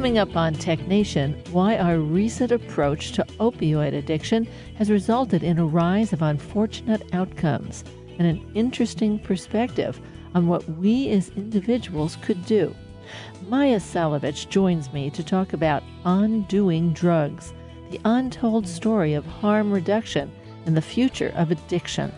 Coming 0.00 0.16
up 0.16 0.34
on 0.34 0.54
Tech 0.54 0.88
Nation, 0.88 1.34
why 1.50 1.76
our 1.76 1.98
recent 1.98 2.52
approach 2.52 3.12
to 3.12 3.24
opioid 3.38 3.92
addiction 3.92 4.48
has 4.76 4.90
resulted 4.90 5.42
in 5.42 5.58
a 5.58 5.66
rise 5.66 6.14
of 6.14 6.22
unfortunate 6.22 7.02
outcomes 7.12 7.84
and 8.18 8.26
an 8.26 8.50
interesting 8.54 9.18
perspective 9.18 10.00
on 10.34 10.46
what 10.46 10.66
we 10.78 11.10
as 11.10 11.28
individuals 11.36 12.16
could 12.22 12.42
do. 12.46 12.74
Maya 13.46 13.76
Szalavitz 13.76 14.48
joins 14.48 14.90
me 14.90 15.10
to 15.10 15.22
talk 15.22 15.52
about 15.52 15.82
Undoing 16.06 16.94
Drugs, 16.94 17.52
the 17.90 18.00
untold 18.06 18.66
story 18.66 19.12
of 19.12 19.26
harm 19.26 19.70
reduction 19.70 20.32
and 20.64 20.74
the 20.74 20.80
future 20.80 21.30
of 21.36 21.50
addiction. 21.50 22.10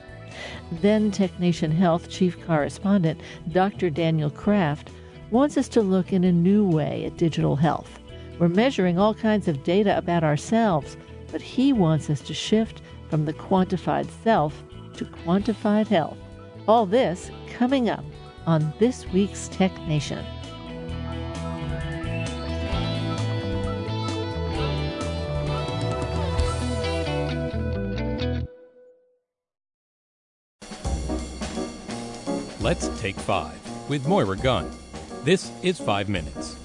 Then 0.70 1.10
TechNation 1.10 1.72
Health 1.72 2.08
Chief 2.08 2.40
Correspondent 2.46 3.20
Dr. 3.50 3.90
Daniel 3.90 4.30
Kraft 4.30 4.88
wants 5.32 5.56
us 5.56 5.66
to 5.66 5.80
look 5.80 6.12
in 6.12 6.24
a 6.24 6.30
new 6.30 6.68
way 6.68 7.06
at 7.06 7.16
digital 7.16 7.56
health. 7.56 7.98
We're 8.38 8.48
measuring 8.48 8.98
all 8.98 9.14
kinds 9.14 9.48
of 9.48 9.64
data 9.64 9.96
about 9.96 10.22
ourselves, 10.22 10.98
but 11.30 11.40
he 11.40 11.72
wants 11.72 12.10
us 12.10 12.20
to 12.22 12.34
shift 12.34 12.82
from 13.08 13.24
the 13.24 13.32
quantified 13.32 14.10
self 14.22 14.62
to 14.94 15.06
quantified 15.06 15.86
health. 15.86 16.18
All 16.68 16.84
this 16.84 17.30
coming 17.48 17.88
up 17.88 18.04
on 18.46 18.74
this 18.78 19.06
week's 19.06 19.48
Tech 19.48 19.72
Nation. 19.88 20.22
Let's 32.60 33.00
take 33.00 33.16
five 33.16 33.58
with 33.88 34.06
Moira 34.06 34.36
Gunn. 34.36 34.81
This 35.24 35.52
is 35.62 35.78
five 35.78 36.08
minutes. 36.08 36.56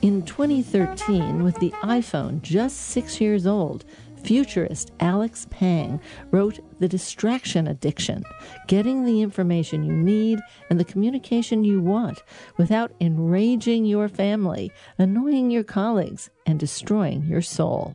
In 0.00 0.22
2013, 0.22 1.42
with 1.42 1.56
the 1.56 1.72
iPhone 1.82 2.40
just 2.40 2.78
six 2.78 3.20
years 3.20 3.46
old, 3.46 3.84
futurist 4.24 4.92
Alex 5.00 5.46
Pang 5.50 6.00
wrote 6.30 6.58
The 6.80 6.88
Distraction 6.88 7.66
Addiction 7.68 8.24
Getting 8.66 9.04
the 9.04 9.20
Information 9.20 9.84
You 9.84 9.92
Need 9.92 10.40
and 10.70 10.80
the 10.80 10.84
Communication 10.84 11.64
You 11.64 11.82
Want 11.82 12.22
Without 12.56 12.92
Enraging 12.98 13.84
Your 13.84 14.08
Family, 14.08 14.72
Annoying 14.96 15.50
Your 15.50 15.64
Colleagues, 15.64 16.30
and 16.46 16.58
Destroying 16.58 17.26
Your 17.26 17.42
Soul. 17.42 17.94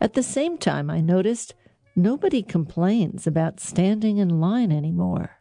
At 0.00 0.14
the 0.14 0.22
same 0.22 0.56
time, 0.56 0.88
I 0.88 1.02
noticed 1.02 1.54
nobody 2.02 2.42
complains 2.42 3.26
about 3.26 3.60
standing 3.60 4.18
in 4.18 4.40
line 4.40 4.72
anymore. 4.72 5.40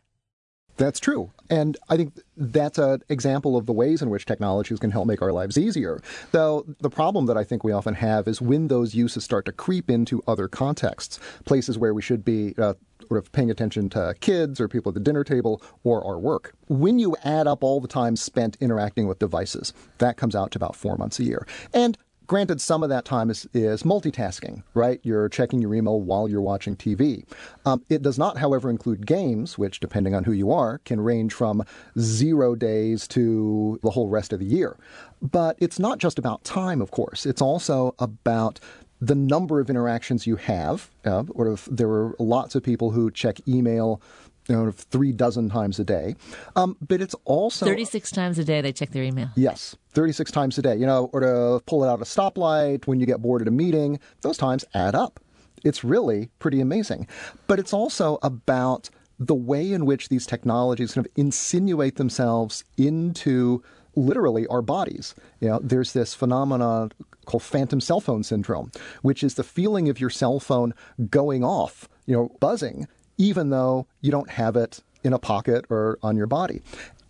That's 0.79 0.99
true. 0.99 1.31
And 1.49 1.77
I 1.89 1.97
think 1.97 2.17
that's 2.37 2.77
an 2.77 3.01
example 3.09 3.57
of 3.57 3.65
the 3.65 3.73
ways 3.73 4.01
in 4.01 4.09
which 4.09 4.25
technologies 4.25 4.79
can 4.79 4.91
help 4.91 5.07
make 5.07 5.21
our 5.21 5.33
lives 5.33 5.57
easier. 5.57 6.01
Though 6.31 6.65
the 6.79 6.89
problem 6.89 7.25
that 7.25 7.35
I 7.35 7.43
think 7.43 7.65
we 7.65 7.73
often 7.73 7.95
have 7.95 8.29
is 8.29 8.41
when 8.41 8.69
those 8.69 8.95
uses 8.95 9.25
start 9.25 9.45
to 9.47 9.51
creep 9.51 9.89
into 9.89 10.23
other 10.25 10.47
contexts, 10.47 11.19
places 11.43 11.77
where 11.77 11.93
we 11.93 12.01
should 12.01 12.23
be 12.23 12.55
uh, 12.57 12.75
sort 13.09 13.17
of 13.17 13.29
paying 13.33 13.51
attention 13.51 13.89
to 13.89 14.15
kids 14.21 14.61
or 14.61 14.69
people 14.69 14.91
at 14.91 14.93
the 14.93 15.01
dinner 15.01 15.25
table 15.25 15.61
or 15.83 16.01
our 16.05 16.17
work. 16.17 16.53
When 16.69 16.97
you 16.97 17.17
add 17.25 17.45
up 17.45 17.61
all 17.61 17.81
the 17.81 17.87
time 17.89 18.15
spent 18.15 18.55
interacting 18.61 19.05
with 19.05 19.19
devices, 19.19 19.73
that 19.97 20.15
comes 20.15 20.33
out 20.33 20.51
to 20.51 20.59
about 20.59 20.77
four 20.77 20.95
months 20.95 21.19
a 21.19 21.25
year. 21.25 21.45
And 21.73 21.97
Granted, 22.29 22.61
some 22.61 22.83
of 22.83 22.89
that 22.89 23.05
time 23.05 23.31
is, 23.31 23.49
is 23.55 23.81
multitasking, 23.81 24.61
right? 24.75 24.99
You're 25.01 25.29
checking 25.29 25.63
your 25.63 25.73
email 25.73 25.99
while 25.99 26.29
you're 26.29 26.41
watching 26.41 26.75
TV. 26.75 27.25
Um, 27.65 27.83
it 27.89 28.03
does 28.03 28.19
not, 28.19 28.37
however, 28.37 28.69
include 28.69 29.07
games, 29.07 29.57
which, 29.57 29.79
depending 29.79 30.13
on 30.13 30.23
who 30.23 30.31
you 30.31 30.51
are, 30.51 30.77
can 30.85 31.01
range 31.01 31.33
from 31.33 31.63
zero 31.97 32.53
days 32.53 33.07
to 33.07 33.79
the 33.81 33.89
whole 33.89 34.09
rest 34.09 34.31
of 34.31 34.37
the 34.37 34.45
year. 34.45 34.77
But 35.23 35.57
it's 35.59 35.79
not 35.79 35.97
just 35.97 36.19
about 36.19 36.43
time, 36.43 36.83
of 36.83 36.91
course. 36.91 37.25
It's 37.25 37.41
also 37.41 37.95
about 37.97 38.59
the 39.01 39.15
number 39.15 39.59
of 39.59 39.67
interactions 39.67 40.27
you 40.27 40.35
have. 40.35 40.91
Uh, 41.03 41.23
or 41.31 41.51
if 41.53 41.65
there 41.65 41.89
are 41.89 42.15
lots 42.19 42.53
of 42.53 42.61
people 42.61 42.91
who 42.91 43.09
check 43.09 43.39
email 43.47 44.03
you 44.49 44.55
know, 44.55 44.71
three 44.71 45.11
dozen 45.11 45.49
times 45.49 45.79
a 45.79 45.83
day. 45.83 46.15
Um, 46.55 46.75
but 46.85 47.01
it's 47.01 47.15
also 47.23 47.65
36 47.65 48.11
times 48.11 48.39
a 48.39 48.43
day 48.43 48.61
they 48.61 48.73
check 48.73 48.89
their 48.89 49.03
email. 49.03 49.29
Yes, 49.35 49.75
36 49.91 50.31
times 50.31 50.57
a 50.57 50.61
day. 50.61 50.75
You 50.75 50.87
know, 50.87 51.09
or 51.13 51.19
to 51.21 51.63
pull 51.65 51.83
it 51.83 51.87
out 51.87 52.01
a 52.01 52.05
stoplight 52.05 52.87
when 52.87 52.99
you 52.99 53.05
get 53.05 53.21
bored 53.21 53.41
at 53.41 53.47
a 53.47 53.51
meeting, 53.51 53.99
those 54.21 54.37
times 54.37 54.65
add 54.73 54.95
up. 54.95 55.19
It's 55.63 55.83
really 55.83 56.29
pretty 56.39 56.61
amazing. 56.61 57.07
But 57.47 57.59
it's 57.59 57.73
also 57.73 58.17
about 58.23 58.89
the 59.19 59.35
way 59.35 59.71
in 59.71 59.85
which 59.85 60.09
these 60.09 60.25
technologies 60.25 60.93
kind 60.93 61.05
of 61.05 61.11
insinuate 61.15 61.97
themselves 61.97 62.63
into 62.77 63.61
literally 63.95 64.47
our 64.47 64.61
bodies. 64.61 65.13
You 65.41 65.49
know, 65.49 65.59
there's 65.61 65.93
this 65.93 66.13
phenomenon 66.13 66.91
called 67.25 67.43
phantom 67.43 67.81
cell 67.81 67.99
phone 67.99 68.23
syndrome, 68.23 68.71
which 69.01 69.23
is 69.23 69.35
the 69.35 69.43
feeling 69.43 69.89
of 69.89 69.99
your 69.99 70.09
cell 70.09 70.39
phone 70.39 70.73
going 71.09 71.43
off, 71.43 71.87
you 72.05 72.15
know, 72.15 72.31
buzzing 72.39 72.87
even 73.19 73.51
though 73.51 73.85
you 74.01 74.09
don't 74.09 74.31
have 74.31 74.55
it 74.55 74.81
in 75.03 75.13
a 75.13 75.19
pocket 75.19 75.65
or 75.69 75.99
on 76.01 76.17
your 76.17 76.25
body. 76.25 76.61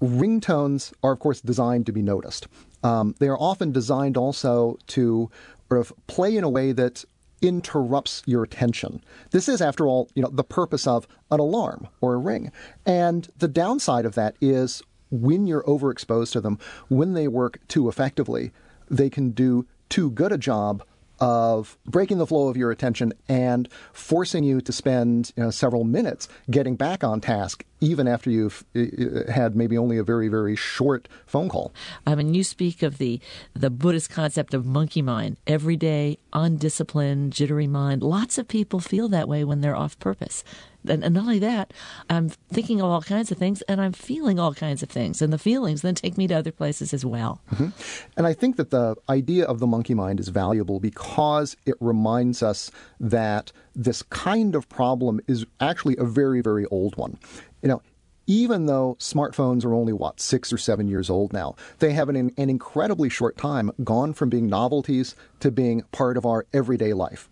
Ringtones 0.02 0.92
are, 1.03 1.14
of 1.14 1.20
course, 1.20 1.40
designed 1.40 1.86
to 1.86 1.94
be 1.94 2.02
noticed. 2.02 2.47
Um, 2.84 3.16
they 3.20 3.28
are 3.28 3.40
often 3.40 3.72
designed 3.72 4.18
also 4.18 4.78
to 4.88 5.31
sort 5.70 5.80
of 5.80 5.94
play 6.08 6.36
in 6.36 6.44
a 6.44 6.50
way 6.50 6.72
that 6.74 7.06
interrupts 7.42 8.22
your 8.25 8.44
attention. 8.44 9.02
This 9.31 9.47
is, 9.47 9.62
after 9.62 9.88
all, 9.88 10.09
you 10.14 10.22
know, 10.22 10.30
the 10.30 10.44
purpose 10.44 10.86
of 10.88 11.08
an 11.31 11.40
alarm 11.40 11.88
or 12.02 12.16
a 12.16 12.18
ring. 12.18 12.52
And 12.86 13.30
the 13.38 13.47
downside 13.47 14.06
of 14.06 14.16
that 14.16 14.36
is 14.41 14.81
when 15.12 15.47
you're 15.47 15.64
overexposed 15.64 16.31
to 16.34 16.41
them, 16.41 16.59
when 16.90 17.14
they 17.14 17.28
work 17.28 17.59
too 17.68 17.88
effectively, 17.88 18.52
they 18.90 19.09
can 19.09 19.31
do 19.31 19.66
too 19.90 20.12
good 20.12 20.31
a 20.31 20.38
job 20.38 20.84
of 21.19 21.78
breaking 21.85 22.18
the 22.18 22.28
flow 22.28 22.47
of 22.47 22.57
your 22.57 22.72
attention 22.72 23.13
and 23.28 23.68
forcing 23.94 24.44
you 24.44 24.62
to 24.62 24.72
spend 24.72 25.31
you 25.35 25.44
know, 25.44 25.50
several 25.50 25.84
minutes 25.84 26.28
getting 26.50 26.75
back 26.75 27.03
on 27.03 27.22
task 27.22 27.66
even 27.81 28.07
after 28.07 28.30
you've 28.30 28.66
uh, 28.75 28.81
uh, 28.81 29.31
had 29.31 29.56
maybe 29.56 29.78
only 29.78 29.97
a 29.97 30.03
very 30.03 30.28
very 30.28 30.56
short 30.56 31.08
phone 31.25 31.50
call. 31.50 31.74
I 32.06 32.16
mean, 32.16 32.34
you 32.34 32.44
speak 32.44 32.84
of 32.84 32.97
the 32.97 33.19
the 33.53 33.69
Buddhist 33.69 34.09
concept 34.09 34.53
of 34.53 34.66
monkey 34.66 35.02
mind, 35.02 35.38
everyday 35.47 36.18
undisciplined, 36.34 37.34
jittery 37.34 37.68
mind. 37.68 38.03
Lots 38.03 38.38
of 38.38 38.47
people 38.47 38.79
feel 38.79 39.08
that 39.09 39.28
way 39.28 39.44
when 39.44 39.62
they're 39.62 39.75
off 39.75 39.97
purpose. 40.00 40.44
And, 40.88 41.03
and 41.03 41.13
not 41.13 41.22
only 41.22 41.40
that, 41.40 41.73
I'm 42.09 42.29
thinking 42.29 42.81
of 42.81 42.90
all 42.90 43.01
kinds 43.01 43.31
of 43.31 43.38
things 43.38 43.62
and 43.63 43.81
I'm 43.81 43.91
feeling 43.91 44.40
all 44.40 44.53
kinds 44.53 44.81
of 44.81 44.90
things. 44.90 45.22
And 45.22 45.34
the 45.34 45.38
feelings 45.38 45.81
then 45.81 45.95
take 45.95 46.17
me 46.17 46.28
to 46.28 46.35
other 46.35 46.51
places 46.51 46.94
as 46.94 47.06
well. 47.06 47.41
Mm-hmm. 47.51 47.69
And 48.17 48.28
I 48.28 48.34
think 48.34 48.56
that 48.57 48.69
the 48.69 48.95
idea 49.09 49.45
of 49.45 49.59
the 49.59 49.67
monkey 49.67 49.94
mind 49.94 50.19
is 50.19 50.29
valuable 50.29 50.79
because 50.79 51.57
it 51.66 51.75
reminds 51.79 52.41
us 52.41 52.72
that 53.00 53.51
this 53.75 54.01
kind 54.03 54.56
of 54.56 54.69
problem 54.69 55.19
is 55.28 55.45
actually 55.59 55.97
a 55.97 56.06
very, 56.06 56.41
very 56.41 56.66
old 56.67 56.96
one. 56.96 57.17
You 57.61 57.69
know, 57.69 57.81
even 58.28 58.67
though 58.67 58.96
smartphones 59.00 59.66
are 59.66 59.73
only, 59.73 59.91
what, 59.91 60.19
six 60.19 60.53
or 60.53 60.57
seven 60.57 60.88
years 60.88 61.09
old 61.09 61.34
now, 61.34 61.56
they 61.79 61.94
have 61.94 62.09
in 62.09 62.16
an, 62.16 62.31
an 62.38 62.50
incredibly 62.50 63.09
short 63.09 63.38
time 63.38 63.72
gone 63.84 64.13
from 64.13 64.29
being 64.29 64.47
novelties 64.47 65.16
to 65.40 65.50
being 65.50 65.81
part 65.91 66.16
of 66.16 66.28
our 66.28 66.46
everyday 66.53 66.94
life. 66.94 67.28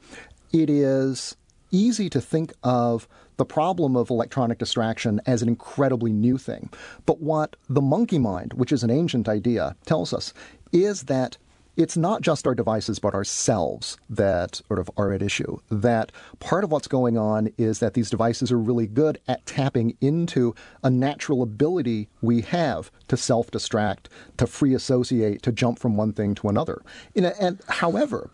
It 0.52 0.72
is 0.72 1.38
easy 1.72 2.10
to 2.10 2.22
think 2.22 2.54
of 2.64 3.08
the 3.38 3.46
problem 3.46 3.96
of 3.96 4.10
electronic 4.10 4.58
distraction 4.58 5.22
as 5.26 5.42
an 5.42 5.48
incredibly 5.48 6.12
new 6.12 6.38
thing. 6.38 6.70
But 7.06 7.22
what 7.22 7.56
the 7.70 7.82
monkey 7.82 8.20
mind, 8.20 8.54
which 8.54 8.72
is 8.72 8.84
an 8.84 8.90
ancient 8.90 9.30
idea, 9.30 9.76
tells 9.86 10.14
us 10.14 10.34
is 10.72 11.04
that 11.04 11.38
it's 11.78 11.96
not 11.96 12.24
just 12.24 12.48
our 12.48 12.56
devices, 12.56 12.98
but 12.98 13.14
ourselves 13.14 13.98
that 14.10 14.62
sort 14.68 14.80
of 14.80 14.90
are 14.98 15.14
at 15.14 15.22
issue. 15.22 15.60
That 15.70 16.12
part 16.40 16.64
of 16.64 16.72
what's 16.72 16.88
going 16.88 17.20
on 17.20 17.54
is 17.58 17.80
that 17.80 17.94
these 17.94 18.10
devices 18.10 18.52
are 18.52 18.58
really 18.58 18.88
good 18.88 19.20
at 19.28 19.46
tapping 19.46 19.96
into 20.02 20.56
a 20.84 20.90
natural 20.90 21.44
ability 21.44 22.10
we 22.20 22.42
have 22.42 22.92
to 23.10 23.16
self 23.16 23.52
distract, 23.52 24.10
to 24.38 24.48
free 24.48 24.74
associate, 24.74 25.44
to 25.44 25.52
jump 25.52 25.78
from 25.78 25.96
one 25.96 26.14
thing 26.14 26.34
to 26.36 26.50
another. 26.50 26.82
and 27.16 27.62
however, 27.70 28.32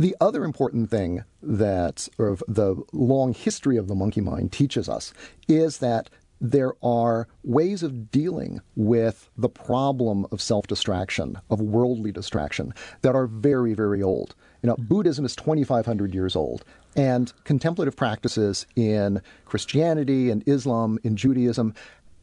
the 0.00 0.16
other 0.18 0.44
important 0.44 0.88
thing 0.88 1.24
that 1.42 2.08
sort 2.16 2.32
of 2.32 2.42
the 2.48 2.82
long 2.90 3.34
history 3.34 3.76
of 3.76 3.86
the 3.86 3.94
monkey 3.94 4.22
mind 4.22 4.50
teaches 4.50 4.88
us 4.88 5.12
is 5.46 5.78
that 5.78 6.08
there 6.40 6.72
are 6.82 7.28
ways 7.44 7.82
of 7.82 8.10
dealing 8.10 8.62
with 8.74 9.28
the 9.36 9.50
problem 9.50 10.26
of 10.32 10.40
self 10.40 10.66
distraction, 10.66 11.38
of 11.50 11.60
worldly 11.60 12.12
distraction, 12.12 12.72
that 13.02 13.14
are 13.14 13.26
very, 13.26 13.74
very 13.74 14.02
old. 14.02 14.34
You 14.62 14.68
know, 14.68 14.76
Buddhism 14.78 15.26
is 15.26 15.36
2,500 15.36 16.14
years 16.14 16.34
old, 16.34 16.64
and 16.96 17.30
contemplative 17.44 17.94
practices 17.94 18.66
in 18.74 19.20
Christianity 19.44 20.30
and 20.30 20.42
Islam, 20.48 20.98
in 21.04 21.14
Judaism, 21.14 21.74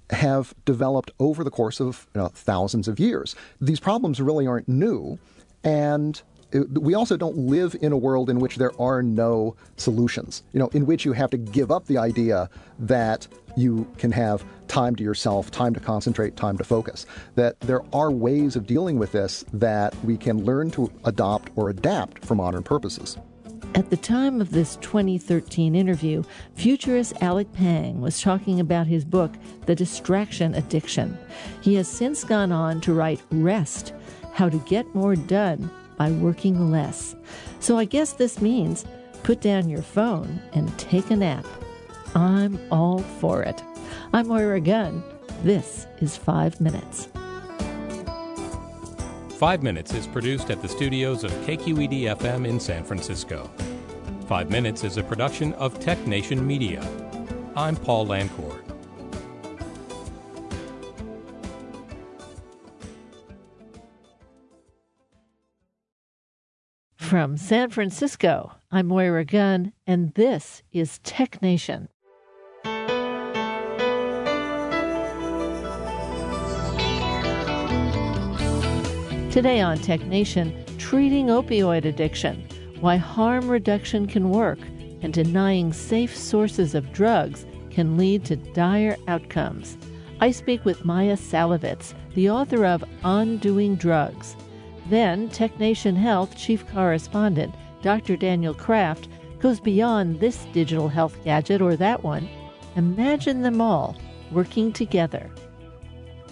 have 0.10 0.56
developed 0.66 1.12
over 1.20 1.44
the 1.44 1.52
course 1.52 1.80
of 1.80 2.08
you 2.16 2.22
know, 2.22 2.30
thousands 2.30 2.88
of 2.88 3.00
years. 3.00 3.36
These 3.62 3.80
problems 3.80 4.20
really 4.20 4.48
aren't 4.48 4.68
new, 4.68 5.20
and 5.64 6.20
we 6.52 6.94
also 6.94 7.18
don't 7.18 7.38
live 7.38 7.76
in 7.82 7.92
a 7.92 7.98
world 7.98 8.30
in 8.30 8.40
which 8.40 8.56
there 8.56 8.80
are 8.80 9.04
no 9.04 9.56
solutions, 9.76 10.44
you 10.54 10.60
know, 10.60 10.68
in 10.70 10.86
which 10.86 11.06
you 11.06 11.14
have 11.14 11.30
to 11.32 11.38
give 11.38 11.72
up 11.72 11.86
the 11.86 11.98
idea 11.98 12.50
that 12.80 13.28
you 13.56 13.88
can 13.98 14.12
have 14.12 14.46
time 14.68 14.96
to 14.96 15.04
yourself, 15.04 15.52
time 15.52 15.74
to 15.74 15.80
concentrate, 15.80 16.36
time 16.36 16.58
to 16.58 16.64
focus. 16.64 17.06
That 17.36 17.60
there 17.62 17.82
are 17.94 18.12
ways 18.12 18.56
of 18.56 18.68
dealing 18.68 19.00
with 19.00 19.12
this 19.12 19.44
that 19.54 19.96
we 20.04 20.18
can 20.18 20.46
learn 20.46 20.72
to 20.72 20.92
adopt 21.06 21.52
or 21.56 21.70
adapt 21.70 22.24
for 22.24 22.36
modern 22.36 22.64
purposes. 22.64 23.18
At 23.76 23.90
the 23.90 23.98
time 23.98 24.40
of 24.42 24.52
this 24.52 24.78
2013 24.78 25.76
interview, 25.76 26.24
futurist 26.56 27.14
Alex 27.22 27.50
Pang 27.54 28.02
was 28.02 28.22
talking 28.22 28.60
about 28.60 28.88
his 28.88 29.04
book, 29.04 29.34
The 29.66 29.76
Distraction 29.76 30.56
Addiction. 30.56 31.18
He 31.62 31.76
has 31.76 31.88
since 31.88 32.24
gone 32.24 32.52
on 32.52 32.82
to 32.82 32.94
write 32.94 33.22
Rest 33.32 33.94
How 34.34 34.50
to 34.50 34.58
Get 34.60 34.96
More 34.96 35.16
Done 35.16 35.70
by 35.98 36.12
Working 36.12 36.72
Less. 36.72 37.16
So 37.60 37.78
I 37.78 37.86
guess 37.86 38.14
this 38.14 38.42
means 38.42 38.86
put 39.24 39.42
down 39.42 39.68
your 39.68 39.82
phone 39.82 40.42
and 40.54 40.78
take 40.80 41.12
a 41.12 41.16
nap. 41.16 41.46
I'm 42.16 42.60
all 42.72 43.00
for 43.00 43.44
it. 43.44 43.62
I'm 44.14 44.28
Moira 44.28 44.62
Gunn. 44.62 45.04
This 45.44 45.86
is 46.00 46.16
Five 46.16 46.62
Minutes. 46.62 47.10
Five 49.38 49.62
Minutes 49.62 49.94
is 49.94 50.08
produced 50.08 50.50
at 50.50 50.62
the 50.62 50.68
studios 50.68 51.24
of 51.24 51.32
KQED 51.46 52.18
FM 52.18 52.48
in 52.48 52.60
San 52.60 52.84
Francisco. 52.84 53.52
Five 54.28 54.50
Minutes 54.50 54.84
is 54.84 54.98
a 54.98 55.04
production 55.04 55.54
of 55.54 55.80
Tech 55.80 56.08
Nation 56.08 56.46
Media. 56.46 56.82
I'm 57.56 57.76
Paul 57.76 58.08
Lancourt. 58.08 58.57
From 67.08 67.38
San 67.38 67.70
Francisco, 67.70 68.52
I'm 68.70 68.88
Moira 68.88 69.24
Gunn, 69.24 69.72
and 69.88 70.14
this 70.16 70.62
is 70.74 71.00
Tech 71.04 71.42
Nation. 71.42 71.88
Today 79.32 79.62
on 79.62 79.78
Tech 79.78 80.02
Nation, 80.02 80.54
treating 80.78 81.28
opioid 81.28 81.86
addiction, 81.86 82.46
why 82.82 82.98
harm 82.98 83.48
reduction 83.48 84.06
can 84.06 84.30
work, 84.30 84.60
and 85.02 85.14
denying 85.14 85.72
safe 85.72 86.14
sources 86.14 86.76
of 86.76 86.92
drugs 86.92 87.46
can 87.70 87.96
lead 87.96 88.26
to 88.26 88.36
dire 88.36 88.98
outcomes. 89.08 89.78
I 90.20 90.32
speak 90.32 90.66
with 90.66 90.84
Maya 90.84 91.16
Szalavitz, 91.16 91.94
the 92.16 92.30
author 92.30 92.66
of 92.66 92.84
Undoing 93.06 93.78
Drugs. 93.78 94.36
Then, 94.90 95.30
Tech 95.30 95.60
Nation 95.60 95.96
Health 95.96 96.36
Chief 96.38 96.66
Correspondent 96.68 97.54
Dr. 97.82 98.18
Daniel 98.18 98.54
Kraft 98.54 99.08
goes 99.40 99.60
beyond 99.60 100.20
this 100.20 100.46
digital 100.54 100.88
health 100.88 101.18
gadget 101.24 101.62
or 101.62 101.76
that 101.76 102.04
one. 102.04 102.28
Imagine 102.76 103.42
them 103.42 103.62
all 103.62 103.96
working 104.32 104.72
together. 104.72 105.30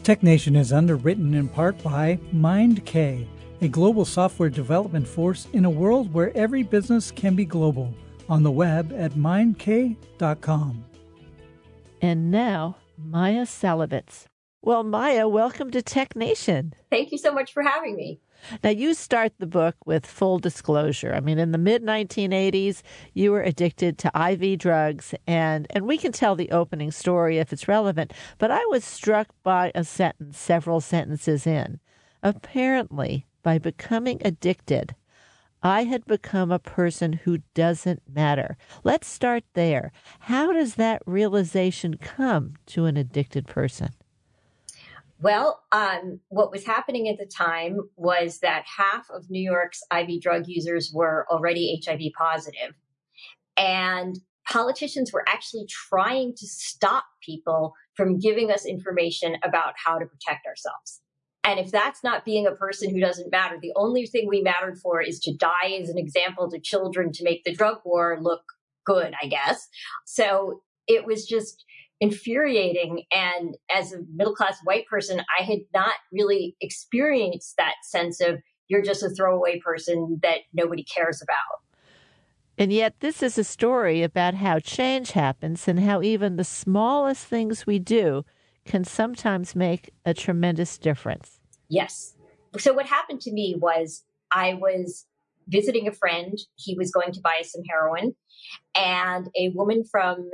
TechNation 0.03 0.57
is 0.57 0.71
underwritten 0.71 1.33
in 1.33 1.47
part 1.47 1.81
by 1.81 2.19
MindK, 2.33 3.27
a 3.61 3.67
global 3.67 4.05
software 4.05 4.49
development 4.49 5.07
force 5.07 5.47
in 5.53 5.65
a 5.65 5.69
world 5.69 6.13
where 6.13 6.35
every 6.37 6.63
business 6.63 7.11
can 7.11 7.35
be 7.35 7.45
global. 7.45 7.93
On 8.27 8.41
the 8.41 8.51
web 8.51 8.91
at 8.95 9.11
mindk.com. 9.13 10.83
And 12.01 12.31
now, 12.31 12.77
Maya 12.97 13.43
Szalavitz. 13.45 14.25
Well, 14.61 14.83
Maya, 14.83 15.27
welcome 15.27 15.69
to 15.71 15.81
Tech 15.81 16.15
Nation. 16.15 16.73
Thank 16.89 17.11
you 17.11 17.19
so 17.19 17.31
much 17.31 17.53
for 17.53 17.61
having 17.61 17.95
me. 17.95 18.19
Now, 18.63 18.69
you 18.69 18.93
start 18.93 19.33
the 19.37 19.47
book 19.47 19.75
with 19.85 20.05
full 20.05 20.39
disclosure. 20.39 21.13
I 21.13 21.19
mean, 21.19 21.39
in 21.39 21.51
the 21.51 21.57
mid 21.57 21.83
1980s, 21.83 22.81
you 23.13 23.31
were 23.31 23.41
addicted 23.41 23.97
to 23.99 24.11
IV 24.15 24.59
drugs, 24.59 25.13
and, 25.27 25.67
and 25.69 25.85
we 25.85 25.97
can 25.97 26.11
tell 26.11 26.35
the 26.35 26.51
opening 26.51 26.91
story 26.91 27.37
if 27.37 27.51
it's 27.51 27.67
relevant, 27.67 28.13
but 28.37 28.51
I 28.51 28.63
was 28.65 28.83
struck 28.83 29.27
by 29.43 29.71
a 29.75 29.83
sentence 29.83 30.37
several 30.37 30.81
sentences 30.81 31.47
in. 31.47 31.79
Apparently, 32.23 33.25
by 33.43 33.57
becoming 33.57 34.21
addicted, 34.25 34.95
I 35.61 35.85
had 35.85 36.05
become 36.05 36.51
a 36.51 36.59
person 36.59 37.13
who 37.13 37.39
doesn't 37.55 38.03
matter. 38.07 38.57
Let's 38.83 39.07
start 39.07 39.43
there. 39.53 39.91
How 40.19 40.51
does 40.53 40.75
that 40.75 41.01
realization 41.05 41.97
come 41.97 42.53
to 42.67 42.85
an 42.85 42.97
addicted 42.97 43.47
person? 43.47 43.89
Well, 45.21 45.61
um, 45.71 46.19
what 46.27 46.51
was 46.51 46.65
happening 46.65 47.07
at 47.07 47.17
the 47.17 47.25
time 47.25 47.79
was 47.95 48.39
that 48.39 48.65
half 48.65 49.07
of 49.09 49.29
New 49.29 49.41
York's 49.41 49.81
IV 49.95 50.21
drug 50.21 50.43
users 50.47 50.91
were 50.93 51.25
already 51.31 51.81
HIV 51.85 52.01
positive. 52.17 52.75
And 53.55 54.19
politicians 54.47 55.13
were 55.13 55.23
actually 55.27 55.65
trying 55.67 56.33
to 56.35 56.45
stop 56.45 57.05
people 57.23 57.73
from 57.95 58.19
giving 58.19 58.51
us 58.51 58.65
information 58.65 59.37
about 59.43 59.73
how 59.83 59.97
to 59.97 60.05
protect 60.05 60.45
ourselves. 60.45 61.01
And 61.45 61.59
if 61.59 61.71
that's 61.71 62.03
not 62.03 62.25
being 62.25 62.47
a 62.47 62.55
person 62.55 62.89
who 62.89 62.99
doesn't 62.99 63.31
matter, 63.31 63.57
the 63.61 63.73
only 63.75 64.07
thing 64.07 64.27
we 64.27 64.41
mattered 64.41 64.79
for 64.79 65.01
is 65.01 65.19
to 65.21 65.35
die 65.35 65.77
as 65.79 65.89
an 65.89 65.97
example 65.97 66.49
to 66.49 66.59
children 66.59 67.11
to 67.13 67.23
make 67.23 67.43
the 67.43 67.53
drug 67.53 67.77
war 67.85 68.17
look 68.19 68.41
good, 68.83 69.13
I 69.21 69.27
guess. 69.27 69.67
So 70.05 70.61
it 70.87 71.05
was 71.05 71.25
just 71.25 71.63
infuriating. 72.01 73.03
And 73.11 73.55
as 73.73 73.93
a 73.93 73.99
middle 74.13 74.35
class 74.35 74.57
white 74.63 74.85
person, 74.87 75.21
I 75.39 75.43
had 75.43 75.59
not 75.73 75.93
really 76.11 76.55
experienced 76.61 77.55
that 77.57 77.75
sense 77.83 78.21
of 78.21 78.39
you're 78.67 78.81
just 78.81 79.03
a 79.03 79.09
throwaway 79.09 79.59
person 79.59 80.19
that 80.23 80.39
nobody 80.53 80.83
cares 80.83 81.21
about. 81.21 81.61
And 82.57 82.71
yet, 82.71 82.95
this 83.01 83.21
is 83.21 83.37
a 83.37 83.43
story 83.43 84.01
about 84.01 84.35
how 84.35 84.59
change 84.59 85.11
happens 85.11 85.67
and 85.67 85.81
how 85.81 86.01
even 86.01 86.37
the 86.37 86.45
smallest 86.45 87.25
things 87.25 87.67
we 87.67 87.79
do 87.79 88.23
can 88.63 88.85
sometimes 88.85 89.55
make 89.55 89.91
a 90.05 90.13
tremendous 90.13 90.77
difference. 90.77 91.39
Yes. 91.67 92.15
So, 92.57 92.73
what 92.73 92.85
happened 92.85 93.19
to 93.21 93.31
me 93.33 93.55
was 93.59 94.03
I 94.31 94.53
was 94.53 95.05
visiting 95.47 95.87
a 95.87 95.91
friend. 95.91 96.37
He 96.55 96.75
was 96.75 96.91
going 96.91 97.11
to 97.11 97.21
buy 97.21 97.41
some 97.43 97.61
heroin, 97.69 98.15
and 98.73 99.27
a 99.37 99.49
woman 99.49 99.83
from 99.83 100.29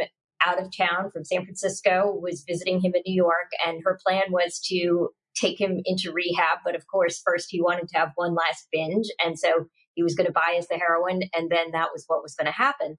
out 0.46 0.62
of 0.62 0.76
town 0.76 1.12
from 1.12 1.24
San 1.24 1.44
Francisco, 1.44 2.18
was 2.22 2.44
visiting 2.48 2.80
him 2.82 2.94
in 2.96 3.04
New 3.06 3.16
York, 3.16 3.52
and 3.66 3.82
her 3.84 4.00
plan 4.06 4.24
was 4.30 4.60
to 4.68 5.10
take 5.36 5.60
him 5.60 5.82
into 5.86 6.12
rehab. 6.12 6.60
But 6.66 6.76
of 6.76 6.88
course, 6.88 7.22
first 7.26 7.48
he 7.50 7.62
wanted 7.62 7.88
to 7.90 7.98
have 7.98 8.12
one 8.16 8.36
last 8.36 8.68
binge. 8.72 9.08
And 9.24 9.40
so 9.40 9.66
he 9.94 10.04
was 10.04 10.16
going 10.16 10.28
to 10.28 10.34
buy 10.34 10.56
us 10.58 10.68
the 10.70 10.78
heroin, 10.78 11.22
and 11.36 11.50
then 11.50 11.72
that 11.72 11.90
was 11.94 12.04
what 12.08 12.24
was 12.24 12.36
going 12.36 12.48
to 12.48 12.52
happen. 12.52 12.98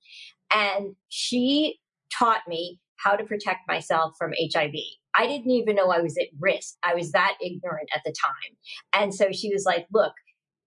And 0.52 0.94
she 1.08 1.78
taught 2.16 2.42
me 2.46 2.78
how 3.02 3.16
to 3.16 3.24
protect 3.24 3.60
myself 3.66 4.12
from 4.18 4.32
HIV. 4.38 4.74
I 5.14 5.26
didn't 5.26 5.50
even 5.50 5.76
know 5.76 5.88
I 5.88 6.00
was 6.00 6.16
at 6.18 6.28
risk. 6.38 6.74
I 6.82 6.94
was 6.94 7.12
that 7.12 7.36
ignorant 7.44 7.88
at 7.94 8.02
the 8.04 8.12
time. 8.12 8.56
And 8.92 9.14
so 9.14 9.32
she 9.32 9.50
was 9.52 9.64
like, 9.66 9.86
look, 9.92 10.12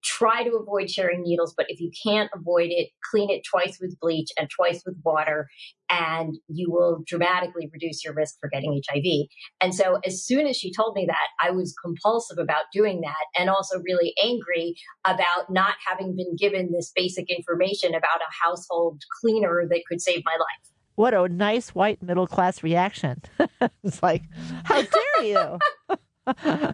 try 0.05 0.43
to 0.43 0.55
avoid 0.55 0.89
sharing 0.89 1.23
needles, 1.23 1.53
but 1.57 1.65
if 1.67 1.81
you 1.81 1.91
can't 2.03 2.29
avoid 2.33 2.69
it, 2.69 2.89
clean 3.09 3.29
it 3.29 3.41
twice 3.43 3.79
with 3.81 3.99
bleach 3.99 4.29
and 4.37 4.49
twice 4.49 4.83
with 4.85 4.95
water, 5.03 5.49
and 5.89 6.35
you 6.47 6.71
will 6.71 7.03
dramatically 7.07 7.69
reduce 7.73 8.05
your 8.05 8.13
risk 8.13 8.35
for 8.39 8.47
getting 8.49 8.79
HIV. 8.87 9.27
And 9.59 9.73
so, 9.73 9.99
as 10.05 10.23
soon 10.23 10.47
as 10.47 10.55
she 10.55 10.71
told 10.71 10.95
me 10.95 11.05
that, 11.07 11.27
I 11.41 11.51
was 11.51 11.75
compulsive 11.83 12.37
about 12.37 12.65
doing 12.71 13.01
that 13.01 13.39
and 13.39 13.49
also 13.49 13.81
really 13.83 14.13
angry 14.23 14.75
about 15.03 15.49
not 15.49 15.73
having 15.85 16.15
been 16.15 16.35
given 16.35 16.71
this 16.71 16.91
basic 16.95 17.29
information 17.29 17.95
about 17.95 18.21
a 18.21 18.45
household 18.45 19.01
cleaner 19.19 19.65
that 19.69 19.81
could 19.89 20.01
save 20.01 20.21
my 20.23 20.33
life 20.33 20.71
what 20.95 21.13
a 21.13 21.27
nice 21.27 21.75
white 21.75 22.01
middle 22.01 22.25
class 22.25 22.63
reaction. 22.63 23.21
it's 23.83 24.01
like, 24.01 24.23
how 24.63 24.81
dare 24.81 25.23
you? 25.23 25.59
well, 26.43 26.73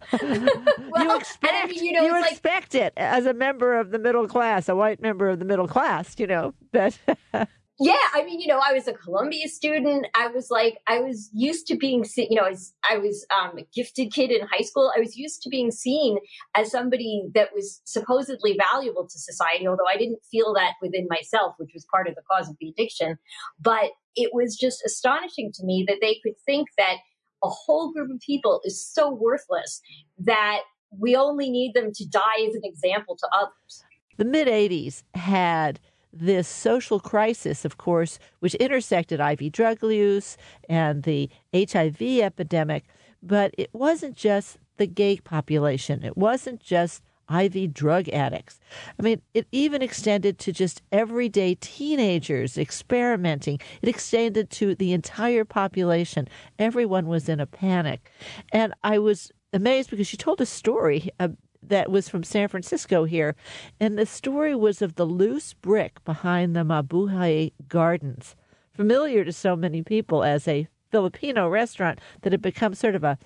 you 0.98 1.16
expect, 1.18 1.54
I 1.54 1.68
mean, 1.68 1.84
you, 1.84 1.92
know, 1.92 2.06
you 2.06 2.24
expect 2.24 2.74
like, 2.74 2.84
it 2.84 2.94
as 2.96 3.26
a 3.26 3.34
member 3.34 3.78
of 3.78 3.92
the 3.92 4.00
middle 4.00 4.28
class, 4.28 4.70
a 4.70 4.76
white 4.76 5.02
member 5.02 5.30
of 5.30 5.40
the 5.40 5.46
middle 5.46 5.68
class, 5.68 6.20
you 6.20 6.28
know, 6.28 6.54
but. 6.72 6.98
yeah, 7.80 7.98
I 8.14 8.24
mean, 8.24 8.40
you 8.40 8.48
know, 8.48 8.62
I 8.66 8.74
was 8.74 8.88
a 8.88 8.94
Columbia 8.94 9.48
student. 9.48 10.08
I 10.16 10.28
was 10.28 10.50
like, 10.50 10.78
I 10.88 11.00
was 11.00 11.30
used 11.34 11.68
to 11.68 11.76
being, 11.76 12.06
seen 12.06 12.28
you 12.30 12.40
know, 12.40 12.48
as 12.48 12.74
I 12.90 12.98
was 12.98 13.26
um, 13.36 13.58
a 13.58 13.68
gifted 13.74 14.14
kid 14.14 14.32
in 14.32 14.48
high 14.48 14.64
school. 14.64 14.92
I 14.96 15.00
was 15.00 15.18
used 15.18 15.42
to 15.42 15.50
being 15.50 15.72
seen 15.72 16.18
as 16.56 16.72
somebody 16.72 17.24
that 17.34 17.50
was 17.54 17.82
supposedly 17.84 18.58
valuable 18.72 19.08
to 19.08 19.20
society, 19.20 19.68
although 19.68 19.90
I 19.92 19.98
didn't 19.98 20.20
feel 20.32 20.54
that 20.54 20.74
within 20.82 21.08
myself, 21.10 21.56
which 21.58 21.72
was 21.74 21.86
part 21.92 22.08
of 22.08 22.16
the 22.16 22.22
cause 22.32 22.50
of 22.50 22.56
the 22.62 22.70
addiction. 22.70 23.18
But 23.60 23.92
it 24.16 24.32
was 24.34 24.56
just 24.56 24.84
astonishing 24.86 25.52
to 25.56 25.66
me 25.66 25.84
that 25.88 25.98
they 26.02 26.20
could 26.24 26.36
think 26.46 26.68
that 26.78 26.98
a 27.44 27.50
whole 27.50 27.92
group 27.92 28.12
of 28.12 28.20
people 28.20 28.62
is 28.64 28.86
so 28.86 29.12
worthless 29.12 29.82
that 30.20 30.62
we 30.98 31.16
only 31.16 31.50
need 31.50 31.74
them 31.74 31.92
to 31.94 32.08
die 32.08 32.46
as 32.48 32.56
an 32.56 32.62
example 32.64 33.16
to 33.16 33.28
others. 33.34 33.84
The 34.18 34.26
mid 34.26 34.48
80s 34.48 35.04
had 35.16 35.80
this 36.14 36.48
social 36.48 37.00
crisis, 37.00 37.64
of 37.64 37.78
course, 37.78 38.20
which 38.40 38.56
intersected 38.56 39.20
IV 39.20 39.52
drug 39.52 39.82
use 39.82 40.38
and 40.68 41.04
the 41.04 41.30
HIV 41.56 42.02
epidemic. 42.02 42.84
But 43.24 43.54
it 43.58 43.70
wasn't 43.74 44.16
just 44.16 44.58
the 44.78 44.88
gay 44.88 45.18
population, 45.18 46.04
it 46.04 46.18
wasn't 46.18 46.60
just 46.60 47.04
IV 47.32 47.74
drug 47.74 48.10
addicts. 48.10 48.60
I 49.00 49.04
mean, 49.04 49.22
it 49.34 49.48
even 49.52 49.82
extended 49.82 50.38
to 50.40 50.52
just 50.52 50.82
everyday 50.92 51.56
teenagers 51.56 52.58
experimenting. 52.58 53.60
It 53.82 53.90
extended 53.90 54.50
to 54.52 54.76
the 54.76 54.94
entire 54.94 55.46
population. 55.46 56.28
Everyone 56.60 57.08
was 57.08 57.30
in 57.30 57.40
a 57.40 57.46
panic. 57.46 58.12
And 58.52 58.74
I 58.84 59.00
was 59.00 59.32
amazed 59.54 59.90
because 59.90 60.08
she 60.08 60.18
told 60.18 60.42
a 60.42 60.46
story 60.46 61.10
uh, 61.20 61.30
that 61.64 61.92
was 61.92 62.10
from 62.10 62.24
San 62.24 62.48
Francisco 62.48 63.04
here. 63.04 63.36
And 63.80 63.98
the 63.98 64.06
story 64.06 64.56
was 64.56 64.82
of 64.82 64.96
the 64.96 65.06
loose 65.06 65.54
brick 65.54 66.04
behind 66.04 66.56
the 66.56 66.64
Mabuhay 66.64 67.54
Gardens, 67.68 68.36
familiar 68.74 69.24
to 69.24 69.32
so 69.32 69.56
many 69.56 69.84
people 69.84 70.24
as 70.24 70.48
a 70.48 70.68
Filipino 70.92 71.48
restaurant 71.48 72.00
that 72.22 72.34
had 72.34 72.42
become 72.42 72.74
sort 72.74 72.96
of 72.96 73.04
a 73.04 73.18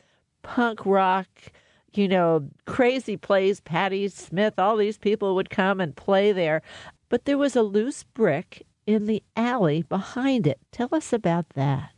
punk 0.43 0.85
rock, 0.85 1.27
you 1.97 2.07
know, 2.07 2.49
crazy 2.65 3.17
plays. 3.17 3.59
Patti 3.59 4.07
Smith, 4.07 4.55
all 4.57 4.77
these 4.77 4.97
people 4.97 5.35
would 5.35 5.49
come 5.49 5.79
and 5.79 5.95
play 5.95 6.31
there. 6.31 6.61
But 7.09 7.25
there 7.25 7.37
was 7.37 7.55
a 7.55 7.63
loose 7.63 8.03
brick 8.03 8.65
in 8.85 9.05
the 9.05 9.23
alley 9.35 9.83
behind 9.83 10.47
it. 10.47 10.59
Tell 10.71 10.89
us 10.91 11.13
about 11.13 11.49
that. 11.49 11.91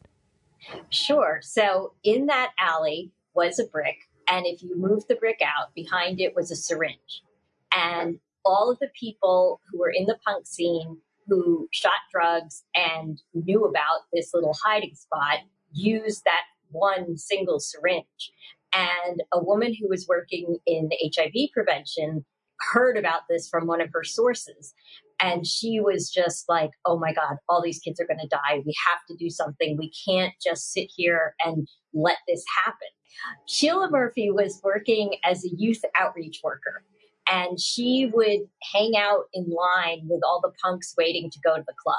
Sure. 0.89 1.39
So 1.42 1.94
in 2.04 2.25
that 2.27 2.51
alley 2.60 3.12
was 3.34 3.60
a 3.60 3.66
brick, 3.66 3.98
and 4.27 4.46
if 4.46 4.62
you 4.62 4.75
moved 4.75 5.08
the 5.08 5.16
brick 5.16 5.39
out, 5.42 5.74
behind 5.74 6.20
it 6.20 6.36
was 6.36 6.51
a 6.51 6.56
syringe. 6.56 7.24
And 7.72 8.20
all 8.44 8.72
of 8.72 8.80
the 8.80 8.89
people 9.00 9.62
who 9.70 9.80
were 9.80 9.92
in 9.92 10.06
the 10.06 10.18
punk 10.25 10.46
scene 10.48 10.98
who 11.27 11.68
shot 11.72 11.92
drugs 12.12 12.63
and 12.74 13.22
knew 13.34 13.66
about 13.66 14.01
this 14.13 14.34
little 14.34 14.56
hiding 14.63 14.96
spot 14.96 15.39
used 15.74 16.24
that 16.24 16.44
one 16.72 17.18
single 17.18 17.60
syringe. 17.60 18.32
And 18.74 19.24
a 19.34 19.44
woman 19.44 19.74
who 19.74 19.88
was 19.88 20.08
working 20.08 20.58
in 20.66 20.90
HIV 21.02 21.50
prevention 21.54 22.26
heard 22.60 22.98
about 22.98 23.22
this 23.30 23.48
from 23.48 23.68
one 23.68 23.82
of 23.82 23.90
her 23.94 24.04
sources. 24.04 24.74
And 25.20 25.48
she 25.48 25.80
was 25.80 26.12
just 26.12 26.48
like, 26.48 26.72
oh 26.86 27.00
my 27.00 27.14
God, 27.14 27.38
all 27.50 27.62
these 27.62 27.80
kids 27.80 28.00
are 28.00 28.06
going 28.06 28.20
to 28.20 28.28
die. 28.28 28.62
We 28.66 28.76
have 28.88 29.00
to 29.10 29.16
do 29.16 29.30
something. 29.30 29.78
We 29.78 29.92
can't 30.08 30.34
just 30.44 30.72
sit 30.72 30.92
here 30.96 31.34
and 31.44 31.68
let 31.94 32.18
this 32.28 32.44
happen. 32.64 32.88
Sheila 33.48 33.90
Murphy 33.90 34.30
was 34.32 34.62
working 34.64 35.16
as 35.24 35.44
a 35.44 35.50
youth 35.56 35.82
outreach 35.96 36.42
worker. 36.44 36.84
And 37.30 37.60
she 37.60 38.10
would 38.14 38.42
hang 38.74 38.94
out 38.96 39.26
in 39.34 39.50
line 39.50 40.02
with 40.08 40.22
all 40.24 40.40
the 40.42 40.54
punks 40.64 40.94
waiting 40.98 41.30
to 41.32 41.40
go 41.40 41.58
to 41.58 41.64
the 41.66 41.74
club. 41.84 41.98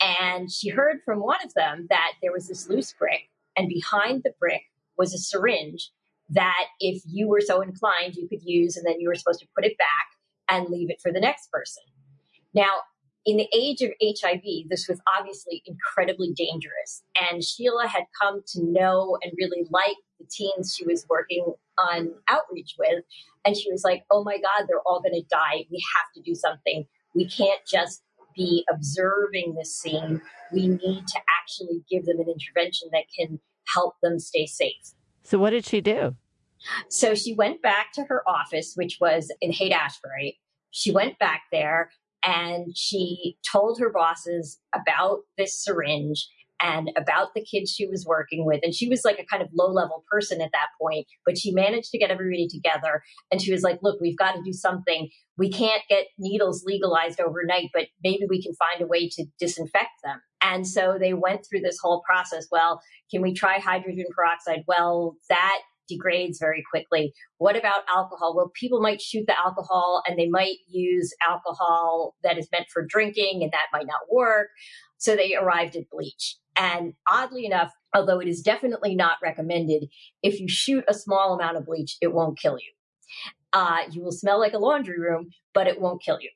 And 0.00 0.50
she 0.50 0.68
heard 0.68 0.98
from 1.04 1.20
one 1.20 1.38
of 1.44 1.54
them 1.54 1.86
that 1.90 2.12
there 2.22 2.32
was 2.32 2.48
this 2.48 2.68
loose 2.68 2.92
brick, 2.92 3.30
and 3.56 3.68
behind 3.68 4.22
the 4.22 4.32
brick 4.38 4.62
was 4.98 5.14
a 5.14 5.18
syringe 5.18 5.90
that, 6.30 6.66
if 6.80 7.02
you 7.06 7.28
were 7.28 7.40
so 7.40 7.62
inclined, 7.62 8.16
you 8.16 8.28
could 8.28 8.42
use, 8.42 8.76
and 8.76 8.84
then 8.86 9.00
you 9.00 9.08
were 9.08 9.14
supposed 9.14 9.40
to 9.40 9.46
put 9.54 9.64
it 9.64 9.78
back 9.78 10.08
and 10.48 10.68
leave 10.68 10.90
it 10.90 11.00
for 11.02 11.12
the 11.12 11.20
next 11.20 11.50
person. 11.50 11.82
Now, 12.54 12.68
in 13.24 13.36
the 13.36 13.48
age 13.54 13.82
of 13.82 13.90
HIV, 14.02 14.68
this 14.70 14.86
was 14.88 15.00
obviously 15.18 15.62
incredibly 15.66 16.32
dangerous. 16.34 17.02
And 17.30 17.44
Sheila 17.44 17.86
had 17.86 18.04
come 18.20 18.42
to 18.48 18.62
know 18.62 19.18
and 19.22 19.32
really 19.36 19.66
like 19.70 19.96
the 20.18 20.26
teens 20.30 20.74
she 20.76 20.86
was 20.86 21.04
working 21.10 21.52
on 21.78 22.10
outreach 22.28 22.76
with. 22.78 23.04
And 23.44 23.56
she 23.56 23.70
was 23.70 23.82
like, 23.84 24.04
oh 24.10 24.24
my 24.24 24.36
God, 24.36 24.66
they're 24.66 24.80
all 24.86 25.00
going 25.00 25.20
to 25.20 25.28
die. 25.30 25.66
We 25.70 25.82
have 25.94 26.06
to 26.14 26.22
do 26.22 26.34
something. 26.34 26.86
We 27.14 27.28
can't 27.28 27.60
just 27.70 28.02
be 28.34 28.64
observing 28.72 29.54
this 29.54 29.78
scene. 29.78 30.22
We 30.52 30.68
need 30.68 31.06
to 31.08 31.20
actually 31.40 31.82
give 31.90 32.06
them 32.06 32.20
an 32.20 32.28
intervention 32.28 32.88
that 32.92 33.04
can 33.18 33.40
help 33.74 33.94
them 34.02 34.18
stay 34.18 34.46
safe. 34.46 34.94
So, 35.22 35.38
what 35.38 35.50
did 35.50 35.64
she 35.64 35.80
do? 35.80 36.16
So, 36.88 37.14
she 37.14 37.34
went 37.34 37.62
back 37.62 37.92
to 37.94 38.04
her 38.04 38.28
office, 38.28 38.72
which 38.74 38.98
was 39.00 39.32
in 39.40 39.52
Haight 39.52 39.72
Ashbury. 39.72 40.38
She 40.70 40.90
went 40.90 41.18
back 41.18 41.42
there 41.52 41.90
and 42.22 42.76
she 42.76 43.36
told 43.50 43.78
her 43.78 43.90
bosses 43.90 44.58
about 44.74 45.20
this 45.36 45.62
syringe 45.62 46.28
and 46.60 46.90
about 46.96 47.34
the 47.34 47.44
kids 47.44 47.70
she 47.70 47.86
was 47.86 48.04
working 48.06 48.44
with. 48.44 48.60
And 48.62 48.74
she 48.74 48.88
was 48.88 49.02
like 49.04 49.18
a 49.18 49.24
kind 49.24 49.42
of 49.42 49.48
low 49.52 49.70
level 49.72 50.04
person 50.10 50.40
at 50.40 50.50
that 50.52 50.68
point, 50.80 51.06
but 51.24 51.38
she 51.38 51.52
managed 51.52 51.90
to 51.90 51.98
get 51.98 52.10
everybody 52.10 52.48
together. 52.48 53.02
And 53.30 53.40
she 53.40 53.52
was 53.52 53.62
like, 53.62 53.78
look, 53.82 54.00
we've 54.00 54.18
got 54.18 54.32
to 54.32 54.42
do 54.42 54.52
something. 54.52 55.08
We 55.36 55.50
can't 55.50 55.82
get 55.88 56.06
needles 56.18 56.64
legalized 56.66 57.20
overnight, 57.20 57.70
but 57.72 57.86
maybe 58.02 58.26
we 58.28 58.42
can 58.42 58.54
find 58.54 58.82
a 58.82 58.86
way 58.86 59.08
to 59.10 59.24
disinfect 59.38 60.02
them. 60.02 60.20
And 60.40 60.66
so 60.66 60.96
they 60.98 61.14
went 61.14 61.46
through 61.48 61.60
this 61.60 61.78
whole 61.80 62.02
process. 62.02 62.46
Well, 62.50 62.80
can 63.10 63.22
we 63.22 63.34
try 63.34 63.58
hydrogen 63.58 64.06
peroxide? 64.14 64.64
Well, 64.66 65.16
that 65.28 65.58
degrades 65.88 66.38
very 66.38 66.62
quickly. 66.70 67.12
What 67.38 67.56
about 67.56 67.84
alcohol? 67.88 68.36
Well, 68.36 68.52
people 68.54 68.80
might 68.80 69.00
shoot 69.00 69.24
the 69.26 69.38
alcohol 69.38 70.02
and 70.06 70.18
they 70.18 70.28
might 70.28 70.56
use 70.68 71.12
alcohol 71.26 72.14
that 72.22 72.38
is 72.38 72.48
meant 72.52 72.66
for 72.72 72.84
drinking 72.86 73.40
and 73.42 73.52
that 73.52 73.66
might 73.72 73.86
not 73.86 74.00
work. 74.12 74.48
So 74.98 75.16
they 75.16 75.34
arrived 75.34 75.76
at 75.76 75.88
bleach. 75.90 76.36
And 76.58 76.94
oddly 77.10 77.46
enough, 77.46 77.72
although 77.94 78.18
it 78.18 78.28
is 78.28 78.42
definitely 78.42 78.94
not 78.94 79.18
recommended, 79.22 79.88
if 80.22 80.40
you 80.40 80.48
shoot 80.48 80.84
a 80.88 80.94
small 80.94 81.34
amount 81.34 81.56
of 81.56 81.66
bleach, 81.66 81.96
it 82.00 82.12
won't 82.12 82.38
kill 82.38 82.58
you. 82.58 82.72
Uh, 83.52 83.82
you 83.90 84.02
will 84.02 84.12
smell 84.12 84.38
like 84.38 84.52
a 84.52 84.58
laundry 84.58 84.98
room, 84.98 85.30
but 85.54 85.66
it 85.66 85.80
won't 85.80 86.02
kill 86.02 86.18
you. 86.20 86.30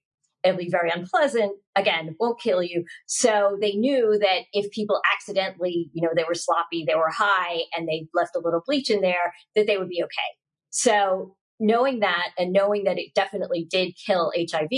It'll 0.44 0.58
be 0.58 0.70
very 0.70 0.90
unpleasant. 0.90 1.52
Again, 1.76 2.16
won't 2.18 2.40
kill 2.40 2.62
you. 2.62 2.84
So 3.06 3.58
they 3.60 3.72
knew 3.72 4.18
that 4.18 4.42
if 4.52 4.70
people 4.72 5.00
accidentally, 5.14 5.90
you 5.92 6.02
know, 6.02 6.12
they 6.16 6.24
were 6.24 6.34
sloppy, 6.34 6.84
they 6.86 6.94
were 6.94 7.10
high, 7.10 7.60
and 7.76 7.88
they 7.88 8.08
left 8.14 8.36
a 8.36 8.40
little 8.40 8.62
bleach 8.66 8.90
in 8.90 9.02
there, 9.02 9.34
that 9.54 9.66
they 9.66 9.76
would 9.76 9.88
be 9.88 10.02
okay. 10.02 10.36
So 10.70 11.36
knowing 11.60 12.00
that 12.00 12.30
and 12.38 12.52
knowing 12.52 12.84
that 12.84 12.98
it 12.98 13.14
definitely 13.14 13.66
did 13.70 13.94
kill 14.04 14.32
HIV, 14.36 14.70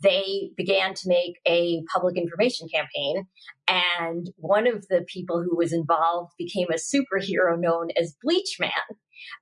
they 0.00 0.50
began 0.56 0.94
to 0.94 1.08
make 1.08 1.40
a 1.46 1.82
public 1.92 2.16
information 2.16 2.68
campaign. 2.72 3.26
And 3.68 4.30
one 4.36 4.66
of 4.66 4.88
the 4.88 5.04
people 5.06 5.42
who 5.42 5.56
was 5.56 5.72
involved 5.72 6.32
became 6.38 6.68
a 6.70 6.74
superhero 6.74 7.58
known 7.58 7.88
as 7.98 8.16
Bleach 8.22 8.56
Man. 8.60 8.70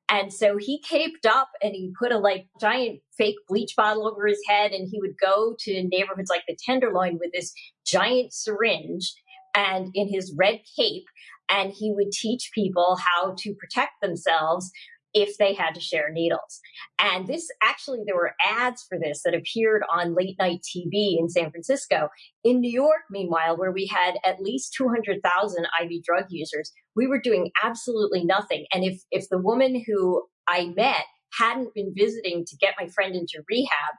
And 0.08 0.32
so 0.32 0.56
he 0.58 0.80
caped 0.80 1.26
up 1.26 1.48
and 1.62 1.74
he 1.74 1.92
put 1.98 2.12
a 2.12 2.18
like 2.18 2.46
giant 2.60 3.00
fake 3.16 3.36
bleach 3.48 3.74
bottle 3.76 4.06
over 4.06 4.26
his 4.26 4.40
head 4.46 4.72
and 4.72 4.88
he 4.90 5.00
would 5.00 5.18
go 5.20 5.56
to 5.60 5.88
neighborhoods 5.88 6.30
like 6.30 6.42
the 6.46 6.56
Tenderloin 6.64 7.14
with 7.14 7.32
this 7.32 7.52
giant 7.84 8.32
syringe 8.32 9.12
and 9.54 9.90
in 9.94 10.08
his 10.08 10.34
red 10.36 10.60
cape 10.78 11.04
and 11.48 11.72
he 11.72 11.92
would 11.92 12.12
teach 12.12 12.50
people 12.54 12.96
how 12.96 13.34
to 13.38 13.54
protect 13.54 13.92
themselves 14.00 14.70
if 15.14 15.36
they 15.38 15.54
had 15.54 15.74
to 15.74 15.80
share 15.80 16.10
needles. 16.10 16.60
And 16.98 17.26
this 17.26 17.48
actually, 17.62 18.00
there 18.06 18.16
were 18.16 18.34
ads 18.44 18.84
for 18.88 18.98
this 18.98 19.22
that 19.24 19.34
appeared 19.34 19.82
on 19.92 20.14
late 20.14 20.36
night 20.38 20.60
TV 20.62 21.18
in 21.18 21.28
San 21.28 21.50
Francisco. 21.50 22.08
In 22.44 22.60
New 22.60 22.70
York, 22.70 23.02
meanwhile, 23.10 23.56
where 23.56 23.72
we 23.72 23.86
had 23.86 24.14
at 24.24 24.40
least 24.40 24.74
200,000 24.76 25.66
IV 25.82 26.04
drug 26.04 26.24
users, 26.30 26.72
we 26.96 27.06
were 27.06 27.20
doing 27.20 27.50
absolutely 27.62 28.24
nothing. 28.24 28.66
And 28.72 28.84
if, 28.84 29.00
if 29.10 29.28
the 29.28 29.38
woman 29.38 29.82
who 29.86 30.24
I 30.48 30.72
met 30.76 31.04
hadn't 31.38 31.74
been 31.74 31.92
visiting 31.96 32.44
to 32.46 32.56
get 32.56 32.74
my 32.78 32.88
friend 32.88 33.14
into 33.14 33.42
rehab, 33.48 33.94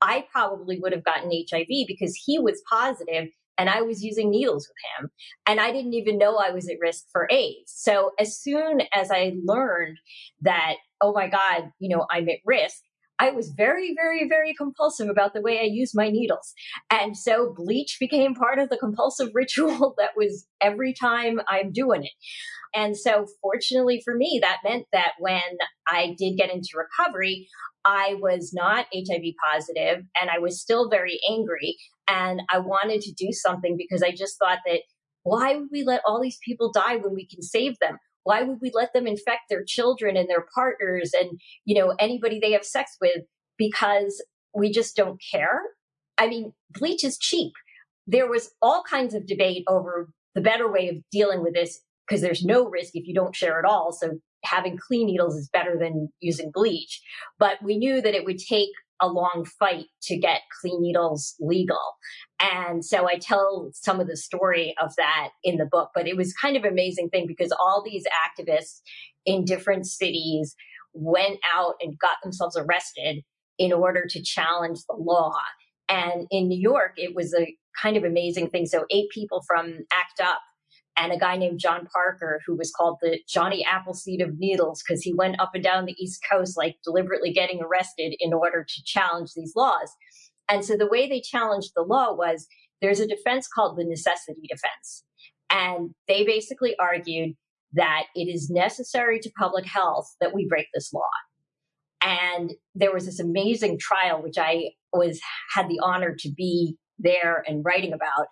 I 0.00 0.26
probably 0.30 0.78
would 0.78 0.92
have 0.92 1.04
gotten 1.04 1.30
HIV 1.30 1.86
because 1.86 2.14
he 2.24 2.38
was 2.38 2.62
positive 2.70 3.28
and 3.58 3.68
I 3.68 3.82
was 3.82 4.02
using 4.02 4.30
needles 4.30 4.68
with 4.68 5.04
him. 5.04 5.10
And 5.46 5.60
I 5.60 5.72
didn't 5.72 5.94
even 5.94 6.16
know 6.16 6.36
I 6.36 6.52
was 6.52 6.68
at 6.68 6.76
risk 6.80 7.04
for 7.12 7.28
AIDS. 7.30 7.72
So 7.74 8.12
as 8.18 8.40
soon 8.40 8.82
as 8.92 9.10
I 9.10 9.34
learned 9.44 9.98
that, 10.42 10.74
oh 11.00 11.12
my 11.12 11.28
God, 11.28 11.70
you 11.78 11.94
know, 11.94 12.06
I'm 12.10 12.28
at 12.28 12.38
risk, 12.46 12.78
I 13.18 13.30
was 13.32 13.52
very, 13.56 13.94
very, 13.96 14.28
very 14.28 14.54
compulsive 14.54 15.08
about 15.08 15.34
the 15.34 15.40
way 15.40 15.58
I 15.58 15.64
used 15.64 15.92
my 15.96 16.08
needles. 16.08 16.54
And 16.88 17.16
so 17.16 17.52
bleach 17.56 17.96
became 17.98 18.34
part 18.34 18.60
of 18.60 18.68
the 18.68 18.76
compulsive 18.76 19.30
ritual 19.34 19.94
that 19.98 20.10
was 20.16 20.46
every 20.60 20.94
time 20.94 21.40
I'm 21.48 21.72
doing 21.72 22.04
it. 22.04 22.12
And 22.74 22.96
so 22.96 23.26
fortunately 23.40 24.02
for 24.04 24.14
me, 24.14 24.38
that 24.42 24.58
meant 24.62 24.86
that 24.92 25.12
when 25.18 25.40
I 25.88 26.14
did 26.18 26.36
get 26.36 26.52
into 26.52 26.76
recovery, 26.76 27.48
I 27.84 28.16
was 28.20 28.52
not 28.52 28.86
HIV 28.94 29.34
positive 29.44 30.04
and 30.20 30.30
I 30.30 30.38
was 30.38 30.60
still 30.60 30.88
very 30.90 31.20
angry. 31.28 31.76
And 32.08 32.42
I 32.52 32.58
wanted 32.58 33.00
to 33.02 33.12
do 33.12 33.32
something 33.32 33.76
because 33.76 34.02
I 34.02 34.10
just 34.10 34.38
thought 34.38 34.58
that 34.66 34.80
why 35.22 35.54
would 35.54 35.68
we 35.70 35.84
let 35.84 36.02
all 36.06 36.20
these 36.20 36.38
people 36.44 36.72
die 36.72 36.96
when 36.96 37.14
we 37.14 37.26
can 37.26 37.42
save 37.42 37.78
them? 37.80 37.98
Why 38.24 38.42
would 38.42 38.58
we 38.60 38.70
let 38.74 38.92
them 38.92 39.06
infect 39.06 39.42
their 39.48 39.64
children 39.66 40.16
and 40.16 40.28
their 40.28 40.46
partners 40.54 41.12
and, 41.18 41.40
you 41.64 41.78
know, 41.78 41.94
anybody 41.98 42.38
they 42.40 42.52
have 42.52 42.64
sex 42.64 42.96
with 43.00 43.22
because 43.56 44.22
we 44.54 44.70
just 44.70 44.96
don't 44.96 45.20
care? 45.32 45.60
I 46.16 46.28
mean, 46.28 46.52
bleach 46.70 47.04
is 47.04 47.18
cheap. 47.18 47.52
There 48.06 48.28
was 48.28 48.50
all 48.60 48.82
kinds 48.82 49.14
of 49.14 49.26
debate 49.26 49.64
over 49.68 50.10
the 50.34 50.40
better 50.40 50.70
way 50.70 50.88
of 50.88 50.96
dealing 51.10 51.42
with 51.42 51.54
this 51.54 51.80
because 52.06 52.20
there's 52.20 52.44
no 52.44 52.68
risk 52.68 52.90
if 52.94 53.06
you 53.06 53.14
don't 53.14 53.36
share 53.36 53.58
at 53.58 53.64
all. 53.64 53.92
So 53.92 54.18
having 54.44 54.78
clean 54.78 55.06
needles 55.06 55.36
is 55.36 55.48
better 55.52 55.76
than 55.78 56.08
using 56.20 56.50
bleach. 56.52 57.00
But 57.38 57.62
we 57.62 57.76
knew 57.76 58.00
that 58.00 58.14
it 58.14 58.24
would 58.24 58.38
take 58.38 58.70
a 59.00 59.08
long 59.08 59.46
fight 59.58 59.86
to 60.02 60.16
get 60.16 60.42
clean 60.60 60.82
needles 60.82 61.34
legal. 61.40 61.96
And 62.40 62.84
so 62.84 63.08
I 63.08 63.18
tell 63.18 63.70
some 63.72 64.00
of 64.00 64.08
the 64.08 64.16
story 64.16 64.74
of 64.82 64.94
that 64.96 65.30
in 65.44 65.56
the 65.56 65.68
book, 65.70 65.90
but 65.94 66.08
it 66.08 66.16
was 66.16 66.32
kind 66.32 66.56
of 66.56 66.64
amazing 66.64 67.10
thing 67.10 67.26
because 67.26 67.52
all 67.60 67.82
these 67.84 68.04
activists 68.26 68.80
in 69.24 69.44
different 69.44 69.86
cities 69.86 70.54
went 70.94 71.38
out 71.54 71.74
and 71.80 71.98
got 71.98 72.16
themselves 72.22 72.56
arrested 72.56 73.22
in 73.58 73.72
order 73.72 74.06
to 74.08 74.22
challenge 74.22 74.80
the 74.88 74.96
law. 74.96 75.34
And 75.88 76.26
in 76.30 76.48
New 76.48 76.60
York, 76.60 76.92
it 76.96 77.14
was 77.14 77.34
a 77.34 77.54
kind 77.80 77.96
of 77.96 78.04
amazing 78.04 78.50
thing. 78.50 78.66
So, 78.66 78.84
eight 78.90 79.08
people 79.10 79.42
from 79.46 79.78
ACT 79.92 80.20
UP 80.20 80.38
and 80.98 81.12
a 81.12 81.18
guy 81.18 81.36
named 81.36 81.60
John 81.60 81.86
Parker, 81.94 82.40
who 82.44 82.56
was 82.56 82.72
called 82.72 82.98
the 83.00 83.20
Johnny 83.28 83.64
Appleseed 83.64 84.20
of 84.20 84.38
Needles, 84.38 84.82
because 84.82 85.02
he 85.02 85.14
went 85.14 85.40
up 85.40 85.50
and 85.54 85.62
down 85.62 85.84
the 85.84 85.96
East 85.98 86.20
Coast, 86.30 86.56
like 86.56 86.76
deliberately 86.84 87.32
getting 87.32 87.62
arrested 87.62 88.16
in 88.18 88.32
order 88.32 88.64
to 88.68 88.82
challenge 88.84 89.30
these 89.34 89.52
laws. 89.54 89.90
And 90.48 90.64
so 90.64 90.76
the 90.76 90.88
way 90.88 91.08
they 91.08 91.20
challenged 91.20 91.72
the 91.76 91.82
law 91.82 92.14
was 92.14 92.46
there's 92.80 93.00
a 93.00 93.06
defense 93.06 93.48
called 93.52 93.78
the 93.78 93.84
necessity 93.84 94.42
defense. 94.48 95.04
And 95.50 95.90
they 96.08 96.24
basically 96.24 96.74
argued 96.78 97.34
that 97.74 98.04
it 98.14 98.24
is 98.24 98.50
necessary 98.50 99.20
to 99.20 99.30
public 99.38 99.66
health 99.66 100.06
that 100.20 100.34
we 100.34 100.46
break 100.48 100.66
this 100.74 100.92
law. 100.92 101.02
And 102.02 102.52
there 102.74 102.92
was 102.92 103.06
this 103.06 103.20
amazing 103.20 103.78
trial, 103.78 104.22
which 104.22 104.38
I 104.38 104.70
was 104.92 105.20
had 105.54 105.68
the 105.68 105.80
honor 105.82 106.14
to 106.18 106.30
be 106.36 106.76
there 106.98 107.44
and 107.46 107.64
writing 107.64 107.92
about. 107.92 108.26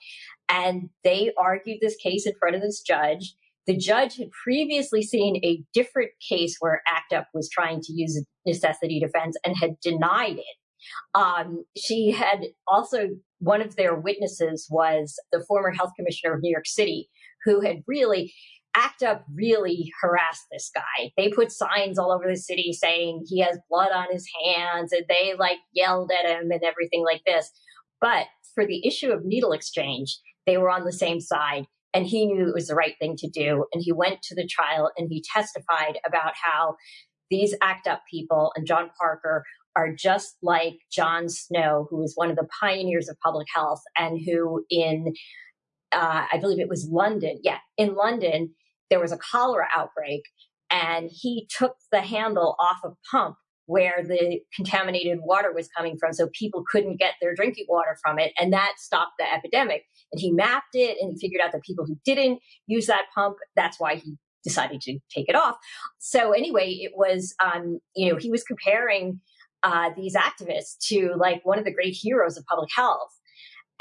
And 0.48 0.90
they 1.04 1.32
argued 1.38 1.78
this 1.80 1.96
case 1.96 2.26
in 2.26 2.34
front 2.38 2.56
of 2.56 2.62
this 2.62 2.80
judge. 2.80 3.34
The 3.66 3.76
judge 3.76 4.16
had 4.16 4.30
previously 4.30 5.02
seen 5.02 5.44
a 5.44 5.62
different 5.74 6.10
case 6.26 6.56
where 6.60 6.82
ACT 6.86 7.12
UP 7.12 7.26
was 7.34 7.50
trying 7.50 7.80
to 7.82 7.92
use 7.92 8.16
a 8.16 8.48
necessity 8.48 9.00
defense 9.00 9.36
and 9.44 9.56
had 9.56 9.80
denied 9.80 10.38
it. 10.38 10.56
Um, 11.14 11.64
she 11.76 12.12
had 12.12 12.46
also, 12.68 13.08
one 13.40 13.60
of 13.60 13.74
their 13.74 13.96
witnesses 13.96 14.68
was 14.70 15.16
the 15.32 15.44
former 15.48 15.72
health 15.72 15.90
commissioner 15.96 16.34
of 16.34 16.42
New 16.42 16.50
York 16.50 16.66
City, 16.66 17.08
who 17.44 17.60
had 17.60 17.82
really, 17.88 18.32
ACT 18.76 19.02
UP 19.02 19.24
really 19.34 19.90
harassed 20.00 20.44
this 20.52 20.70
guy. 20.74 21.10
They 21.16 21.30
put 21.30 21.50
signs 21.50 21.98
all 21.98 22.12
over 22.12 22.24
the 22.28 22.36
city 22.36 22.72
saying 22.72 23.24
he 23.26 23.40
has 23.40 23.58
blood 23.70 23.90
on 23.90 24.06
his 24.12 24.28
hands 24.44 24.92
and 24.92 25.04
they 25.08 25.34
like 25.36 25.58
yelled 25.72 26.12
at 26.12 26.30
him 26.30 26.50
and 26.50 26.62
everything 26.62 27.02
like 27.02 27.22
this. 27.26 27.50
But 28.00 28.26
for 28.54 28.66
the 28.66 28.86
issue 28.86 29.10
of 29.10 29.24
needle 29.24 29.52
exchange, 29.52 30.18
they 30.46 30.56
were 30.56 30.70
on 30.70 30.84
the 30.84 30.92
same 30.92 31.20
side 31.20 31.64
and 31.92 32.06
he 32.06 32.26
knew 32.26 32.48
it 32.48 32.54
was 32.54 32.68
the 32.68 32.74
right 32.74 32.94
thing 33.00 33.16
to 33.16 33.28
do. 33.28 33.64
And 33.72 33.82
he 33.82 33.92
went 33.92 34.22
to 34.22 34.34
the 34.34 34.46
trial 34.46 34.90
and 34.96 35.08
he 35.10 35.24
testified 35.32 35.98
about 36.06 36.34
how 36.40 36.76
these 37.30 37.54
ACT 37.62 37.88
UP 37.88 38.02
people 38.10 38.52
and 38.54 38.66
John 38.66 38.90
Parker 38.98 39.44
are 39.74 39.92
just 39.92 40.36
like 40.42 40.74
John 40.90 41.28
Snow, 41.28 41.86
who 41.90 42.02
is 42.02 42.12
one 42.14 42.30
of 42.30 42.36
the 42.36 42.48
pioneers 42.60 43.08
of 43.08 43.16
public 43.22 43.46
health 43.54 43.82
and 43.96 44.20
who 44.24 44.64
in, 44.70 45.12
uh, 45.92 46.26
I 46.32 46.38
believe 46.38 46.60
it 46.60 46.68
was 46.68 46.88
London. 46.90 47.40
Yeah, 47.42 47.58
in 47.76 47.94
London, 47.94 48.54
there 48.88 49.00
was 49.00 49.12
a 49.12 49.18
cholera 49.18 49.66
outbreak 49.74 50.22
and 50.70 51.10
he 51.10 51.48
took 51.50 51.76
the 51.92 52.00
handle 52.00 52.56
off 52.58 52.78
a 52.84 52.90
pump 53.10 53.36
where 53.66 54.02
the 54.02 54.40
contaminated 54.54 55.18
water 55.23 55.52
was 55.52 55.68
coming 55.76 55.96
from. 55.99 56.12
So 56.12 56.28
people 56.32 56.64
couldn't 56.70 56.99
get 56.99 57.14
their 57.20 57.35
drinking 57.35 57.66
water 57.68 57.96
from 58.02 58.18
it. 58.18 58.32
And 58.38 58.52
that 58.52 58.75
stopped 58.78 59.12
the 59.18 59.32
epidemic. 59.32 59.85
And 60.12 60.20
he 60.20 60.32
mapped 60.32 60.75
it 60.75 60.96
and 61.00 61.12
he 61.12 61.26
figured 61.26 61.42
out 61.44 61.52
that 61.52 61.62
people 61.62 61.85
who 61.85 61.99
didn't 62.04 62.38
use 62.66 62.87
that 62.87 63.06
pump, 63.14 63.37
that's 63.54 63.78
why 63.78 63.96
he 63.96 64.16
decided 64.44 64.80
to 64.80 64.99
take 65.12 65.28
it 65.28 65.35
off. 65.35 65.56
So 65.99 66.32
anyway, 66.32 66.70
it 66.80 66.92
was, 66.94 67.35
um, 67.44 67.80
you 67.94 68.11
know, 68.11 68.16
he 68.16 68.30
was 68.30 68.44
comparing 68.44 69.20
uh, 69.62 69.90
these 69.96 70.14
activists 70.14 70.76
to 70.88 71.14
like 71.18 71.40
one 71.44 71.58
of 71.58 71.64
the 71.64 71.75
great 71.75 71.96
heroes 72.00 72.37
of 72.37 72.44
public 72.46 72.68
health. 72.75 73.11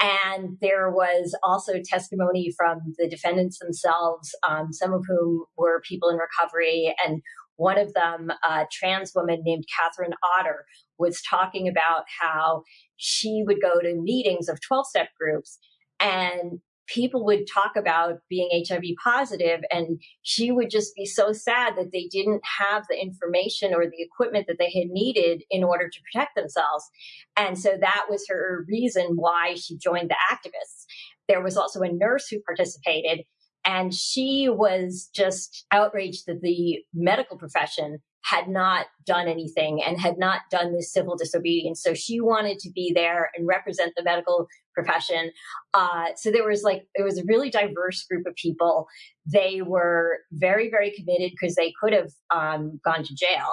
And 0.00 0.58
there 0.60 0.90
was 0.90 1.34
also 1.42 1.74
testimony 1.82 2.52
from 2.56 2.80
the 2.98 3.08
defendants 3.08 3.58
themselves, 3.58 4.34
um, 4.46 4.72
some 4.72 4.92
of 4.92 5.04
whom 5.08 5.44
were 5.56 5.80
people 5.88 6.10
in 6.10 6.18
recovery. 6.18 6.94
And 7.06 7.22
one 7.56 7.78
of 7.78 7.92
them, 7.94 8.30
a 8.48 8.66
trans 8.70 9.12
woman 9.14 9.42
named 9.44 9.64
Catherine 9.76 10.14
Otter, 10.38 10.64
was 10.98 11.22
talking 11.28 11.68
about 11.68 12.04
how 12.20 12.62
she 12.96 13.42
would 13.46 13.60
go 13.60 13.80
to 13.80 13.94
meetings 13.94 14.48
of 14.48 14.60
12 14.60 14.86
step 14.86 15.08
groups 15.18 15.58
and 16.00 16.60
people 16.86 17.24
would 17.24 17.46
talk 17.52 17.72
about 17.76 18.18
being 18.28 18.64
HIV 18.68 18.82
positive 19.02 19.60
and 19.70 20.00
she 20.22 20.52
would 20.52 20.70
just 20.70 20.94
be 20.94 21.04
so 21.04 21.32
sad 21.32 21.74
that 21.76 21.90
they 21.92 22.06
didn't 22.10 22.42
have 22.60 22.84
the 22.88 23.00
information 23.00 23.74
or 23.74 23.84
the 23.84 24.02
equipment 24.02 24.46
that 24.46 24.56
they 24.58 24.70
had 24.70 24.88
needed 24.88 25.42
in 25.50 25.64
order 25.64 25.88
to 25.88 26.00
protect 26.12 26.36
themselves. 26.36 26.84
And 27.36 27.58
so 27.58 27.76
that 27.80 28.06
was 28.08 28.26
her 28.28 28.64
reason 28.68 29.12
why 29.16 29.54
she 29.54 29.76
joined 29.76 30.10
the 30.10 30.16
activists. 30.32 30.84
There 31.28 31.42
was 31.42 31.56
also 31.56 31.80
a 31.80 31.92
nurse 31.92 32.28
who 32.28 32.40
participated 32.40 33.24
and 33.66 33.92
she 33.92 34.48
was 34.48 35.10
just 35.12 35.66
outraged 35.72 36.26
that 36.26 36.40
the 36.40 36.84
medical 36.94 37.36
profession 37.36 37.98
had 38.24 38.48
not 38.48 38.86
done 39.04 39.28
anything 39.28 39.82
and 39.82 40.00
had 40.00 40.18
not 40.18 40.40
done 40.50 40.72
this 40.72 40.92
civil 40.92 41.16
disobedience. 41.16 41.82
So 41.82 41.94
she 41.94 42.20
wanted 42.20 42.58
to 42.60 42.70
be 42.70 42.92
there 42.92 43.30
and 43.36 43.46
represent 43.46 43.92
the 43.96 44.02
medical 44.02 44.48
profession. 44.74 45.30
Uh, 45.74 46.06
so 46.16 46.32
there 46.32 46.46
was 46.46 46.62
like, 46.62 46.88
it 46.94 47.04
was 47.04 47.18
a 47.18 47.24
really 47.26 47.50
diverse 47.50 48.04
group 48.04 48.26
of 48.26 48.34
people. 48.34 48.88
They 49.26 49.62
were 49.62 50.18
very, 50.32 50.70
very 50.70 50.90
committed 50.90 51.32
because 51.32 51.54
they 51.54 51.72
could 51.80 51.92
have 51.92 52.10
um, 52.34 52.80
gone 52.84 53.04
to 53.04 53.14
jail. 53.14 53.46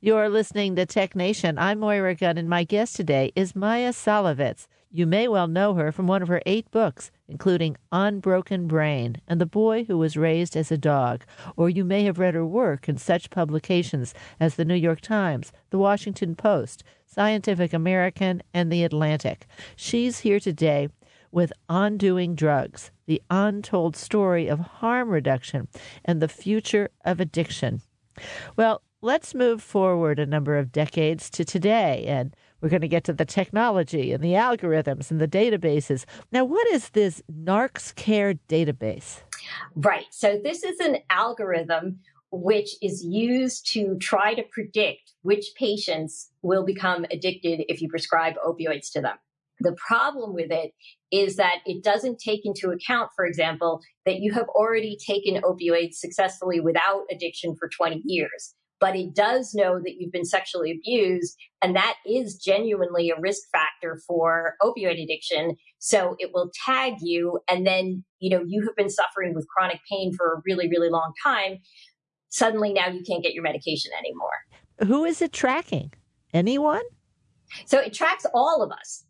You're 0.00 0.28
listening 0.28 0.74
to 0.76 0.86
Tech 0.86 1.14
Nation. 1.14 1.56
I'm 1.58 1.78
Moira 1.78 2.16
Gunn, 2.16 2.36
and 2.36 2.48
my 2.48 2.64
guest 2.64 2.96
today 2.96 3.30
is 3.36 3.54
Maya 3.54 3.92
Szalavitz. 3.92 4.66
You 4.94 5.06
may 5.06 5.26
well 5.26 5.48
know 5.48 5.72
her 5.72 5.90
from 5.90 6.06
one 6.06 6.20
of 6.20 6.28
her 6.28 6.42
eight 6.44 6.70
books, 6.70 7.10
including 7.26 7.78
Unbroken 7.92 8.66
Brain 8.66 9.22
and 9.26 9.40
The 9.40 9.46
Boy 9.46 9.84
Who 9.84 9.96
Was 9.96 10.18
Raised 10.18 10.54
as 10.54 10.70
a 10.70 10.76
Dog, 10.76 11.24
or 11.56 11.70
you 11.70 11.82
may 11.82 12.04
have 12.04 12.18
read 12.18 12.34
her 12.34 12.44
work 12.44 12.90
in 12.90 12.98
such 12.98 13.30
publications 13.30 14.12
as 14.38 14.56
The 14.56 14.66
New 14.66 14.74
York 14.74 15.00
Times, 15.00 15.50
The 15.70 15.78
Washington 15.78 16.34
Post, 16.34 16.84
Scientific 17.06 17.72
American, 17.72 18.42
and 18.52 18.70
The 18.70 18.84
Atlantic. 18.84 19.46
She's 19.76 20.18
here 20.18 20.38
today 20.38 20.90
with 21.30 21.54
Undoing 21.70 22.34
Drugs, 22.34 22.90
the 23.06 23.22
untold 23.30 23.96
story 23.96 24.46
of 24.46 24.60
harm 24.60 25.08
reduction 25.08 25.68
and 26.04 26.20
the 26.20 26.28
future 26.28 26.90
of 27.02 27.18
addiction. 27.18 27.80
Well, 28.56 28.82
let's 29.00 29.34
move 29.34 29.62
forward 29.62 30.18
a 30.18 30.26
number 30.26 30.58
of 30.58 30.70
decades 30.70 31.30
to 31.30 31.46
today 31.46 32.04
and 32.06 32.36
we're 32.62 32.68
going 32.68 32.80
to 32.80 32.88
get 32.88 33.04
to 33.04 33.12
the 33.12 33.24
technology 33.24 34.12
and 34.12 34.22
the 34.22 34.32
algorithms 34.32 35.10
and 35.10 35.20
the 35.20 35.28
databases. 35.28 36.04
Now, 36.30 36.44
what 36.44 36.66
is 36.68 36.90
this 36.90 37.20
NarxCare 37.30 38.38
database? 38.48 39.20
Right. 39.74 40.06
So, 40.10 40.40
this 40.42 40.62
is 40.62 40.78
an 40.78 40.98
algorithm 41.10 41.98
which 42.30 42.76
is 42.80 43.04
used 43.04 43.70
to 43.72 43.98
try 43.98 44.32
to 44.32 44.42
predict 44.50 45.12
which 45.20 45.52
patients 45.58 46.30
will 46.40 46.64
become 46.64 47.04
addicted 47.10 47.64
if 47.68 47.82
you 47.82 47.88
prescribe 47.90 48.34
opioids 48.46 48.90
to 48.92 49.02
them. 49.02 49.16
The 49.60 49.76
problem 49.86 50.32
with 50.32 50.50
it 50.50 50.72
is 51.10 51.36
that 51.36 51.56
it 51.66 51.84
doesn't 51.84 52.18
take 52.18 52.40
into 52.44 52.70
account, 52.70 53.10
for 53.14 53.26
example, 53.26 53.80
that 54.06 54.20
you 54.20 54.32
have 54.32 54.48
already 54.48 54.96
taken 54.96 55.42
opioids 55.42 55.94
successfully 55.94 56.58
without 56.58 57.02
addiction 57.10 57.54
for 57.54 57.68
20 57.68 58.00
years 58.04 58.54
but 58.82 58.96
it 58.96 59.14
does 59.14 59.54
know 59.54 59.78
that 59.78 59.94
you've 59.96 60.10
been 60.10 60.24
sexually 60.24 60.72
abused. 60.72 61.36
And 61.62 61.76
that 61.76 61.98
is 62.04 62.34
genuinely 62.36 63.10
a 63.10 63.20
risk 63.20 63.42
factor 63.52 64.00
for 64.08 64.56
opioid 64.60 65.00
addiction. 65.00 65.56
So 65.78 66.16
it 66.18 66.32
will 66.34 66.50
tag 66.66 66.94
you. 67.00 67.38
And 67.48 67.64
then, 67.64 68.02
you 68.18 68.28
know, 68.28 68.42
you 68.44 68.66
have 68.66 68.74
been 68.74 68.90
suffering 68.90 69.34
with 69.36 69.46
chronic 69.46 69.78
pain 69.88 70.12
for 70.12 70.32
a 70.32 70.42
really, 70.44 70.68
really 70.68 70.90
long 70.90 71.12
time. 71.22 71.58
Suddenly 72.30 72.72
now 72.72 72.88
you 72.88 73.04
can't 73.04 73.22
get 73.22 73.34
your 73.34 73.44
medication 73.44 73.92
anymore. 73.96 74.88
Who 74.88 75.04
is 75.04 75.22
it 75.22 75.32
tracking? 75.32 75.92
Anyone? 76.34 76.82
So 77.66 77.78
it 77.78 77.94
tracks 77.94 78.26
all 78.34 78.64
of 78.64 78.72
us 78.72 79.01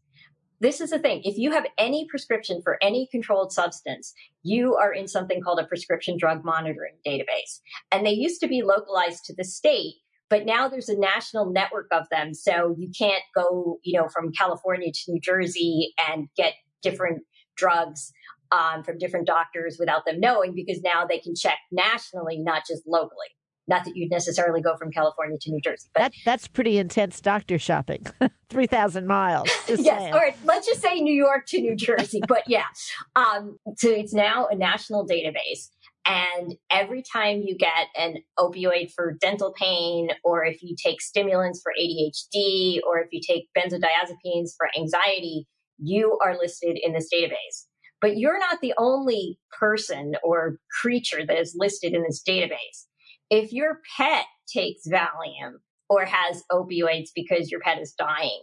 this 0.62 0.80
is 0.80 0.90
the 0.90 0.98
thing. 1.00 1.22
If 1.24 1.36
you 1.36 1.50
have 1.50 1.66
any 1.76 2.06
prescription 2.08 2.62
for 2.62 2.78
any 2.80 3.08
controlled 3.10 3.52
substance, 3.52 4.14
you 4.44 4.76
are 4.76 4.92
in 4.92 5.08
something 5.08 5.42
called 5.42 5.58
a 5.58 5.66
prescription 5.66 6.16
drug 6.16 6.44
monitoring 6.44 6.94
database. 7.04 7.60
And 7.90 8.06
they 8.06 8.12
used 8.12 8.40
to 8.42 8.46
be 8.46 8.62
localized 8.62 9.24
to 9.24 9.34
the 9.34 9.42
state, 9.42 9.94
but 10.30 10.46
now 10.46 10.68
there's 10.68 10.88
a 10.88 10.96
national 10.96 11.50
network 11.50 11.88
of 11.90 12.08
them. 12.10 12.32
So 12.32 12.76
you 12.78 12.90
can't 12.96 13.24
go, 13.34 13.80
you 13.82 14.00
know, 14.00 14.08
from 14.08 14.30
California 14.32 14.92
to 14.92 15.12
New 15.12 15.20
Jersey 15.20 15.94
and 16.08 16.28
get 16.36 16.54
different 16.80 17.22
drugs 17.56 18.12
um, 18.52 18.84
from 18.84 18.98
different 18.98 19.26
doctors 19.26 19.78
without 19.80 20.04
them 20.06 20.20
knowing 20.20 20.54
because 20.54 20.80
now 20.82 21.04
they 21.04 21.18
can 21.18 21.34
check 21.34 21.58
nationally, 21.72 22.38
not 22.38 22.62
just 22.68 22.84
locally. 22.86 23.28
Not 23.68 23.84
that 23.84 23.96
you'd 23.96 24.10
necessarily 24.10 24.60
go 24.60 24.76
from 24.76 24.90
California 24.90 25.38
to 25.40 25.50
New 25.50 25.60
Jersey, 25.60 25.88
but 25.94 26.00
that, 26.00 26.12
that's 26.24 26.48
pretty 26.48 26.78
intense 26.78 27.20
doctor 27.20 27.58
shopping. 27.58 28.04
Three 28.50 28.66
thousand 28.66 29.06
miles. 29.06 29.48
yes, 29.68 29.84
saying. 29.84 30.14
or 30.14 30.30
let's 30.44 30.66
just 30.66 30.82
say 30.82 31.00
New 31.00 31.14
York 31.14 31.46
to 31.48 31.60
New 31.60 31.76
Jersey. 31.76 32.20
but 32.28 32.42
yeah, 32.48 32.66
um, 33.14 33.58
so 33.76 33.88
it's 33.88 34.12
now 34.12 34.48
a 34.48 34.56
national 34.56 35.06
database, 35.06 35.68
and 36.04 36.54
every 36.70 37.02
time 37.02 37.42
you 37.42 37.56
get 37.56 37.86
an 37.96 38.16
opioid 38.38 38.92
for 38.92 39.16
dental 39.20 39.54
pain, 39.56 40.08
or 40.24 40.44
if 40.44 40.62
you 40.62 40.74
take 40.82 41.00
stimulants 41.00 41.62
for 41.62 41.72
ADHD, 41.80 42.80
or 42.86 42.98
if 42.98 43.08
you 43.12 43.20
take 43.26 43.48
benzodiazepines 43.56 44.50
for 44.56 44.68
anxiety, 44.76 45.46
you 45.78 46.18
are 46.24 46.36
listed 46.36 46.78
in 46.82 46.92
this 46.92 47.08
database. 47.12 47.66
But 48.00 48.16
you're 48.16 48.40
not 48.40 48.60
the 48.60 48.74
only 48.76 49.38
person 49.56 50.14
or 50.24 50.58
creature 50.80 51.24
that 51.24 51.38
is 51.38 51.54
listed 51.56 51.94
in 51.94 52.02
this 52.02 52.20
database 52.28 52.86
if 53.32 53.50
your 53.50 53.80
pet 53.96 54.26
takes 54.46 54.86
Valium 54.86 55.54
or 55.88 56.04
has 56.04 56.44
opioids 56.52 57.08
because 57.14 57.50
your 57.50 57.60
pet 57.60 57.80
is 57.80 57.94
dying, 57.98 58.42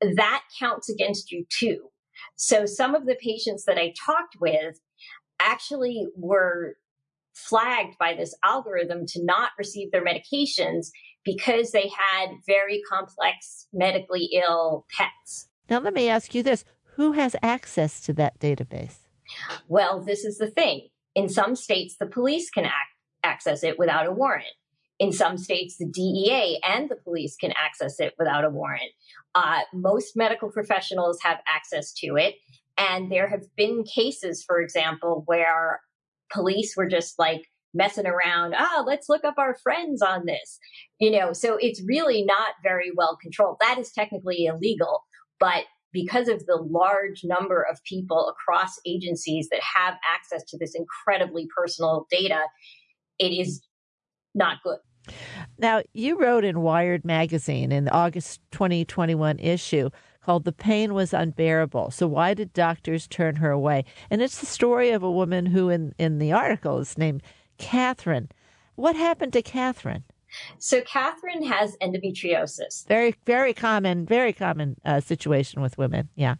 that 0.00 0.42
counts 0.58 0.88
against 0.88 1.30
you 1.30 1.44
too. 1.50 1.90
So 2.34 2.64
some 2.64 2.94
of 2.94 3.04
the 3.04 3.16
patients 3.22 3.64
that 3.66 3.76
I 3.76 3.92
talked 4.06 4.36
with 4.40 4.80
actually 5.38 6.06
were 6.16 6.76
flagged 7.34 7.98
by 8.00 8.14
this 8.14 8.34
algorithm 8.42 9.04
to 9.08 9.22
not 9.22 9.50
receive 9.58 9.92
their 9.92 10.02
medications 10.02 10.86
because 11.22 11.72
they 11.72 11.90
had 11.94 12.30
very 12.46 12.80
complex 12.90 13.66
medically 13.74 14.30
ill 14.32 14.86
pets. 14.96 15.48
Now, 15.68 15.80
let 15.80 15.92
me 15.92 16.08
ask 16.08 16.34
you 16.34 16.42
this 16.42 16.64
who 16.94 17.12
has 17.12 17.36
access 17.42 18.00
to 18.00 18.14
that 18.14 18.40
database? 18.40 19.00
Well, 19.68 20.02
this 20.02 20.24
is 20.24 20.38
the 20.38 20.50
thing. 20.50 20.88
In 21.14 21.28
some 21.28 21.54
states, 21.54 21.96
the 22.00 22.06
police 22.06 22.48
can 22.48 22.64
access 23.26 23.62
it 23.62 23.78
without 23.78 24.06
a 24.06 24.12
warrant. 24.12 24.46
In 24.98 25.12
some 25.12 25.36
states, 25.36 25.76
the 25.76 25.86
DEA 25.86 26.60
and 26.66 26.88
the 26.88 26.96
police 26.96 27.36
can 27.36 27.52
access 27.52 28.00
it 28.00 28.14
without 28.18 28.44
a 28.44 28.50
warrant. 28.50 28.92
Uh, 29.34 29.60
most 29.74 30.16
medical 30.16 30.50
professionals 30.50 31.18
have 31.22 31.38
access 31.46 31.92
to 31.94 32.16
it. 32.16 32.36
And 32.78 33.12
there 33.12 33.28
have 33.28 33.44
been 33.56 33.84
cases, 33.84 34.42
for 34.46 34.60
example, 34.60 35.22
where 35.26 35.80
police 36.32 36.74
were 36.76 36.88
just 36.88 37.18
like 37.18 37.42
messing 37.74 38.06
around. 38.06 38.54
Ah, 38.56 38.82
let's 38.86 39.08
look 39.08 39.24
up 39.24 39.34
our 39.38 39.56
friends 39.62 40.00
on 40.00 40.24
this. 40.24 40.58
You 40.98 41.10
know, 41.10 41.32
so 41.32 41.58
it's 41.60 41.82
really 41.86 42.24
not 42.24 42.54
very 42.62 42.90
well 42.96 43.18
controlled. 43.20 43.58
That 43.60 43.78
is 43.78 43.92
technically 43.92 44.46
illegal, 44.46 45.04
but 45.38 45.64
because 45.92 46.28
of 46.28 46.44
the 46.46 46.56
large 46.56 47.22
number 47.24 47.66
of 47.70 47.82
people 47.84 48.28
across 48.28 48.78
agencies 48.86 49.48
that 49.50 49.60
have 49.74 49.94
access 50.14 50.42
to 50.44 50.58
this 50.58 50.74
incredibly 50.74 51.48
personal 51.56 52.06
data, 52.10 52.42
it 53.18 53.28
is 53.28 53.62
not 54.34 54.62
good. 54.62 54.78
Now, 55.58 55.82
you 55.92 56.18
wrote 56.20 56.44
in 56.44 56.60
Wired 56.60 57.04
magazine 57.04 57.72
in 57.72 57.84
the 57.84 57.92
August 57.92 58.40
2021 58.50 59.38
issue 59.38 59.90
called 60.22 60.44
The 60.44 60.52
Pain 60.52 60.92
Was 60.92 61.14
Unbearable. 61.14 61.92
So, 61.92 62.06
why 62.06 62.34
did 62.34 62.52
doctors 62.52 63.06
turn 63.06 63.36
her 63.36 63.50
away? 63.50 63.84
And 64.10 64.20
it's 64.20 64.40
the 64.40 64.46
story 64.46 64.90
of 64.90 65.02
a 65.02 65.10
woman 65.10 65.46
who, 65.46 65.68
in, 65.68 65.94
in 65.98 66.18
the 66.18 66.32
article, 66.32 66.78
is 66.78 66.98
named 66.98 67.22
Catherine. 67.58 68.30
What 68.74 68.96
happened 68.96 69.32
to 69.34 69.42
Catherine? 69.42 70.04
So, 70.58 70.80
Catherine 70.82 71.44
has 71.44 71.76
endometriosis. 71.80 72.86
Very, 72.88 73.14
very 73.24 73.54
common, 73.54 74.04
very 74.04 74.32
common 74.32 74.76
uh, 74.84 75.00
situation 75.00 75.62
with 75.62 75.78
women. 75.78 76.08
Yeah. 76.16 76.34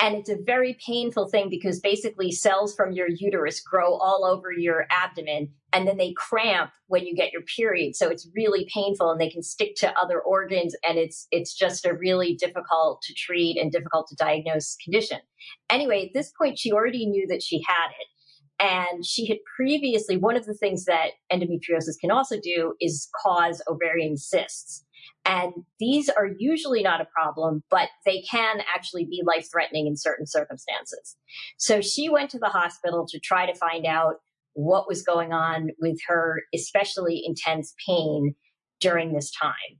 And 0.00 0.14
it's 0.16 0.30
a 0.30 0.36
very 0.46 0.78
painful 0.84 1.28
thing 1.28 1.50
because 1.50 1.78
basically 1.78 2.32
cells 2.32 2.74
from 2.74 2.92
your 2.92 3.08
uterus 3.14 3.60
grow 3.60 3.94
all 3.96 4.24
over 4.24 4.50
your 4.50 4.86
abdomen 4.90 5.50
and 5.74 5.86
then 5.86 5.98
they 5.98 6.14
cramp 6.16 6.70
when 6.86 7.04
you 7.04 7.14
get 7.14 7.32
your 7.32 7.42
period. 7.42 7.94
So 7.94 8.08
it's 8.08 8.26
really 8.34 8.66
painful 8.72 9.10
and 9.10 9.20
they 9.20 9.28
can 9.28 9.42
stick 9.42 9.74
to 9.76 9.92
other 9.98 10.18
organs 10.18 10.74
and 10.88 10.98
it's 10.98 11.26
it's 11.30 11.54
just 11.54 11.84
a 11.84 11.92
really 11.92 12.34
difficult 12.34 13.02
to 13.02 13.14
treat 13.14 13.58
and 13.58 13.70
difficult 13.70 14.08
to 14.08 14.16
diagnose 14.16 14.76
condition. 14.82 15.18
Anyway, 15.68 16.06
at 16.06 16.14
this 16.14 16.32
point 16.36 16.58
she 16.58 16.72
already 16.72 17.04
knew 17.06 17.26
that 17.28 17.42
she 17.42 17.62
had 17.66 17.88
it. 17.90 18.06
And 18.62 19.06
she 19.06 19.26
had 19.26 19.38
previously, 19.56 20.18
one 20.18 20.36
of 20.36 20.44
the 20.44 20.52
things 20.52 20.84
that 20.84 21.12
endometriosis 21.32 21.98
can 21.98 22.10
also 22.10 22.36
do 22.38 22.74
is 22.78 23.08
cause 23.22 23.62
ovarian 23.66 24.18
cysts. 24.18 24.84
And 25.24 25.52
these 25.78 26.08
are 26.08 26.28
usually 26.38 26.82
not 26.82 27.00
a 27.00 27.06
problem, 27.06 27.62
but 27.70 27.88
they 28.06 28.22
can 28.22 28.62
actually 28.74 29.04
be 29.04 29.22
life 29.24 29.48
threatening 29.50 29.86
in 29.86 29.96
certain 29.96 30.26
circumstances. 30.26 31.16
So 31.58 31.80
she 31.80 32.08
went 32.08 32.30
to 32.30 32.38
the 32.38 32.46
hospital 32.46 33.06
to 33.08 33.20
try 33.20 33.46
to 33.46 33.54
find 33.54 33.86
out 33.86 34.16
what 34.54 34.88
was 34.88 35.02
going 35.02 35.32
on 35.32 35.70
with 35.80 35.98
her 36.08 36.42
especially 36.54 37.22
intense 37.24 37.74
pain 37.86 38.34
during 38.80 39.12
this 39.12 39.30
time. 39.30 39.78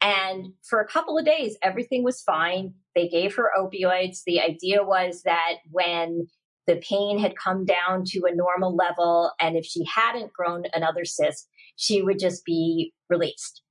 And 0.00 0.52
for 0.68 0.80
a 0.80 0.86
couple 0.86 1.18
of 1.18 1.24
days, 1.24 1.56
everything 1.62 2.04
was 2.04 2.22
fine. 2.22 2.74
They 2.94 3.08
gave 3.08 3.34
her 3.34 3.50
opioids. 3.58 4.22
The 4.24 4.40
idea 4.40 4.84
was 4.84 5.22
that 5.24 5.54
when 5.70 6.28
the 6.66 6.76
pain 6.76 7.18
had 7.18 7.34
come 7.36 7.64
down 7.64 8.04
to 8.06 8.26
a 8.30 8.34
normal 8.34 8.76
level, 8.76 9.32
and 9.40 9.56
if 9.56 9.64
she 9.64 9.84
hadn't 9.84 10.32
grown 10.32 10.64
another 10.72 11.04
cyst, 11.04 11.48
she 11.76 12.02
would 12.02 12.18
just 12.18 12.44
be 12.44 12.92
released. 13.08 13.62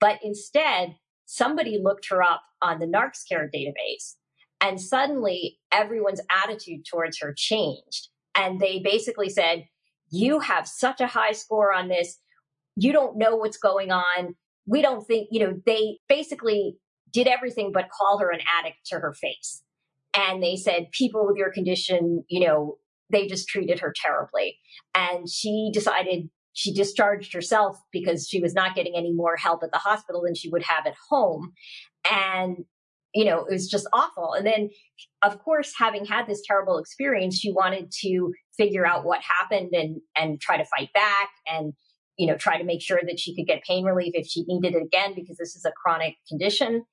But 0.00 0.18
instead, 0.22 0.96
somebody 1.26 1.78
looked 1.82 2.08
her 2.10 2.22
up 2.22 2.42
on 2.62 2.78
the 2.78 2.86
NarxCare 2.86 3.48
database, 3.54 4.14
and 4.60 4.80
suddenly 4.80 5.58
everyone's 5.72 6.20
attitude 6.30 6.84
towards 6.90 7.18
her 7.20 7.34
changed. 7.36 8.08
And 8.34 8.60
they 8.60 8.80
basically 8.82 9.28
said, 9.28 9.64
You 10.10 10.40
have 10.40 10.66
such 10.66 11.00
a 11.00 11.06
high 11.06 11.32
score 11.32 11.72
on 11.72 11.88
this. 11.88 12.18
You 12.76 12.92
don't 12.92 13.18
know 13.18 13.36
what's 13.36 13.58
going 13.58 13.90
on. 13.90 14.34
We 14.66 14.82
don't 14.82 15.06
think, 15.06 15.28
you 15.30 15.40
know, 15.40 15.54
they 15.66 15.98
basically 16.08 16.76
did 17.12 17.26
everything 17.26 17.72
but 17.72 17.88
call 17.90 18.18
her 18.18 18.30
an 18.30 18.40
addict 18.58 18.78
to 18.86 18.96
her 18.96 19.12
face. 19.12 19.62
And 20.14 20.42
they 20.42 20.56
said, 20.56 20.90
People 20.92 21.26
with 21.26 21.36
your 21.36 21.52
condition, 21.52 22.24
you 22.28 22.46
know, 22.46 22.78
they 23.10 23.26
just 23.26 23.48
treated 23.48 23.80
her 23.80 23.92
terribly. 23.94 24.58
And 24.94 25.28
she 25.28 25.70
decided 25.72 26.30
she 26.52 26.72
discharged 26.72 27.32
herself 27.32 27.78
because 27.92 28.28
she 28.28 28.40
was 28.40 28.54
not 28.54 28.74
getting 28.74 28.94
any 28.96 29.12
more 29.12 29.36
help 29.36 29.62
at 29.62 29.72
the 29.72 29.78
hospital 29.78 30.22
than 30.22 30.34
she 30.34 30.48
would 30.48 30.62
have 30.62 30.86
at 30.86 30.94
home. 31.08 31.52
And, 32.10 32.64
you 33.14 33.24
know, 33.24 33.44
it 33.44 33.52
was 33.52 33.68
just 33.68 33.88
awful. 33.92 34.32
And 34.34 34.46
then, 34.46 34.70
of 35.22 35.38
course, 35.38 35.74
having 35.78 36.04
had 36.04 36.26
this 36.26 36.42
terrible 36.46 36.78
experience, 36.78 37.38
she 37.38 37.52
wanted 37.52 37.92
to 38.02 38.32
figure 38.56 38.86
out 38.86 39.04
what 39.04 39.20
happened 39.22 39.70
and, 39.72 40.00
and 40.16 40.40
try 40.40 40.56
to 40.56 40.64
fight 40.64 40.92
back 40.92 41.30
and, 41.50 41.72
you 42.16 42.26
know, 42.26 42.36
try 42.36 42.58
to 42.58 42.64
make 42.64 42.82
sure 42.82 43.00
that 43.06 43.18
she 43.18 43.34
could 43.34 43.46
get 43.46 43.62
pain 43.64 43.84
relief 43.84 44.12
if 44.14 44.26
she 44.26 44.44
needed 44.46 44.74
it 44.74 44.82
again, 44.82 45.14
because 45.14 45.36
this 45.36 45.56
is 45.56 45.64
a 45.64 45.72
chronic 45.72 46.16
condition. 46.28 46.84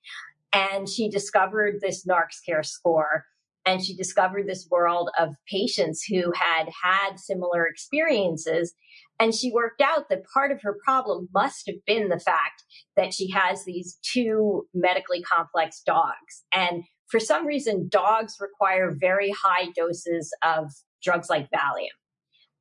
And 0.54 0.88
she 0.88 1.10
discovered 1.10 1.76
this 1.82 2.06
NarxCare 2.06 2.66
score 2.66 3.26
and 3.66 3.84
she 3.84 3.96
discovered 3.96 4.48
this 4.48 4.68
world 4.72 5.10
of 5.20 5.36
patients 5.52 6.04
who 6.04 6.32
had 6.34 6.70
had 6.84 7.20
similar 7.20 7.68
experiences 7.68 8.74
and 9.20 9.34
she 9.34 9.52
worked 9.52 9.82
out 9.82 10.10
that 10.10 10.24
part 10.34 10.52
of 10.52 10.62
her 10.62 10.78
problem 10.84 11.28
must 11.34 11.66
have 11.68 11.84
been 11.86 12.10
the 12.10 12.20
fact 12.20 12.64
that 12.96 13.14
she 13.14 13.32
has 13.32 13.66
these 13.66 13.98
two 14.04 14.68
medically 14.74 15.22
complex 15.22 15.82
dogs. 15.86 16.44
And 16.54 16.84
for 17.10 17.20
some 17.20 17.48
reason, 17.48 17.88
dogs 17.90 18.36
require 18.40 18.96
very 18.98 19.32
high 19.32 19.70
doses 19.76 20.32
of 20.44 20.72
drugs 21.02 21.30
like 21.30 21.50
Valium. 21.50 21.88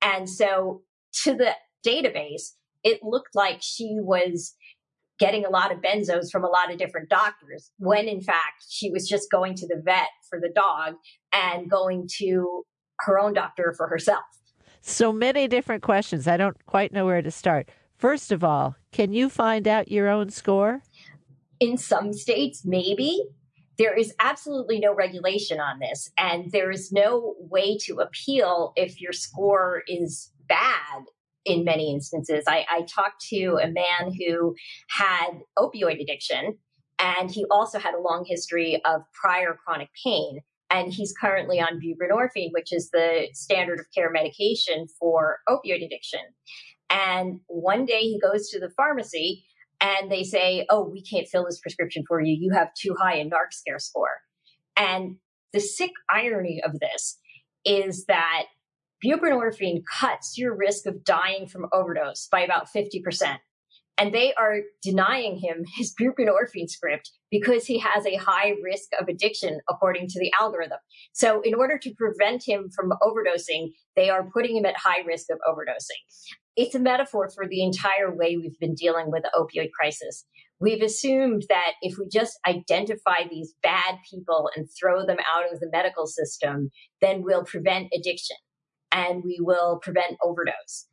And 0.00 0.28
so 0.28 0.82
to 1.24 1.34
the 1.34 1.52
database, 1.86 2.52
it 2.84 3.00
looked 3.02 3.34
like 3.34 3.58
she 3.60 3.96
was 4.00 4.54
getting 5.18 5.44
a 5.44 5.50
lot 5.50 5.72
of 5.72 5.78
benzos 5.78 6.30
from 6.30 6.44
a 6.44 6.48
lot 6.48 6.70
of 6.70 6.78
different 6.78 7.08
doctors 7.08 7.70
when 7.78 8.06
in 8.06 8.20
fact 8.20 8.64
she 8.68 8.90
was 8.90 9.08
just 9.08 9.30
going 9.30 9.54
to 9.54 9.66
the 9.66 9.80
vet 9.82 10.08
for 10.28 10.38
the 10.38 10.52
dog 10.54 10.94
and 11.32 11.70
going 11.70 12.06
to 12.18 12.64
her 13.00 13.18
own 13.18 13.32
doctor 13.32 13.74
for 13.76 13.88
herself. 13.88 14.24
So 14.88 15.12
many 15.12 15.48
different 15.48 15.82
questions. 15.82 16.28
I 16.28 16.36
don't 16.36 16.64
quite 16.64 16.92
know 16.92 17.06
where 17.06 17.20
to 17.20 17.30
start. 17.32 17.68
First 17.98 18.30
of 18.30 18.44
all, 18.44 18.76
can 18.92 19.12
you 19.12 19.28
find 19.28 19.66
out 19.66 19.90
your 19.90 20.08
own 20.08 20.30
score? 20.30 20.80
In 21.58 21.76
some 21.76 22.12
states, 22.12 22.62
maybe. 22.64 23.20
There 23.78 23.94
is 23.94 24.14
absolutely 24.20 24.78
no 24.78 24.94
regulation 24.94 25.58
on 25.58 25.80
this, 25.80 26.08
and 26.16 26.52
there 26.52 26.70
is 26.70 26.92
no 26.92 27.34
way 27.40 27.76
to 27.78 27.96
appeal 27.96 28.72
if 28.76 29.00
your 29.00 29.12
score 29.12 29.82
is 29.88 30.30
bad 30.48 31.02
in 31.44 31.64
many 31.64 31.92
instances. 31.92 32.44
I, 32.46 32.64
I 32.70 32.82
talked 32.82 33.26
to 33.30 33.58
a 33.60 33.66
man 33.66 34.14
who 34.16 34.54
had 34.88 35.40
opioid 35.58 36.00
addiction, 36.00 36.58
and 37.00 37.28
he 37.28 37.44
also 37.50 37.80
had 37.80 37.94
a 37.94 38.00
long 38.00 38.24
history 38.24 38.80
of 38.84 39.02
prior 39.20 39.58
chronic 39.64 39.88
pain 40.04 40.42
and 40.70 40.92
he's 40.92 41.14
currently 41.18 41.60
on 41.60 41.80
buprenorphine, 41.80 42.50
which 42.52 42.72
is 42.72 42.90
the 42.90 43.28
standard 43.32 43.80
of 43.80 43.86
care 43.94 44.10
medication 44.10 44.86
for 44.98 45.38
opioid 45.48 45.84
addiction. 45.84 46.20
And 46.90 47.40
one 47.46 47.84
day 47.84 48.00
he 48.00 48.20
goes 48.20 48.48
to 48.50 48.60
the 48.60 48.70
pharmacy 48.76 49.44
and 49.80 50.10
they 50.10 50.24
say, 50.24 50.66
Oh, 50.70 50.88
we 50.88 51.02
can't 51.02 51.28
fill 51.28 51.44
this 51.44 51.60
prescription 51.60 52.04
for 52.06 52.20
you. 52.20 52.36
You 52.38 52.52
have 52.54 52.68
too 52.74 52.94
high 52.98 53.16
a 53.16 53.24
NarxCare 53.24 53.80
score. 53.80 54.20
And 54.76 55.16
the 55.52 55.60
sick 55.60 55.92
irony 56.10 56.60
of 56.64 56.78
this 56.80 57.18
is 57.64 58.06
that 58.06 58.44
buprenorphine 59.04 59.82
cuts 60.00 60.38
your 60.38 60.56
risk 60.56 60.86
of 60.86 61.04
dying 61.04 61.46
from 61.46 61.66
overdose 61.72 62.28
by 62.30 62.40
about 62.40 62.68
50% 62.74 63.38
and 63.98 64.12
they 64.12 64.34
are 64.34 64.60
denying 64.82 65.38
him 65.38 65.64
his 65.76 65.94
buprenorphine 66.00 66.68
script 66.68 67.10
because 67.30 67.66
he 67.66 67.78
has 67.78 68.06
a 68.06 68.16
high 68.16 68.52
risk 68.62 68.88
of 69.00 69.08
addiction 69.08 69.60
according 69.68 70.06
to 70.08 70.20
the 70.20 70.30
algorithm. 70.40 70.78
So 71.12 71.40
in 71.42 71.54
order 71.54 71.78
to 71.78 71.94
prevent 71.94 72.42
him 72.46 72.68
from 72.74 72.92
overdosing, 73.02 73.70
they 73.94 74.10
are 74.10 74.28
putting 74.32 74.56
him 74.56 74.66
at 74.66 74.76
high 74.76 75.02
risk 75.06 75.26
of 75.30 75.38
overdosing. 75.48 76.00
It's 76.56 76.74
a 76.74 76.80
metaphor 76.80 77.30
for 77.34 77.46
the 77.48 77.62
entire 77.62 78.14
way 78.14 78.36
we've 78.36 78.58
been 78.58 78.74
dealing 78.74 79.10
with 79.10 79.22
the 79.22 79.30
opioid 79.34 79.70
crisis. 79.78 80.24
We've 80.58 80.82
assumed 80.82 81.44
that 81.50 81.72
if 81.82 81.98
we 81.98 82.08
just 82.10 82.38
identify 82.46 83.28
these 83.30 83.54
bad 83.62 83.96
people 84.10 84.50
and 84.56 84.66
throw 84.80 85.04
them 85.04 85.18
out 85.34 85.52
of 85.52 85.60
the 85.60 85.68
medical 85.70 86.06
system, 86.06 86.70
then 87.02 87.22
we'll 87.22 87.44
prevent 87.44 87.88
addiction 87.94 88.36
and 88.90 89.22
we 89.22 89.38
will 89.40 89.78
prevent 89.82 90.16
overdose. 90.24 90.86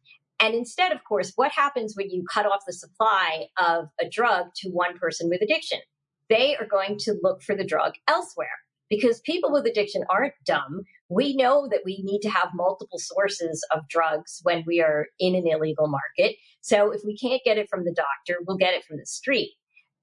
And 0.44 0.56
instead, 0.56 0.92
of 0.92 1.06
course, 1.06 1.32
what 1.38 1.54
happens 1.54 1.94
when 1.96 2.10
you 2.10 2.26
cut 2.30 2.46
off 2.46 2.66
the 2.68 2.74
supply 2.74 3.46
of 3.58 3.86
a 4.02 4.10
drug 4.10 4.48
to 4.58 4.70
one 4.72 4.98
person 4.98 5.30
with 5.30 5.42
addiction? 5.42 5.80
They 6.28 6.58
are 6.58 6.68
going 6.68 6.98
to 7.00 7.16
look 7.24 7.42
for 7.42 7.56
the 7.56 7.64
drug 7.64 7.94
elsewhere 8.10 8.60
because 8.90 9.22
people 9.22 9.54
with 9.54 9.66
addiction 9.66 10.04
aren't 10.10 10.34
dumb. 10.46 10.82
We 11.08 11.34
know 11.34 11.70
that 11.72 11.84
we 11.86 12.02
need 12.04 12.20
to 12.24 12.30
have 12.30 12.50
multiple 12.54 13.00
sources 13.00 13.66
of 13.74 13.88
drugs 13.88 14.42
when 14.44 14.66
we 14.68 14.82
are 14.82 15.08
in 15.18 15.34
an 15.34 15.48
illegal 15.48 15.88
market. 15.88 16.36
So 16.60 16.92
if 16.92 17.00
we 17.06 17.16
can't 17.18 17.42
get 17.46 17.58
it 17.58 17.70
from 17.70 17.86
the 17.86 17.96
doctor, 17.96 18.42
we'll 18.46 18.58
get 18.58 18.74
it 18.74 18.84
from 18.84 18.98
the 18.98 19.06
street. 19.06 19.54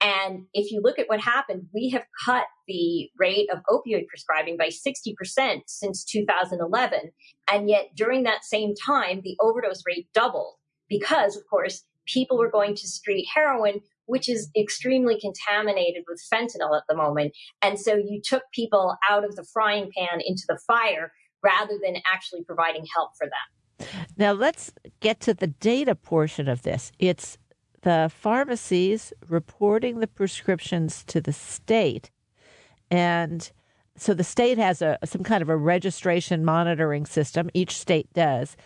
And 0.00 0.46
if 0.54 0.72
you 0.72 0.80
look 0.82 0.98
at 0.98 1.08
what 1.08 1.20
happened, 1.20 1.66
we 1.74 1.90
have 1.90 2.04
cut 2.24 2.44
the 2.66 3.10
rate 3.18 3.48
of 3.52 3.60
opioid 3.68 4.06
prescribing 4.08 4.56
by 4.56 4.68
60% 4.68 5.60
since 5.66 6.04
2011. 6.04 7.12
And 7.52 7.68
yet 7.68 7.90
during 7.94 8.22
that 8.22 8.44
same 8.44 8.74
time, 8.74 9.20
the 9.22 9.36
overdose 9.40 9.82
rate 9.86 10.08
doubled 10.14 10.54
because, 10.88 11.36
of 11.36 11.42
course, 11.50 11.84
people 12.06 12.38
were 12.38 12.50
going 12.50 12.74
to 12.74 12.88
street 12.88 13.26
heroin, 13.34 13.80
which 14.06 14.28
is 14.28 14.50
extremely 14.56 15.20
contaminated 15.20 16.04
with 16.08 16.22
fentanyl 16.32 16.76
at 16.76 16.84
the 16.88 16.96
moment. 16.96 17.32
And 17.60 17.78
so 17.78 17.94
you 17.94 18.20
took 18.24 18.44
people 18.54 18.96
out 19.08 19.24
of 19.24 19.36
the 19.36 19.46
frying 19.52 19.90
pan 19.96 20.20
into 20.24 20.44
the 20.48 20.58
fire 20.66 21.12
rather 21.42 21.78
than 21.82 21.96
actually 22.10 22.42
providing 22.44 22.86
help 22.94 23.10
for 23.18 23.26
them. 23.26 23.86
Now 24.16 24.32
let's 24.32 24.72
get 25.00 25.20
to 25.20 25.34
the 25.34 25.46
data 25.46 25.94
portion 25.94 26.48
of 26.48 26.62
this. 26.62 26.92
It's 26.98 27.38
the 27.82 28.10
pharmacies 28.14 29.12
reporting 29.28 30.00
the 30.00 30.06
prescriptions 30.06 31.04
to 31.04 31.20
the 31.20 31.32
state. 31.32 32.10
And 32.90 33.50
so 33.96 34.14
the 34.14 34.24
state 34.24 34.56
has 34.56 34.80
a 34.80 34.98
some 35.04 35.22
kind 35.22 35.42
of 35.42 35.48
a 35.48 35.56
registration 35.56 36.44
monitoring 36.44 37.04
system 37.04 37.50
each 37.52 37.76
state 37.76 38.10
does. 38.14 38.56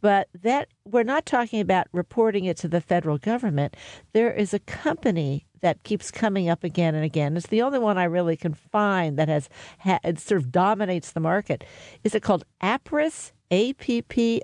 But 0.00 0.28
that 0.42 0.68
we're 0.84 1.02
not 1.02 1.26
talking 1.26 1.60
about 1.60 1.88
reporting 1.92 2.44
it 2.44 2.56
to 2.58 2.68
the 2.68 2.80
federal 2.80 3.18
government. 3.18 3.76
There 4.12 4.32
is 4.32 4.54
a 4.54 4.60
company 4.60 5.46
that 5.62 5.82
keeps 5.82 6.10
coming 6.10 6.48
up 6.48 6.62
again 6.62 6.94
and 6.94 7.04
again. 7.04 7.36
It's 7.36 7.46
the 7.46 7.62
only 7.62 7.78
one 7.78 7.98
i 7.98 8.04
really 8.04 8.36
can 8.36 8.54
find 8.54 9.18
that 9.18 9.28
has 9.28 9.48
it 9.84 10.20
sort 10.20 10.42
of 10.42 10.52
dominates 10.52 11.12
the 11.12 11.20
market. 11.20 11.64
Is 12.04 12.14
it 12.14 12.22
called 12.22 12.44
appriss 12.62 13.32
a-p-p-r-i-s-s 13.50 14.38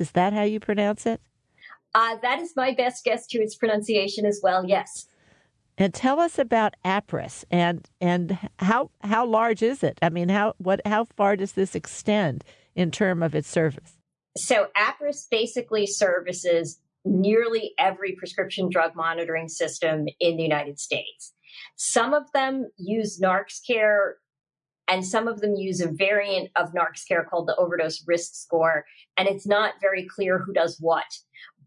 is 0.00 0.10
that 0.12 0.32
how 0.32 0.42
you 0.42 0.60
pronounce 0.60 1.06
it 1.06 1.20
uh, 1.96 2.16
that 2.22 2.38
is 2.38 2.52
my 2.54 2.72
best 2.72 3.04
guess 3.04 3.26
to 3.26 3.38
its 3.38 3.56
pronunciation 3.56 4.24
as 4.24 4.40
well 4.42 4.64
yes 4.64 5.08
and 5.78 5.92
tell 5.92 6.20
us 6.20 6.38
about 6.38 6.74
Appriss 6.84 7.44
and 7.50 7.86
and 8.00 8.38
how 8.58 8.90
how 9.02 9.26
large 9.26 9.62
is 9.62 9.82
it? 9.82 9.98
I 10.00 10.08
mean, 10.08 10.28
how 10.28 10.54
what 10.58 10.80
how 10.86 11.04
far 11.04 11.36
does 11.36 11.52
this 11.52 11.74
extend 11.74 12.44
in 12.74 12.90
term 12.90 13.22
of 13.22 13.34
its 13.34 13.48
service? 13.48 13.98
So 14.36 14.68
Appriss 14.76 15.26
basically 15.30 15.86
services 15.86 16.78
nearly 17.04 17.72
every 17.78 18.12
prescription 18.12 18.68
drug 18.68 18.94
monitoring 18.94 19.48
system 19.48 20.06
in 20.18 20.36
the 20.36 20.42
United 20.42 20.80
States. 20.80 21.34
Some 21.76 22.14
of 22.14 22.30
them 22.32 22.70
use 22.76 23.20
NarxCare 23.20 24.14
and 24.88 25.04
some 25.04 25.28
of 25.28 25.40
them 25.40 25.56
use 25.56 25.80
a 25.80 25.90
variant 25.90 26.50
of 26.56 26.72
NarxCare 26.72 27.28
called 27.28 27.48
the 27.48 27.56
overdose 27.56 28.04
risk 28.06 28.34
score. 28.34 28.84
And 29.16 29.28
it's 29.28 29.46
not 29.46 29.74
very 29.80 30.06
clear 30.06 30.38
who 30.38 30.52
does 30.52 30.78
what 30.80 31.04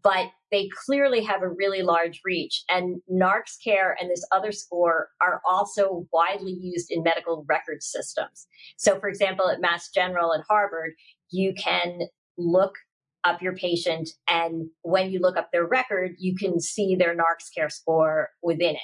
but 0.02 0.30
they 0.50 0.68
clearly 0.84 1.22
have 1.22 1.42
a 1.42 1.48
really 1.48 1.82
large 1.82 2.20
reach. 2.24 2.64
And 2.68 3.00
NarxCare 3.10 3.94
and 4.00 4.10
this 4.10 4.26
other 4.32 4.52
score 4.52 5.08
are 5.22 5.40
also 5.48 6.06
widely 6.12 6.52
used 6.52 6.90
in 6.90 7.02
medical 7.02 7.44
record 7.48 7.82
systems. 7.82 8.46
So, 8.76 8.98
for 8.98 9.08
example, 9.08 9.48
at 9.48 9.60
Mass 9.60 9.90
General 9.94 10.34
at 10.34 10.44
Harvard, 10.48 10.92
you 11.30 11.54
can 11.54 12.00
look 12.36 12.74
up 13.22 13.42
your 13.42 13.54
patient, 13.54 14.08
and 14.28 14.70
when 14.82 15.10
you 15.10 15.20
look 15.20 15.36
up 15.36 15.50
their 15.52 15.66
record, 15.66 16.12
you 16.18 16.34
can 16.34 16.58
see 16.58 16.96
their 16.96 17.14
NarxCare 17.14 17.70
score 17.70 18.30
within 18.42 18.76
it. 18.76 18.80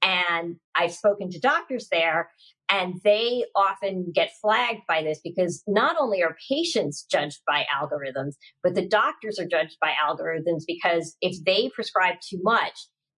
And 0.00 0.56
I've 0.74 0.94
spoken 0.94 1.30
to 1.30 1.38
doctors 1.38 1.88
there, 1.90 2.30
and 2.70 3.00
they 3.02 3.44
often 3.56 4.12
get 4.14 4.30
flagged 4.42 4.82
by 4.86 5.02
this 5.02 5.20
because 5.24 5.62
not 5.66 5.96
only 5.98 6.22
are 6.22 6.36
patients 6.50 7.06
judged 7.10 7.40
by 7.46 7.64
algorithms, 7.74 8.34
but 8.62 8.74
the 8.74 8.86
doctors 8.86 9.38
are 9.38 9.46
judged 9.46 9.76
by 9.80 9.92
algorithms 10.02 10.62
because 10.66 11.16
if 11.20 11.42
they 11.44 11.70
prescribe 11.74 12.16
too 12.20 12.38
much, 12.42 12.74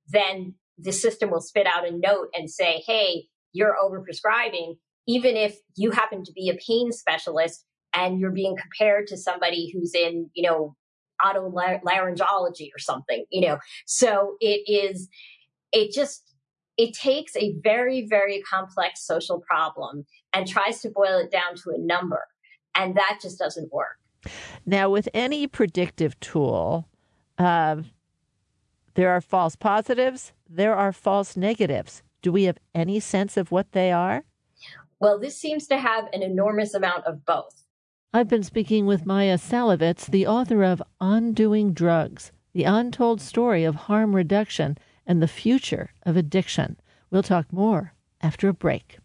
then 0.08 0.54
the 0.78 0.92
system 0.92 1.30
will 1.30 1.40
spit 1.40 1.66
out 1.66 1.86
a 1.86 1.90
note 1.90 2.28
and 2.32 2.48
say, 2.48 2.82
hey, 2.86 3.24
you're 3.52 3.76
overprescribing, 3.82 4.76
even 5.06 5.36
if 5.36 5.56
you 5.76 5.90
happen 5.90 6.22
to 6.24 6.32
be 6.32 6.48
a 6.48 6.58
pain 6.66 6.92
specialist 6.92 7.64
and 7.94 8.20
you're 8.20 8.30
being 8.30 8.56
compared 8.56 9.08
to 9.08 9.16
somebody 9.16 9.72
who's 9.72 9.92
in, 9.94 10.30
you 10.34 10.48
know, 10.48 10.76
otolaryngology 11.22 12.68
or 12.74 12.78
something, 12.78 13.24
you 13.30 13.46
know. 13.46 13.58
So 13.86 14.36
it 14.40 14.62
is, 14.66 15.08
it 15.72 15.92
just 15.92 16.29
it 16.76 16.94
takes 16.94 17.36
a 17.36 17.54
very, 17.62 18.06
very 18.06 18.42
complex 18.42 19.02
social 19.02 19.40
problem 19.40 20.06
and 20.32 20.46
tries 20.46 20.80
to 20.82 20.90
boil 20.90 21.18
it 21.18 21.30
down 21.30 21.56
to 21.56 21.70
a 21.70 21.78
number. 21.78 22.26
And 22.74 22.94
that 22.96 23.18
just 23.22 23.38
doesn't 23.38 23.72
work. 23.72 23.98
Now, 24.64 24.90
with 24.90 25.08
any 25.12 25.46
predictive 25.46 26.18
tool, 26.20 26.88
uh, 27.38 27.82
there 28.94 29.10
are 29.10 29.20
false 29.20 29.56
positives, 29.56 30.32
there 30.48 30.74
are 30.74 30.92
false 30.92 31.36
negatives. 31.36 32.02
Do 32.22 32.32
we 32.32 32.44
have 32.44 32.58
any 32.74 33.00
sense 33.00 33.36
of 33.36 33.50
what 33.50 33.72
they 33.72 33.90
are? 33.92 34.24
Well, 34.98 35.18
this 35.18 35.38
seems 35.38 35.66
to 35.68 35.78
have 35.78 36.08
an 36.12 36.22
enormous 36.22 36.74
amount 36.74 37.06
of 37.06 37.24
both. 37.24 37.64
I've 38.12 38.28
been 38.28 38.42
speaking 38.42 38.86
with 38.86 39.06
Maya 39.06 39.38
Szalavitz, 39.38 40.06
the 40.06 40.26
author 40.26 40.62
of 40.64 40.82
Undoing 41.00 41.72
Drugs 41.72 42.32
The 42.52 42.64
Untold 42.64 43.20
Story 43.20 43.64
of 43.64 43.74
Harm 43.76 44.14
Reduction 44.14 44.76
and 45.10 45.20
the 45.20 45.26
future 45.26 45.90
of 46.04 46.16
addiction. 46.16 46.76
We'll 47.10 47.24
talk 47.24 47.52
more 47.52 47.94
after 48.20 48.48
a 48.48 48.52
break. 48.54 48.98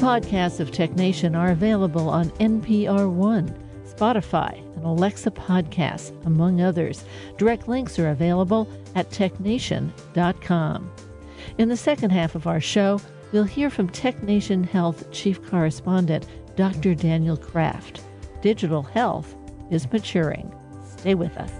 Podcasts 0.00 0.60
of 0.60 0.70
TechNation 0.70 1.36
are 1.36 1.50
available 1.50 2.08
on 2.08 2.30
NPR 2.40 3.12
One, 3.12 3.54
Spotify, 3.84 4.56
and 4.74 4.86
Alexa 4.86 5.30
Podcasts, 5.30 6.10
among 6.24 6.62
others. 6.62 7.04
Direct 7.36 7.68
links 7.68 7.98
are 7.98 8.08
available 8.08 8.66
at 8.94 9.10
technation.com. 9.10 10.90
In 11.58 11.68
the 11.68 11.76
second 11.76 12.10
half 12.12 12.34
of 12.34 12.46
our 12.46 12.62
show, 12.62 12.98
we'll 13.30 13.44
hear 13.44 13.68
from 13.68 13.90
TechNation 13.90 14.66
Health 14.66 15.10
Chief 15.12 15.46
Correspondent 15.46 16.26
Dr. 16.56 16.94
Daniel 16.94 17.36
Kraft. 17.36 18.02
Digital 18.40 18.82
health 18.82 19.36
is 19.70 19.92
maturing. 19.92 20.50
Stay 20.96 21.14
with 21.14 21.36
us. 21.36 21.52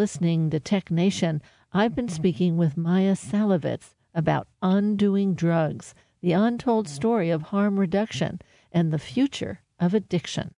Listening 0.00 0.48
to 0.48 0.58
Tech 0.58 0.90
Nation. 0.90 1.42
I've 1.74 1.94
been 1.94 2.08
speaking 2.08 2.56
with 2.56 2.78
Maya 2.78 3.12
Szalavitz 3.12 3.96
about 4.14 4.48
undoing 4.62 5.34
drugs, 5.34 5.94
the 6.22 6.32
untold 6.32 6.88
story 6.88 7.28
of 7.28 7.42
harm 7.42 7.78
reduction, 7.78 8.40
and 8.72 8.90
the 8.90 8.98
future 8.98 9.60
of 9.78 9.92
addiction. 9.92 10.54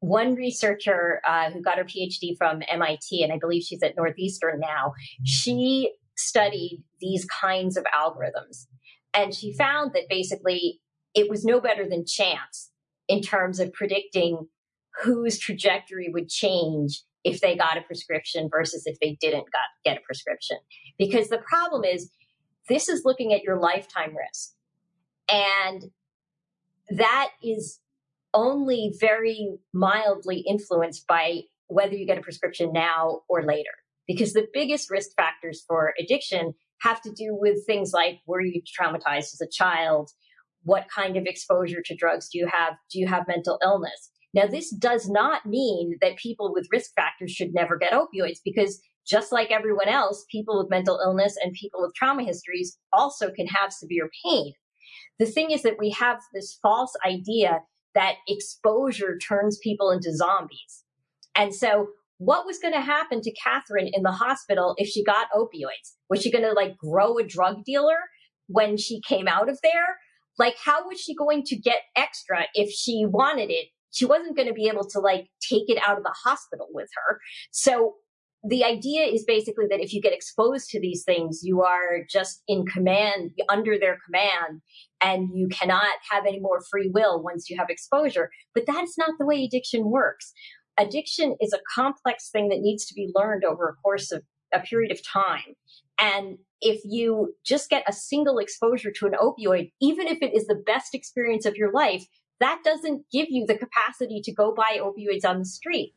One 0.00 0.34
researcher 0.34 1.20
uh, 1.24 1.52
who 1.52 1.62
got 1.62 1.78
her 1.78 1.84
PhD 1.84 2.36
from 2.36 2.64
MIT, 2.68 3.22
and 3.22 3.32
I 3.32 3.38
believe 3.38 3.62
she's 3.62 3.80
at 3.84 3.96
Northeastern 3.96 4.58
now, 4.58 4.94
she 5.24 5.92
studied 6.16 6.82
these 7.00 7.24
kinds 7.26 7.76
of 7.76 7.84
algorithms. 7.96 8.66
And 9.14 9.32
she 9.32 9.52
found 9.52 9.92
that 9.94 10.08
basically 10.10 10.80
it 11.14 11.30
was 11.30 11.44
no 11.44 11.60
better 11.60 11.88
than 11.88 12.06
chance 12.06 12.72
in 13.06 13.22
terms 13.22 13.60
of 13.60 13.72
predicting 13.72 14.48
whose 15.04 15.38
trajectory 15.38 16.08
would 16.12 16.28
change 16.28 17.04
if 17.24 17.40
they 17.40 17.56
got 17.56 17.76
a 17.76 17.82
prescription 17.82 18.48
versus 18.50 18.82
if 18.86 18.98
they 19.00 19.16
didn't 19.20 19.44
got, 19.52 19.68
get 19.84 19.98
a 19.98 20.00
prescription. 20.00 20.58
Because 20.98 21.28
the 21.28 21.38
problem 21.38 21.84
is, 21.84 22.10
this 22.68 22.88
is 22.88 23.02
looking 23.04 23.32
at 23.32 23.42
your 23.42 23.58
lifetime 23.58 24.14
risk. 24.16 24.52
And 25.28 25.84
that 26.90 27.30
is 27.42 27.80
only 28.32 28.92
very 29.00 29.58
mildly 29.72 30.44
influenced 30.48 31.06
by 31.06 31.40
whether 31.66 31.94
you 31.94 32.06
get 32.06 32.18
a 32.18 32.22
prescription 32.22 32.72
now 32.72 33.20
or 33.28 33.42
later. 33.44 33.70
Because 34.06 34.32
the 34.32 34.46
biggest 34.52 34.90
risk 34.90 35.10
factors 35.16 35.64
for 35.66 35.94
addiction 36.00 36.54
have 36.80 37.00
to 37.02 37.12
do 37.12 37.36
with 37.38 37.64
things 37.66 37.92
like 37.92 38.20
were 38.26 38.40
you 38.40 38.62
traumatized 38.62 39.34
as 39.34 39.40
a 39.40 39.48
child? 39.50 40.10
What 40.62 40.88
kind 40.94 41.16
of 41.16 41.26
exposure 41.26 41.82
to 41.84 41.94
drugs 41.94 42.28
do 42.30 42.38
you 42.38 42.48
have? 42.52 42.74
Do 42.90 42.98
you 42.98 43.06
have 43.06 43.28
mental 43.28 43.58
illness? 43.62 44.10
Now, 44.32 44.46
this 44.46 44.70
does 44.70 45.08
not 45.08 45.46
mean 45.46 45.96
that 46.00 46.16
people 46.16 46.52
with 46.52 46.68
risk 46.70 46.92
factors 46.94 47.32
should 47.32 47.52
never 47.52 47.76
get 47.76 47.92
opioids 47.92 48.38
because 48.44 48.80
just 49.06 49.32
like 49.32 49.50
everyone 49.50 49.88
else, 49.88 50.24
people 50.30 50.58
with 50.58 50.70
mental 50.70 51.00
illness 51.04 51.36
and 51.42 51.52
people 51.52 51.82
with 51.82 51.94
trauma 51.94 52.22
histories 52.22 52.78
also 52.92 53.30
can 53.30 53.46
have 53.46 53.72
severe 53.72 54.08
pain. 54.24 54.52
The 55.18 55.26
thing 55.26 55.50
is 55.50 55.62
that 55.62 55.78
we 55.78 55.90
have 55.90 56.20
this 56.32 56.58
false 56.62 56.94
idea 57.04 57.60
that 57.94 58.14
exposure 58.28 59.18
turns 59.18 59.58
people 59.58 59.90
into 59.90 60.14
zombies. 60.14 60.84
And 61.34 61.54
so 61.54 61.88
what 62.18 62.46
was 62.46 62.58
going 62.58 62.74
to 62.74 62.80
happen 62.80 63.20
to 63.22 63.32
Catherine 63.32 63.90
in 63.92 64.02
the 64.02 64.12
hospital 64.12 64.74
if 64.76 64.88
she 64.88 65.02
got 65.02 65.28
opioids? 65.34 65.94
Was 66.08 66.22
she 66.22 66.30
going 66.30 66.44
to 66.44 66.52
like 66.52 66.76
grow 66.76 67.18
a 67.18 67.24
drug 67.24 67.64
dealer 67.64 67.96
when 68.46 68.76
she 68.76 69.00
came 69.00 69.26
out 69.26 69.48
of 69.48 69.58
there? 69.62 69.98
Like, 70.38 70.56
how 70.62 70.86
was 70.86 71.00
she 71.00 71.14
going 71.14 71.42
to 71.44 71.56
get 71.56 71.80
extra 71.96 72.44
if 72.54 72.70
she 72.70 73.04
wanted 73.06 73.50
it 73.50 73.68
she 73.90 74.04
wasn't 74.04 74.36
going 74.36 74.48
to 74.48 74.54
be 74.54 74.68
able 74.68 74.86
to 74.88 75.00
like 75.00 75.28
take 75.40 75.68
it 75.68 75.78
out 75.86 75.98
of 75.98 76.04
the 76.04 76.14
hospital 76.24 76.66
with 76.72 76.88
her. 76.94 77.20
So 77.50 77.94
the 78.42 78.64
idea 78.64 79.02
is 79.02 79.24
basically 79.24 79.66
that 79.68 79.80
if 79.80 79.92
you 79.92 80.00
get 80.00 80.14
exposed 80.14 80.70
to 80.70 80.80
these 80.80 81.04
things, 81.04 81.40
you 81.42 81.62
are 81.62 82.04
just 82.08 82.42
in 82.48 82.64
command, 82.64 83.32
under 83.50 83.78
their 83.78 83.98
command, 84.06 84.62
and 85.02 85.28
you 85.34 85.48
cannot 85.48 85.92
have 86.10 86.24
any 86.26 86.40
more 86.40 86.62
free 86.70 86.90
will 86.92 87.22
once 87.22 87.50
you 87.50 87.58
have 87.58 87.68
exposure. 87.68 88.30
But 88.54 88.64
that's 88.66 88.96
not 88.96 89.10
the 89.18 89.26
way 89.26 89.44
addiction 89.44 89.90
works. 89.90 90.32
Addiction 90.78 91.36
is 91.40 91.52
a 91.52 91.60
complex 91.74 92.30
thing 92.30 92.48
that 92.48 92.60
needs 92.60 92.86
to 92.86 92.94
be 92.94 93.12
learned 93.14 93.44
over 93.44 93.68
a 93.68 93.74
course 93.82 94.10
of 94.10 94.22
a 94.54 94.60
period 94.60 94.90
of 94.90 95.06
time. 95.06 95.54
And 95.98 96.38
if 96.62 96.80
you 96.84 97.34
just 97.44 97.68
get 97.68 97.84
a 97.86 97.92
single 97.92 98.38
exposure 98.38 98.90
to 98.90 99.06
an 99.06 99.12
opioid, 99.12 99.70
even 99.82 100.06
if 100.06 100.22
it 100.22 100.34
is 100.34 100.46
the 100.46 100.62
best 100.66 100.94
experience 100.94 101.44
of 101.44 101.56
your 101.56 101.72
life, 101.72 102.04
that 102.40 102.60
doesn't 102.64 103.04
give 103.12 103.28
you 103.30 103.46
the 103.46 103.56
capacity 103.56 104.20
to 104.22 104.32
go 104.32 104.52
buy 104.52 104.78
opioids 104.80 105.24
on 105.24 105.38
the 105.38 105.44
street. 105.44 105.94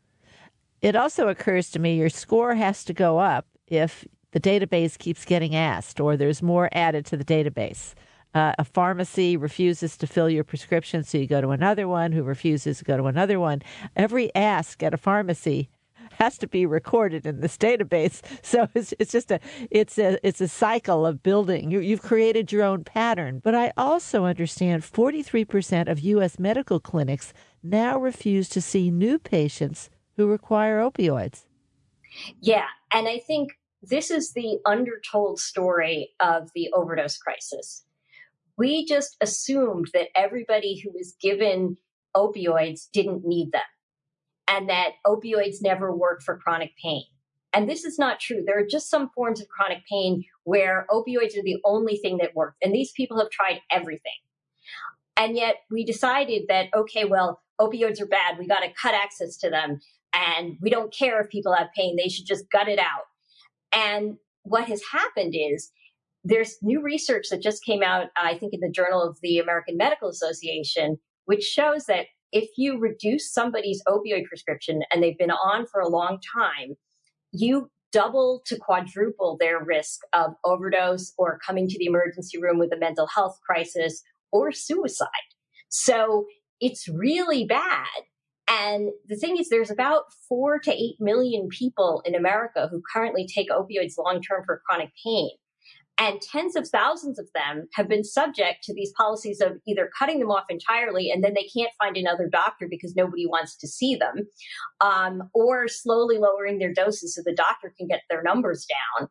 It 0.81 0.95
also 0.95 1.29
occurs 1.29 1.71
to 1.71 1.79
me 1.79 1.97
your 1.97 2.09
score 2.09 2.55
has 2.55 2.83
to 2.85 2.93
go 2.93 3.17
up 3.17 3.47
if 3.67 4.05
the 4.31 4.39
database 4.39 4.97
keeps 4.97 5.25
getting 5.25 5.55
asked 5.55 5.99
or 5.99 6.17
there's 6.17 6.41
more 6.41 6.69
added 6.73 7.05
to 7.07 7.17
the 7.17 7.23
database. 7.23 7.93
Uh, 8.33 8.51
a 8.57 8.65
pharmacy 8.65 9.37
refuses 9.37 9.95
to 9.95 10.07
fill 10.07 10.27
your 10.27 10.43
prescription, 10.43 11.03
so 11.03 11.19
you 11.19 11.27
go 11.27 11.39
to 11.39 11.49
another 11.49 11.87
one 11.87 12.11
who 12.11 12.23
refuses 12.23 12.79
to 12.79 12.83
go 12.83 12.97
to 12.97 13.05
another 13.05 13.39
one. 13.39 13.61
Every 13.95 14.33
ask 14.33 14.81
at 14.81 14.93
a 14.93 14.97
pharmacy 14.97 15.69
has 16.23 16.37
to 16.37 16.47
be 16.47 16.65
recorded 16.65 17.25
in 17.25 17.41
this 17.41 17.57
database. 17.57 18.21
So 18.43 18.67
it's, 18.75 18.93
it's 18.99 19.11
just 19.11 19.31
a 19.31 19.39
it's 19.71 19.97
a 19.97 20.19
it's 20.27 20.41
a 20.41 20.47
cycle 20.47 21.05
of 21.05 21.23
building. 21.23 21.71
You, 21.71 21.79
you've 21.79 22.01
created 22.01 22.51
your 22.51 22.63
own 22.63 22.83
pattern. 22.83 23.41
But 23.43 23.55
I 23.55 23.71
also 23.77 24.25
understand 24.25 24.83
43% 24.83 25.89
of 25.89 25.99
U.S. 25.99 26.37
medical 26.37 26.79
clinics 26.79 27.33
now 27.63 27.97
refuse 27.97 28.49
to 28.49 28.61
see 28.61 28.91
new 28.91 29.17
patients 29.17 29.89
who 30.17 30.27
require 30.27 30.79
opioids. 30.79 31.45
Yeah, 32.41 32.67
and 32.91 33.07
I 33.07 33.19
think 33.25 33.53
this 33.81 34.11
is 34.11 34.33
the 34.33 34.59
undertold 34.65 35.39
story 35.39 36.11
of 36.19 36.49
the 36.53 36.69
overdose 36.73 37.17
crisis. 37.17 37.85
We 38.57 38.85
just 38.85 39.15
assumed 39.21 39.87
that 39.93 40.09
everybody 40.15 40.79
who 40.79 40.91
was 40.91 41.15
given 41.21 41.77
opioids 42.15 42.89
didn't 42.91 43.25
need 43.25 43.51
them 43.51 43.72
and 44.47 44.69
that 44.69 44.91
opioids 45.05 45.57
never 45.61 45.95
work 45.95 46.21
for 46.21 46.37
chronic 46.37 46.71
pain. 46.81 47.03
And 47.53 47.69
this 47.69 47.85
is 47.85 47.99
not 47.99 48.19
true. 48.19 48.43
There 48.45 48.57
are 48.57 48.65
just 48.65 48.89
some 48.89 49.09
forms 49.13 49.39
of 49.39 49.47
chronic 49.47 49.83
pain 49.89 50.23
where 50.43 50.87
opioids 50.89 51.37
are 51.37 51.43
the 51.43 51.61
only 51.63 51.97
thing 51.97 52.17
that 52.17 52.35
works. 52.35 52.57
And 52.63 52.73
these 52.73 52.91
people 52.91 53.19
have 53.19 53.29
tried 53.29 53.61
everything. 53.71 54.11
And 55.15 55.35
yet 55.35 55.57
we 55.69 55.85
decided 55.85 56.43
that, 56.49 56.69
okay, 56.75 57.05
well, 57.05 57.41
opioids 57.61 58.01
are 58.01 58.07
bad. 58.07 58.39
We 58.39 58.47
got 58.47 58.61
to 58.61 58.73
cut 58.73 58.95
access 58.95 59.37
to 59.37 59.49
them. 59.51 59.79
And 60.13 60.57
we 60.61 60.71
don't 60.71 60.93
care 60.93 61.21
if 61.21 61.29
people 61.29 61.53
have 61.53 61.67
pain. 61.75 61.95
They 61.95 62.09
should 62.09 62.25
just 62.25 62.49
gut 62.51 62.67
it 62.67 62.79
out. 62.79 63.05
And 63.71 64.17
what 64.43 64.65
has 64.65 64.81
happened 64.91 65.35
is 65.35 65.71
there's 66.23 66.57
new 66.61 66.81
research 66.81 67.27
that 67.29 67.41
just 67.41 67.63
came 67.65 67.83
out, 67.83 68.07
I 68.17 68.37
think, 68.37 68.53
in 68.53 68.61
the 68.61 68.69
Journal 68.69 69.01
of 69.01 69.17
the 69.21 69.39
American 69.39 69.77
Medical 69.77 70.09
Association, 70.09 70.97
which 71.25 71.43
shows 71.43 71.85
that 71.85 72.05
if 72.33 72.49
you 72.57 72.79
reduce 72.79 73.31
somebody's 73.31 73.81
opioid 73.87 74.25
prescription 74.25 74.81
and 74.91 75.01
they've 75.01 75.17
been 75.17 75.31
on 75.31 75.65
for 75.67 75.79
a 75.79 75.87
long 75.87 76.19
time, 76.35 76.75
you 77.31 77.69
double 77.91 78.41
to 78.47 78.57
quadruple 78.57 79.37
their 79.39 79.63
risk 79.63 79.99
of 80.13 80.31
overdose 80.43 81.13
or 81.17 81.39
coming 81.45 81.67
to 81.67 81.77
the 81.77 81.85
emergency 81.85 82.39
room 82.41 82.57
with 82.57 82.73
a 82.73 82.77
mental 82.77 83.07
health 83.07 83.37
crisis 83.45 84.01
or 84.31 84.51
suicide. 84.51 85.07
So 85.69 86.25
it's 86.59 86.87
really 86.87 87.45
bad. 87.45 87.87
And 88.49 88.89
the 89.07 89.15
thing 89.15 89.37
is, 89.37 89.49
there's 89.49 89.71
about 89.71 90.05
four 90.27 90.59
to 90.59 90.71
eight 90.71 90.95
million 90.99 91.47
people 91.49 92.01
in 92.03 92.15
America 92.15 92.67
who 92.69 92.81
currently 92.93 93.27
take 93.27 93.49
opioids 93.49 93.93
long 93.97 94.21
term 94.21 94.43
for 94.45 94.61
chronic 94.67 94.89
pain. 95.05 95.29
And 95.97 96.21
tens 96.21 96.55
of 96.55 96.67
thousands 96.67 97.19
of 97.19 97.29
them 97.35 97.67
have 97.75 97.87
been 97.87 98.03
subject 98.03 98.63
to 98.63 98.73
these 98.73 98.91
policies 98.97 99.39
of 99.41 99.53
either 99.67 99.91
cutting 99.97 100.19
them 100.19 100.31
off 100.31 100.45
entirely 100.49 101.11
and 101.11 101.23
then 101.23 101.33
they 101.35 101.47
can't 101.55 101.71
find 101.77 101.95
another 101.95 102.27
doctor 102.27 102.67
because 102.67 102.95
nobody 102.95 103.27
wants 103.27 103.55
to 103.57 103.67
see 103.67 103.95
them, 103.95 104.27
um, 104.81 105.29
or 105.33 105.67
slowly 105.67 106.17
lowering 106.17 106.57
their 106.57 106.73
doses 106.73 107.15
so 107.15 107.21
the 107.23 107.35
doctor 107.35 107.73
can 107.77 107.87
get 107.87 108.01
their 108.09 108.23
numbers 108.23 108.65
down. 108.65 109.07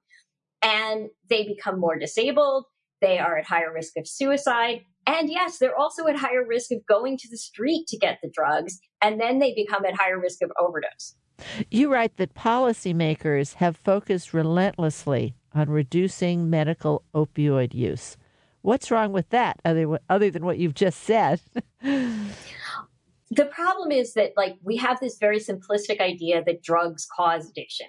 And 0.60 1.08
they 1.28 1.44
become 1.44 1.78
more 1.78 1.98
disabled. 1.98 2.64
They 3.00 3.18
are 3.18 3.38
at 3.38 3.46
higher 3.46 3.72
risk 3.72 3.96
of 3.96 4.06
suicide. 4.06 4.80
And 5.06 5.28
yes, 5.28 5.58
they're 5.58 5.76
also 5.76 6.06
at 6.06 6.16
higher 6.16 6.46
risk 6.46 6.70
of 6.72 6.86
going 6.86 7.16
to 7.18 7.28
the 7.28 7.38
street 7.38 7.86
to 7.88 7.98
get 7.98 8.18
the 8.22 8.30
drugs. 8.32 8.78
And 9.00 9.20
then 9.20 9.38
they 9.38 9.54
become 9.54 9.84
at 9.84 9.96
higher 9.96 10.18
risk 10.18 10.42
of 10.42 10.52
overdose. 10.60 11.16
You 11.70 11.92
write 11.92 12.16
that 12.18 12.34
policymakers 12.34 13.54
have 13.54 13.76
focused 13.76 14.32
relentlessly 14.32 15.34
on 15.54 15.70
reducing 15.70 16.50
medical 16.50 17.04
opioid 17.14 17.74
use. 17.74 18.16
What's 18.62 18.90
wrong 18.90 19.12
with 19.12 19.28
that, 19.30 19.60
other, 19.64 19.98
other 20.08 20.30
than 20.30 20.44
what 20.44 20.58
you've 20.58 20.74
just 20.74 21.02
said? 21.02 21.40
the 21.82 23.46
problem 23.50 23.90
is 23.90 24.14
that, 24.14 24.32
like, 24.36 24.56
we 24.62 24.76
have 24.76 25.00
this 25.00 25.18
very 25.18 25.40
simplistic 25.40 26.00
idea 26.00 26.44
that 26.44 26.62
drugs 26.62 27.06
cause 27.16 27.50
addiction. 27.50 27.88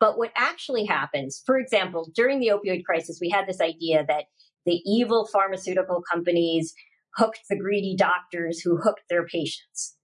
But 0.00 0.18
what 0.18 0.32
actually 0.36 0.86
happens, 0.86 1.42
for 1.44 1.58
example, 1.58 2.10
during 2.14 2.40
the 2.40 2.48
opioid 2.48 2.84
crisis, 2.84 3.18
we 3.20 3.30
had 3.30 3.46
this 3.46 3.60
idea 3.60 4.04
that 4.08 4.24
the 4.66 4.80
evil 4.84 5.26
pharmaceutical 5.30 6.02
companies 6.10 6.74
hooked 7.16 7.40
the 7.48 7.56
greedy 7.56 7.94
doctors 7.96 8.60
who 8.60 8.76
hooked 8.76 9.02
their 9.08 9.26
patients. 9.26 9.96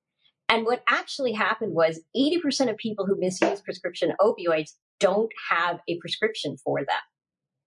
And 0.48 0.64
what 0.64 0.82
actually 0.88 1.32
happened 1.32 1.74
was 1.74 2.00
80% 2.16 2.70
of 2.70 2.76
people 2.76 3.06
who 3.06 3.18
misuse 3.18 3.60
prescription 3.60 4.12
opioids 4.20 4.72
don't 5.00 5.30
have 5.50 5.80
a 5.88 5.98
prescription 5.98 6.56
for 6.64 6.80
them. 6.80 7.00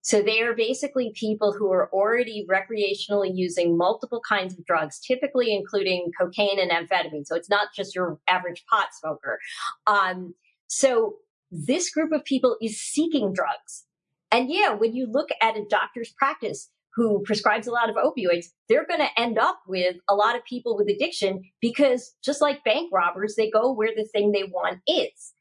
So 0.03 0.21
they 0.21 0.41
are 0.41 0.53
basically 0.53 1.13
people 1.15 1.53
who 1.53 1.71
are 1.71 1.89
already 1.93 2.45
recreationally 2.49 3.31
using 3.34 3.77
multiple 3.77 4.21
kinds 4.27 4.53
of 4.53 4.65
drugs, 4.65 4.99
typically 4.99 5.55
including 5.55 6.11
cocaine 6.19 6.59
and 6.59 6.71
amphetamine. 6.71 7.25
So 7.25 7.36
it's 7.36 7.49
not 7.49 7.69
just 7.73 7.95
your 7.95 8.19
average 8.27 8.65
pot 8.69 8.88
smoker. 8.99 9.39
Um, 9.88 10.34
so 10.67 11.15
this 11.51 11.89
group 11.89 12.11
of 12.11 12.25
people 12.25 12.57
is 12.61 12.81
seeking 12.81 13.31
drugs. 13.34 13.86
And 14.29 14.49
yeah, 14.51 14.73
when 14.73 14.93
you 14.93 15.07
look 15.09 15.29
at 15.41 15.55
a 15.55 15.63
doctor's 15.69 16.11
practice 16.17 16.69
who 16.95 17.23
prescribes 17.23 17.67
a 17.67 17.71
lot 17.71 17.89
of 17.89 17.95
opioids, 17.95 18.47
they're 18.67 18.86
going 18.86 18.99
to 18.99 19.19
end 19.19 19.38
up 19.38 19.59
with 19.67 19.95
a 20.09 20.15
lot 20.15 20.36
of 20.36 20.43
people 20.43 20.75
with 20.75 20.89
addiction 20.89 21.43
because 21.61 22.13
just 22.25 22.41
like 22.41 22.63
bank 22.65 22.89
robbers, 22.91 23.36
they 23.38 23.49
go 23.49 23.71
where 23.71 23.91
the 23.95 24.07
thing 24.11 24.31
they 24.31 24.43
want 24.43 24.79
is. 24.86 25.34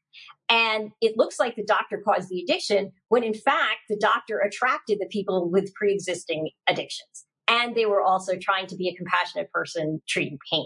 And 0.49 0.91
it 1.01 1.17
looks 1.17 1.39
like 1.39 1.55
the 1.55 1.65
doctor 1.65 2.01
caused 2.05 2.29
the 2.29 2.41
addiction 2.41 2.91
when 3.09 3.23
in 3.23 3.33
fact 3.33 3.81
the 3.89 3.97
doctor 3.99 4.39
attracted 4.39 4.99
the 4.99 5.07
people 5.07 5.49
with 5.49 5.73
pre 5.73 5.93
existing 5.93 6.51
addictions. 6.67 7.25
And 7.47 7.75
they 7.75 7.85
were 7.85 8.01
also 8.01 8.33
trying 8.39 8.67
to 8.67 8.75
be 8.75 8.87
a 8.87 8.95
compassionate 8.95 9.51
person 9.51 10.01
treating 10.07 10.37
pain. 10.51 10.65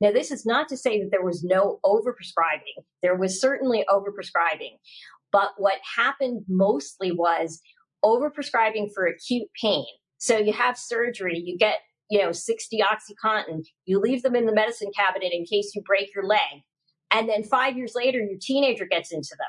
Now, 0.00 0.12
this 0.12 0.30
is 0.30 0.46
not 0.46 0.68
to 0.68 0.76
say 0.76 1.00
that 1.00 1.10
there 1.10 1.24
was 1.24 1.44
no 1.44 1.78
overprescribing. 1.84 2.84
There 3.02 3.16
was 3.16 3.40
certainly 3.40 3.84
overprescribing. 3.90 4.78
But 5.32 5.50
what 5.58 5.78
happened 5.96 6.44
mostly 6.48 7.12
was 7.12 7.60
overprescribing 8.04 8.90
for 8.94 9.06
acute 9.06 9.48
pain. 9.60 9.84
So 10.18 10.38
you 10.38 10.52
have 10.52 10.78
surgery, 10.78 11.42
you 11.44 11.58
get, 11.58 11.80
you 12.08 12.22
know, 12.22 12.32
60 12.32 12.78
Oxycontin, 12.78 13.64
you 13.84 13.98
leave 13.98 14.22
them 14.22 14.36
in 14.36 14.46
the 14.46 14.54
medicine 14.54 14.90
cabinet 14.96 15.32
in 15.32 15.44
case 15.44 15.72
you 15.74 15.82
break 15.82 16.14
your 16.14 16.24
leg. 16.24 16.62
And 17.10 17.28
then 17.28 17.42
five 17.42 17.76
years 17.76 17.94
later, 17.94 18.18
your 18.18 18.38
teenager 18.40 18.86
gets 18.86 19.12
into 19.12 19.36
them. 19.38 19.48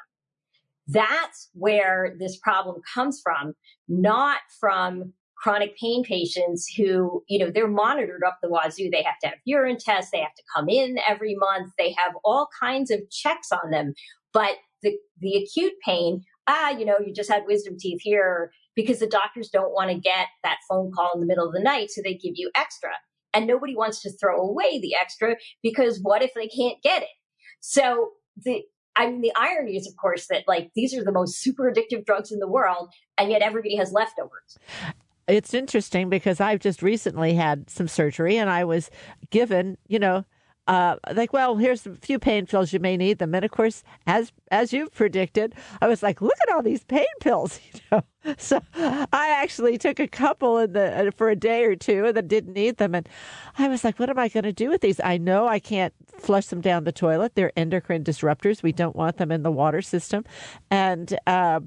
That's 0.88 1.50
where 1.54 2.16
this 2.20 2.38
problem 2.38 2.82
comes 2.94 3.20
from, 3.24 3.54
not 3.88 4.40
from 4.60 5.14
chronic 5.36 5.78
pain 5.78 6.04
patients 6.04 6.68
who, 6.76 7.24
you 7.28 7.40
know, 7.40 7.52
they're 7.52 7.68
monitored 7.68 8.24
up 8.26 8.38
the 8.42 8.50
wazoo. 8.50 8.90
They 8.92 9.04
have 9.04 9.20
to 9.22 9.28
have 9.28 9.38
urine 9.46 9.78
tests. 9.80 10.12
They 10.12 10.20
have 10.20 10.34
to 10.36 10.44
come 10.56 10.70
in 10.70 10.98
every 11.08 11.36
month. 11.36 11.72
They 11.78 11.94
have 11.98 12.14
all 12.24 12.48
kinds 12.60 12.92
of 12.92 13.00
checks 13.12 13.50
on 13.52 13.72
them. 13.72 13.94
But 14.34 14.56
the, 14.82 14.98
the 15.20 15.36
acute 15.36 15.74
pain, 15.84 16.24
ah, 16.48 16.70
you 16.70 16.86
know, 16.86 16.98
you 17.06 17.14
just 17.14 17.32
had 17.32 17.44
wisdom 17.48 17.76
teeth 17.80 18.02
here 18.02 18.52
because 18.76 19.00
the 19.00 19.08
doctors 19.08 19.50
don't 19.50 19.74
want 19.74 19.90
to 19.90 19.98
get 19.98 20.28
that 20.44 20.58
phone 20.70 20.92
call 20.92 21.12
in 21.14 21.20
the 21.20 21.26
middle 21.26 21.48
of 21.48 21.54
the 21.54 21.62
night. 21.62 21.92
So 21.92 22.02
they 22.04 22.14
give 22.14 22.34
you 22.36 22.52
extra. 22.56 22.92
And 23.34 23.48
nobody 23.48 23.76
wants 23.76 24.02
to 24.04 24.12
throw 24.12 24.40
away 24.40 24.80
the 24.80 24.96
extra 24.96 25.36
because 25.62 26.00
what 26.02 26.22
if 26.22 26.32
they 26.34 26.48
can't 26.48 26.82
get 26.82 27.04
it? 27.04 27.10
So 27.68 28.12
the, 28.38 28.62
I 28.96 29.10
mean, 29.10 29.22
the 29.22 29.32
irony 29.36 29.76
is, 29.76 29.88
of 29.88 29.98
course, 29.98 30.28
that 30.28 30.44
like 30.48 30.70
these 30.76 30.94
are 30.94 31.04
the 31.04 31.12
most 31.12 31.42
super 31.42 31.72
addictive 31.72 32.06
drugs 32.06 32.32
in 32.32 32.38
the 32.38 32.48
world, 32.48 32.90
and 33.18 33.32
yet 33.32 33.42
everybody 33.42 33.76
has 33.78 33.92
leftovers. 33.92 34.60
It's 35.28 35.52
interesting 35.52 36.08
because 36.08 36.40
I've 36.40 36.60
just 36.60 36.84
recently 36.84 37.34
had 37.34 37.68
some 37.72 37.88
surgery 37.88 38.38
and 38.38 38.52
I 38.52 38.66
was 38.66 38.92
given, 39.32 39.80
you 39.88 39.98
know, 39.98 40.26
uh, 40.68 40.96
like, 41.14 41.32
well, 41.32 41.56
here's 41.58 41.86
a 41.86 41.94
few 41.96 42.18
pain 42.18 42.46
pills 42.46 42.74
you 42.74 42.80
may 42.80 42.98
need 42.98 43.20
them, 43.20 43.36
and 43.36 43.46
of 43.46 43.52
course, 43.52 43.84
as 44.08 44.32
as 44.50 44.74
you 44.74 44.90
predicted, 44.90 45.54
I 45.82 45.88
was 45.88 46.02
like, 46.02 46.22
look 46.22 46.38
at 46.48 46.54
all 46.54 46.64
these 46.64 46.84
pain 46.84 47.06
pills, 47.22 47.60
you 47.74 47.80
know. 47.92 48.02
So 48.38 48.60
I 48.76 49.30
actually 49.44 49.78
took 49.78 50.00
a 50.00 50.08
couple 50.08 50.58
in 50.58 50.74
the 50.74 51.08
uh, 51.08 51.12
for 51.16 51.30
a 51.30 51.36
day 51.36 51.66
or 51.66 51.76
two, 51.76 52.06
and 52.06 52.18
then 52.18 52.28
didn't 52.28 52.54
need 52.54 52.78
them, 52.78 52.96
and 52.96 53.08
I 53.58 53.68
was 53.68 53.84
like, 53.84 54.00
what 54.00 54.10
am 54.10 54.18
I 54.18 54.28
going 54.28 54.44
to 54.44 54.54
do 54.54 54.70
with 54.70 54.82
these? 54.82 55.00
I 55.00 55.18
know 55.18 55.48
I 55.48 55.60
can't 55.60 55.94
flush 56.18 56.48
them 56.48 56.62
down 56.62 56.84
the 56.84 56.92
toilet; 56.92 57.36
they're 57.36 57.52
endocrine 57.56 58.04
disruptors. 58.04 58.64
We 58.64 58.72
don't 58.72 58.96
want 58.96 59.18
them 59.18 59.32
in 59.32 59.44
the 59.44 59.52
water 59.52 59.82
system, 59.82 60.24
and. 60.72 61.18
Uh, 61.28 61.62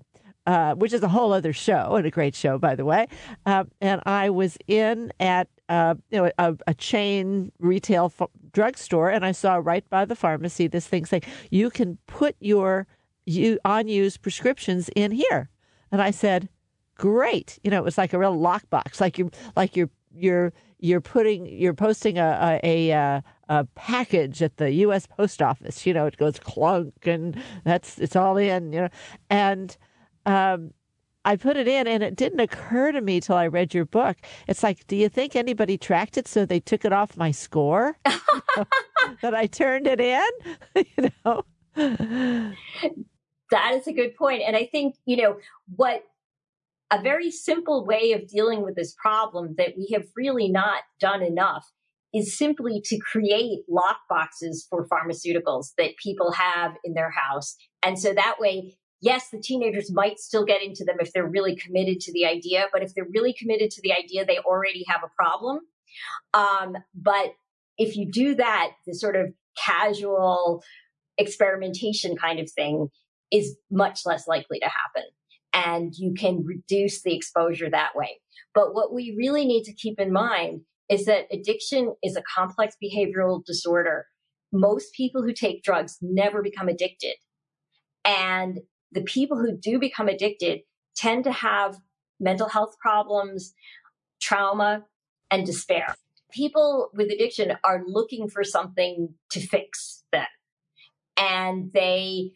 uh, 0.46 0.74
which 0.76 0.94
is 0.94 1.02
a 1.02 1.08
whole 1.08 1.34
other 1.34 1.52
show 1.52 1.96
and 1.96 2.06
a 2.06 2.10
great 2.10 2.34
show, 2.34 2.56
by 2.56 2.74
the 2.74 2.84
way. 2.86 3.06
Uh, 3.44 3.64
and 3.82 4.00
I 4.06 4.30
was 4.30 4.56
in 4.66 5.12
at 5.20 5.46
uh, 5.68 5.94
you 6.10 6.18
know 6.18 6.30
a, 6.38 6.56
a 6.66 6.74
chain 6.74 7.52
retail 7.58 8.12
f- 8.18 8.28
drugstore, 8.52 9.10
and 9.10 9.24
I 9.24 9.32
saw 9.32 9.56
right 9.56 9.88
by 9.90 10.04
the 10.04 10.16
pharmacy 10.16 10.66
this 10.66 10.86
thing 10.86 11.04
saying 11.04 11.22
you 11.50 11.70
can 11.70 11.98
put 12.06 12.36
your 12.40 12.86
you 13.26 13.58
unused 13.64 14.22
prescriptions 14.22 14.88
in 14.96 15.10
here, 15.10 15.50
and 15.92 16.00
I 16.00 16.10
said, 16.10 16.48
"Great!" 16.94 17.58
You 17.62 17.70
know, 17.70 17.78
it 17.78 17.84
was 17.84 17.98
like 17.98 18.12
a 18.12 18.18
real 18.18 18.36
lockbox, 18.36 19.00
like 19.00 19.18
you 19.18 19.30
like 19.56 19.76
you're 19.76 19.90
you're 20.14 20.52
you're 20.78 21.00
putting 21.00 21.46
you're 21.46 21.74
posting 21.74 22.18
a 22.18 22.60
a, 22.62 22.90
a 22.90 23.22
a 23.48 23.64
package 23.74 24.42
at 24.42 24.56
the 24.56 24.70
U.S. 24.72 25.06
Post 25.06 25.42
Office. 25.42 25.86
You 25.86 25.94
know, 25.94 26.06
it 26.06 26.16
goes 26.16 26.38
clunk, 26.38 27.06
and 27.06 27.40
that's 27.64 27.98
it's 27.98 28.16
all 28.16 28.36
in. 28.36 28.72
You 28.72 28.82
know, 28.82 28.88
and 29.28 29.76
um, 30.26 30.72
I 31.24 31.36
put 31.36 31.56
it 31.56 31.68
in, 31.68 31.86
and 31.86 32.02
it 32.02 32.16
didn't 32.16 32.40
occur 32.40 32.92
to 32.92 33.00
me 33.00 33.20
till 33.20 33.36
I 33.36 33.46
read 33.46 33.74
your 33.74 33.84
book. 33.84 34.16
It's 34.46 34.62
like, 34.62 34.86
do 34.86 34.96
you 34.96 35.08
think 35.08 35.36
anybody 35.36 35.76
tracked 35.76 36.16
it 36.16 36.28
so 36.28 36.46
they 36.46 36.60
took 36.60 36.84
it 36.84 36.92
off 36.92 37.16
my 37.16 37.30
score 37.30 37.96
that 38.04 39.34
I 39.34 39.46
turned 39.46 39.86
it 39.86 40.00
in? 40.00 40.28
you 40.74 41.10
know, 41.24 41.42
that 41.74 43.72
is 43.74 43.86
a 43.86 43.92
good 43.92 44.16
point, 44.16 44.42
and 44.46 44.56
I 44.56 44.66
think 44.66 44.96
you 45.06 45.16
know 45.16 45.36
what 45.76 46.04
a 46.90 47.02
very 47.02 47.30
simple 47.30 47.84
way 47.84 48.12
of 48.12 48.28
dealing 48.28 48.62
with 48.62 48.74
this 48.74 48.94
problem 48.94 49.54
that 49.58 49.74
we 49.76 49.90
have 49.92 50.06
really 50.16 50.48
not 50.48 50.82
done 51.00 51.22
enough 51.22 51.66
is 52.14 52.36
simply 52.36 52.80
to 52.82 52.98
create 52.98 53.60
lock 53.68 53.98
boxes 54.08 54.66
for 54.68 54.88
pharmaceuticals 54.88 55.72
that 55.76 55.96
people 56.02 56.32
have 56.32 56.72
in 56.84 56.94
their 56.94 57.10
house. 57.10 57.56
And 57.82 57.98
so 57.98 58.14
that 58.14 58.36
way 58.38 58.78
yes, 59.00 59.28
the 59.30 59.40
teenagers 59.40 59.92
might 59.92 60.18
still 60.18 60.44
get 60.44 60.62
into 60.62 60.84
them 60.84 60.96
if 61.00 61.12
they're 61.12 61.28
really 61.28 61.56
committed 61.56 62.00
to 62.00 62.12
the 62.12 62.26
idea, 62.26 62.66
but 62.72 62.82
if 62.82 62.94
they're 62.94 63.08
really 63.12 63.32
committed 63.32 63.70
to 63.70 63.82
the 63.82 63.92
idea, 63.92 64.24
they 64.24 64.38
already 64.38 64.84
have 64.88 65.02
a 65.04 65.10
problem. 65.16 65.60
Um, 66.34 66.76
but 66.94 67.34
if 67.76 67.96
you 67.96 68.10
do 68.10 68.34
that, 68.34 68.70
the 68.86 68.94
sort 68.94 69.16
of 69.16 69.32
casual 69.56 70.62
experimentation 71.16 72.16
kind 72.16 72.40
of 72.40 72.50
thing 72.50 72.88
is 73.30 73.56
much 73.70 74.00
less 74.04 74.26
likely 74.26 74.58
to 74.60 74.66
happen. 74.66 75.08
And 75.52 75.92
you 75.96 76.14
can 76.14 76.44
reduce 76.44 77.02
the 77.02 77.14
exposure 77.14 77.70
that 77.70 77.94
way. 77.94 78.20
But 78.54 78.74
what 78.74 78.92
we 78.92 79.14
really 79.16 79.44
need 79.44 79.64
to 79.64 79.72
keep 79.72 79.98
in 79.98 80.12
mind 80.12 80.62
is 80.88 81.04
that 81.06 81.26
addiction 81.32 81.94
is 82.02 82.16
a 82.16 82.22
complex 82.34 82.76
behavioral 82.82 83.44
disorder. 83.44 84.06
Most 84.52 84.92
people 84.94 85.22
who 85.22 85.32
take 85.32 85.62
drugs 85.62 85.98
never 86.00 86.42
become 86.42 86.68
addicted. 86.68 87.14
And 88.04 88.60
the 88.92 89.02
people 89.02 89.38
who 89.38 89.56
do 89.56 89.78
become 89.78 90.08
addicted 90.08 90.60
tend 90.96 91.24
to 91.24 91.32
have 91.32 91.76
mental 92.20 92.48
health 92.48 92.76
problems, 92.80 93.54
trauma, 94.20 94.84
and 95.30 95.46
despair. 95.46 95.94
People 96.32 96.90
with 96.94 97.10
addiction 97.10 97.56
are 97.64 97.82
looking 97.86 98.28
for 98.28 98.44
something 98.44 99.14
to 99.30 99.40
fix 99.40 100.04
them. 100.12 100.26
And 101.16 101.72
they 101.72 102.32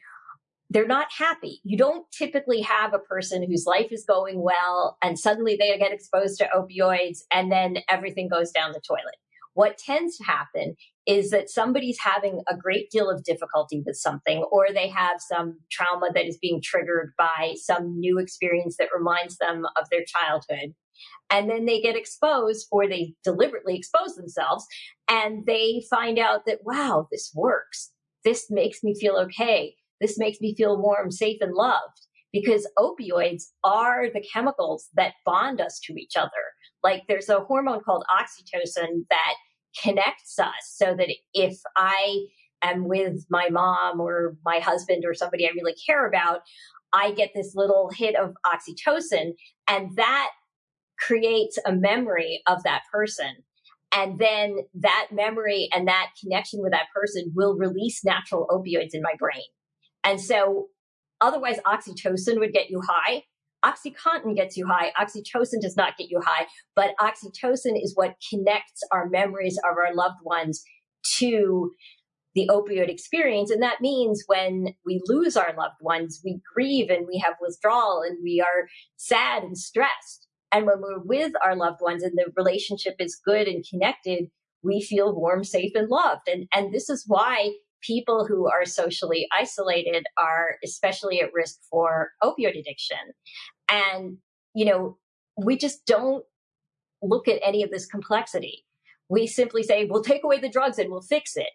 they're 0.71 0.87
not 0.87 1.09
happy. 1.13 1.61
You 1.65 1.77
don't 1.77 2.11
typically 2.11 2.63
have 2.63 2.95
a 2.95 2.99
person 2.99 3.43
whose 3.47 3.67
life 3.67 3.89
is 3.91 4.07
going 4.07 4.41
well 4.41 4.97
and 5.03 5.19
suddenly 5.19 5.55
they 5.55 5.77
get 5.77 5.93
exposed 5.93 6.39
to 6.39 6.49
opioids 6.57 7.19
and 7.31 7.53
then 7.53 7.79
everything 7.91 8.29
goes 8.29 8.51
down 8.51 8.73
the 8.73 8.81
toilet. 8.81 9.17
What 9.55 9.79
tends 9.79 10.17
to 10.17 10.25
happen 10.25 10.77
is 11.07 11.31
that 11.31 11.51
somebody's 11.51 11.99
having 11.99 12.41
a 12.49 12.57
great 12.57 12.91
deal 12.91 13.11
of 13.11 13.25
difficulty 13.25 13.83
with 13.85 13.97
something, 13.97 14.45
or 14.51 14.67
they 14.73 14.89
have 14.89 15.17
some 15.19 15.59
trauma 15.71 16.09
that 16.15 16.27
is 16.27 16.39
being 16.41 16.61
triggered 16.63 17.13
by 17.19 17.55
some 17.57 17.99
new 17.99 18.19
experience 18.19 18.77
that 18.79 18.89
reminds 18.97 19.37
them 19.39 19.65
of 19.79 19.89
their 19.91 20.05
childhood. 20.07 20.75
And 21.31 21.51
then 21.51 21.65
they 21.67 21.81
get 21.81 21.97
exposed, 21.97 22.67
or 22.71 22.87
they 22.87 23.15
deliberately 23.25 23.77
expose 23.77 24.15
themselves, 24.15 24.67
and 25.09 25.45
they 25.47 25.83
find 25.91 26.19
out 26.19 26.47
that, 26.47 26.61
wow, 26.65 27.09
this 27.11 27.33
works. 27.35 27.93
This 28.25 28.47
makes 28.51 28.83
me 28.83 28.95
feel 28.99 29.17
okay. 29.17 29.75
This 30.01 30.19
makes 30.19 30.41
me 30.41 30.55
feel 30.55 30.81
warm, 30.81 31.11
safe, 31.11 31.39
and 31.41 31.55
loved. 31.55 32.07
Because 32.33 32.67
opioids 32.79 33.43
are 33.63 34.07
the 34.09 34.25
chemicals 34.33 34.89
that 34.95 35.15
bond 35.27 35.61
us 35.61 35.79
to 35.85 35.95
each 36.01 36.17
other. 36.17 36.31
Like 36.83 37.05
there's 37.09 37.29
a 37.29 37.41
hormone 37.41 37.81
called 37.83 38.05
oxytocin 38.11 39.05
that 39.11 39.35
connects 39.83 40.39
us 40.39 40.75
so 40.75 40.95
that 40.97 41.09
if 41.35 41.59
I 41.77 42.27
am 42.63 42.89
with 42.89 43.25
my 43.31 43.49
mom 43.51 44.01
or 44.01 44.37
my 44.45 44.59
husband 44.59 45.05
or 45.07 45.15
somebody 45.15 45.47
I 45.47 45.53
really 45.55 45.75
care 45.87 46.07
about, 46.07 46.41
I 46.93 47.13
get 47.13 47.31
this 47.35 47.53
little 47.55 47.91
hit 47.95 48.17
of 48.17 48.35
oxytocin 48.47 49.33
and 49.67 49.97
that 49.97 50.31
creates 50.99 51.59
a 51.67 51.73
memory 51.73 52.43
of 52.47 52.63
that 52.65 52.83
person. 52.93 53.37
And 53.93 54.19
then 54.19 54.59
that 54.75 55.09
memory 55.13 55.69
and 55.73 55.89
that 55.89 56.11
connection 56.21 56.61
with 56.63 56.73
that 56.73 56.87
person 56.95 57.33
will 57.35 57.57
release 57.57 58.05
natural 58.05 58.47
opioids 58.51 58.95
in 58.95 59.03
my 59.03 59.15
brain. 59.19 59.43
And 60.05 60.21
so 60.21 60.69
otherwise 61.21 61.59
oxytocin 61.67 62.39
would 62.39 62.53
get 62.53 62.71
you 62.71 62.81
high. 62.87 63.25
Oxycontin 63.65 64.35
gets 64.35 64.57
you 64.57 64.67
high. 64.67 64.93
Oxytocin 65.01 65.61
does 65.61 65.77
not 65.77 65.97
get 65.97 66.11
you 66.11 66.21
high, 66.25 66.47
but 66.75 66.95
oxytocin 67.01 67.83
is 67.83 67.93
what 67.95 68.17
connects 68.31 68.83
our 68.91 69.09
memories 69.09 69.59
of 69.59 69.77
our 69.77 69.95
loved 69.95 70.19
ones 70.25 70.63
to 71.19 71.71
the 72.35 72.49
opioid 72.51 72.89
experience. 72.89 73.51
And 73.51 73.63
that 73.63 73.81
means 73.81 74.25
when 74.27 74.75
we 74.87 75.01
lose 75.07 75.37
our 75.37 75.55
loved 75.57 75.77
ones, 75.81 76.21
we 76.25 76.41
grieve 76.55 76.91
and 76.91 77.07
we 77.07 77.23
have 77.25 77.35
withdrawal 77.41 78.03
and 78.07 78.19
we 78.23 78.41
are 78.41 78.69
sad 78.97 79.43
and 79.43 79.57
stressed. 79.57 80.29
And 80.51 80.67
when 80.67 80.81
we're 80.81 81.03
with 81.03 81.33
our 81.45 81.57
loved 81.57 81.81
ones 81.81 82.03
and 82.03 82.13
the 82.17 82.31
relationship 82.37 82.95
is 82.99 83.21
good 83.25 83.49
and 83.49 83.65
connected, 83.69 84.27
we 84.63 84.81
feel 84.81 85.15
warm, 85.15 85.45
safe, 85.45 85.73
and 85.75 85.89
loved. 85.89 86.23
And, 86.27 86.47
and 86.55 86.73
this 86.73 86.89
is 86.89 87.05
why 87.07 87.53
people 87.83 88.27
who 88.27 88.49
are 88.49 88.65
socially 88.65 89.27
isolated 89.37 90.05
are 90.19 90.57
especially 90.65 91.21
at 91.21 91.33
risk 91.33 91.59
for 91.71 92.11
opioid 92.23 92.59
addiction. 92.59 92.99
And, 93.69 94.19
you 94.55 94.65
know, 94.65 94.99
we 95.43 95.57
just 95.57 95.85
don't 95.87 96.25
look 97.03 97.29
at 97.29 97.41
any 97.45 97.63
of 97.63 97.71
this 97.71 97.87
complexity. 97.87 98.65
We 99.09 99.27
simply 99.27 99.63
say, 99.63 99.85
we'll 99.85 100.03
take 100.03 100.25
away 100.25 100.39
the 100.39 100.49
drugs 100.49 100.79
and 100.79 100.91
we'll 100.91 101.03
fix 101.03 101.37
it. 101.37 101.51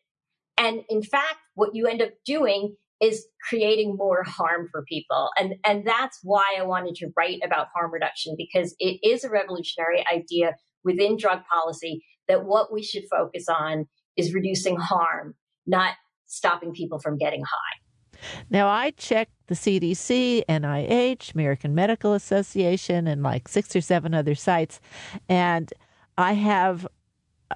And 0.58 0.82
in 0.90 1.04
fact, 1.04 1.38
what 1.56 1.74
you 1.74 1.88
end 1.88 2.02
up 2.02 2.10
doing 2.26 2.76
is 3.00 3.28
creating 3.48 3.96
more 3.96 4.24
harm 4.24 4.68
for 4.72 4.84
people. 4.88 5.30
And, 5.38 5.56
and 5.66 5.86
that's 5.86 6.20
why 6.24 6.56
I 6.60 6.64
wanted 6.64 6.96
to 6.96 7.12
write 7.16 7.40
about 7.46 7.68
harm 7.74 7.94
reduction 7.94 8.36
because 8.38 8.76
it 8.80 9.00
is 9.08 9.24
a 9.24 9.30
revolutionary 9.30 10.04
idea 10.12 10.56
within 10.84 11.18
drug 11.18 11.42
policy 11.52 12.04
that 12.28 12.46
what 12.46 12.74
we 12.74 12.82
should 12.82 13.04
focus 13.10 13.46
on 13.48 13.86
is 14.18 14.34
reducing 14.34 14.78
harm, 14.78 15.36
not 15.68 15.94
stopping 16.28 16.74
people 16.74 17.00
from 17.00 17.18
getting 17.18 17.44
high. 17.44 18.20
Now, 18.50 18.68
I 18.68 18.92
checked 18.92 19.32
the 19.48 19.56
CDC, 19.56 20.44
NIH, 20.48 21.34
American 21.34 21.76
Medical 21.76 22.14
Association, 22.14 23.08
and 23.08 23.24
like 23.24 23.48
six 23.48 23.76
or 23.76 23.82
seven 23.82 24.14
other 24.14 24.36
sites, 24.36 24.80
and 25.30 25.74
I 26.18 26.34
have 26.34 26.88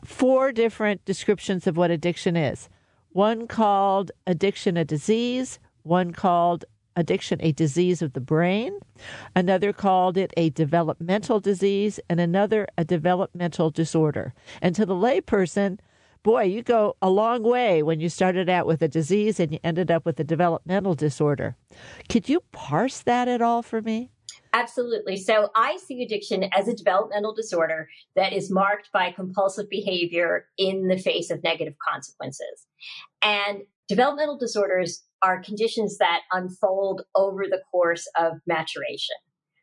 four 0.05 0.51
different 0.51 1.03
descriptions 1.05 1.67
of 1.67 1.77
what 1.77 1.91
addiction 1.91 2.35
is 2.35 2.69
one 3.13 3.45
called 3.45 4.11
addiction 4.25 4.77
a 4.77 4.85
disease, 4.85 5.59
one 5.83 6.13
called 6.13 6.63
addiction 6.95 7.39
a 7.41 7.51
disease 7.51 8.01
of 8.01 8.13
the 8.13 8.21
brain, 8.21 8.77
another 9.35 9.73
called 9.73 10.17
it 10.17 10.31
a 10.37 10.49
developmental 10.51 11.39
disease, 11.39 11.99
and 12.09 12.19
another 12.19 12.67
a 12.77 12.85
developmental 12.85 13.69
disorder. 13.69 14.33
And 14.61 14.75
to 14.75 14.85
the 14.85 14.95
layperson, 14.95 15.79
boy, 16.23 16.43
you 16.43 16.63
go 16.63 16.95
a 17.01 17.09
long 17.09 17.43
way 17.43 17.83
when 17.83 17.99
you 17.99 18.09
started 18.09 18.49
out 18.49 18.67
with 18.67 18.81
a 18.81 18.87
disease 18.87 19.39
and 19.39 19.51
you 19.51 19.59
ended 19.63 19.91
up 19.91 20.05
with 20.05 20.19
a 20.19 20.23
developmental 20.23 20.93
disorder. 20.93 21.55
Could 22.09 22.29
you 22.29 22.41
parse 22.51 23.01
that 23.01 23.27
at 23.27 23.41
all 23.41 23.61
for 23.61 23.81
me? 23.81 24.11
Absolutely. 24.53 25.17
So 25.17 25.49
I 25.55 25.77
see 25.77 26.03
addiction 26.03 26.49
as 26.53 26.67
a 26.67 26.75
developmental 26.75 27.33
disorder 27.33 27.87
that 28.15 28.33
is 28.33 28.51
marked 28.51 28.89
by 28.91 29.11
compulsive 29.11 29.69
behavior 29.69 30.47
in 30.57 30.87
the 30.87 30.97
face 30.97 31.31
of 31.31 31.41
negative 31.43 31.75
consequences. 31.89 32.67
And 33.21 33.61
developmental 33.87 34.37
disorders 34.37 35.03
are 35.21 35.41
conditions 35.41 35.97
that 35.99 36.21
unfold 36.31 37.03
over 37.15 37.45
the 37.45 37.61
course 37.71 38.07
of 38.17 38.33
maturation. 38.45 39.15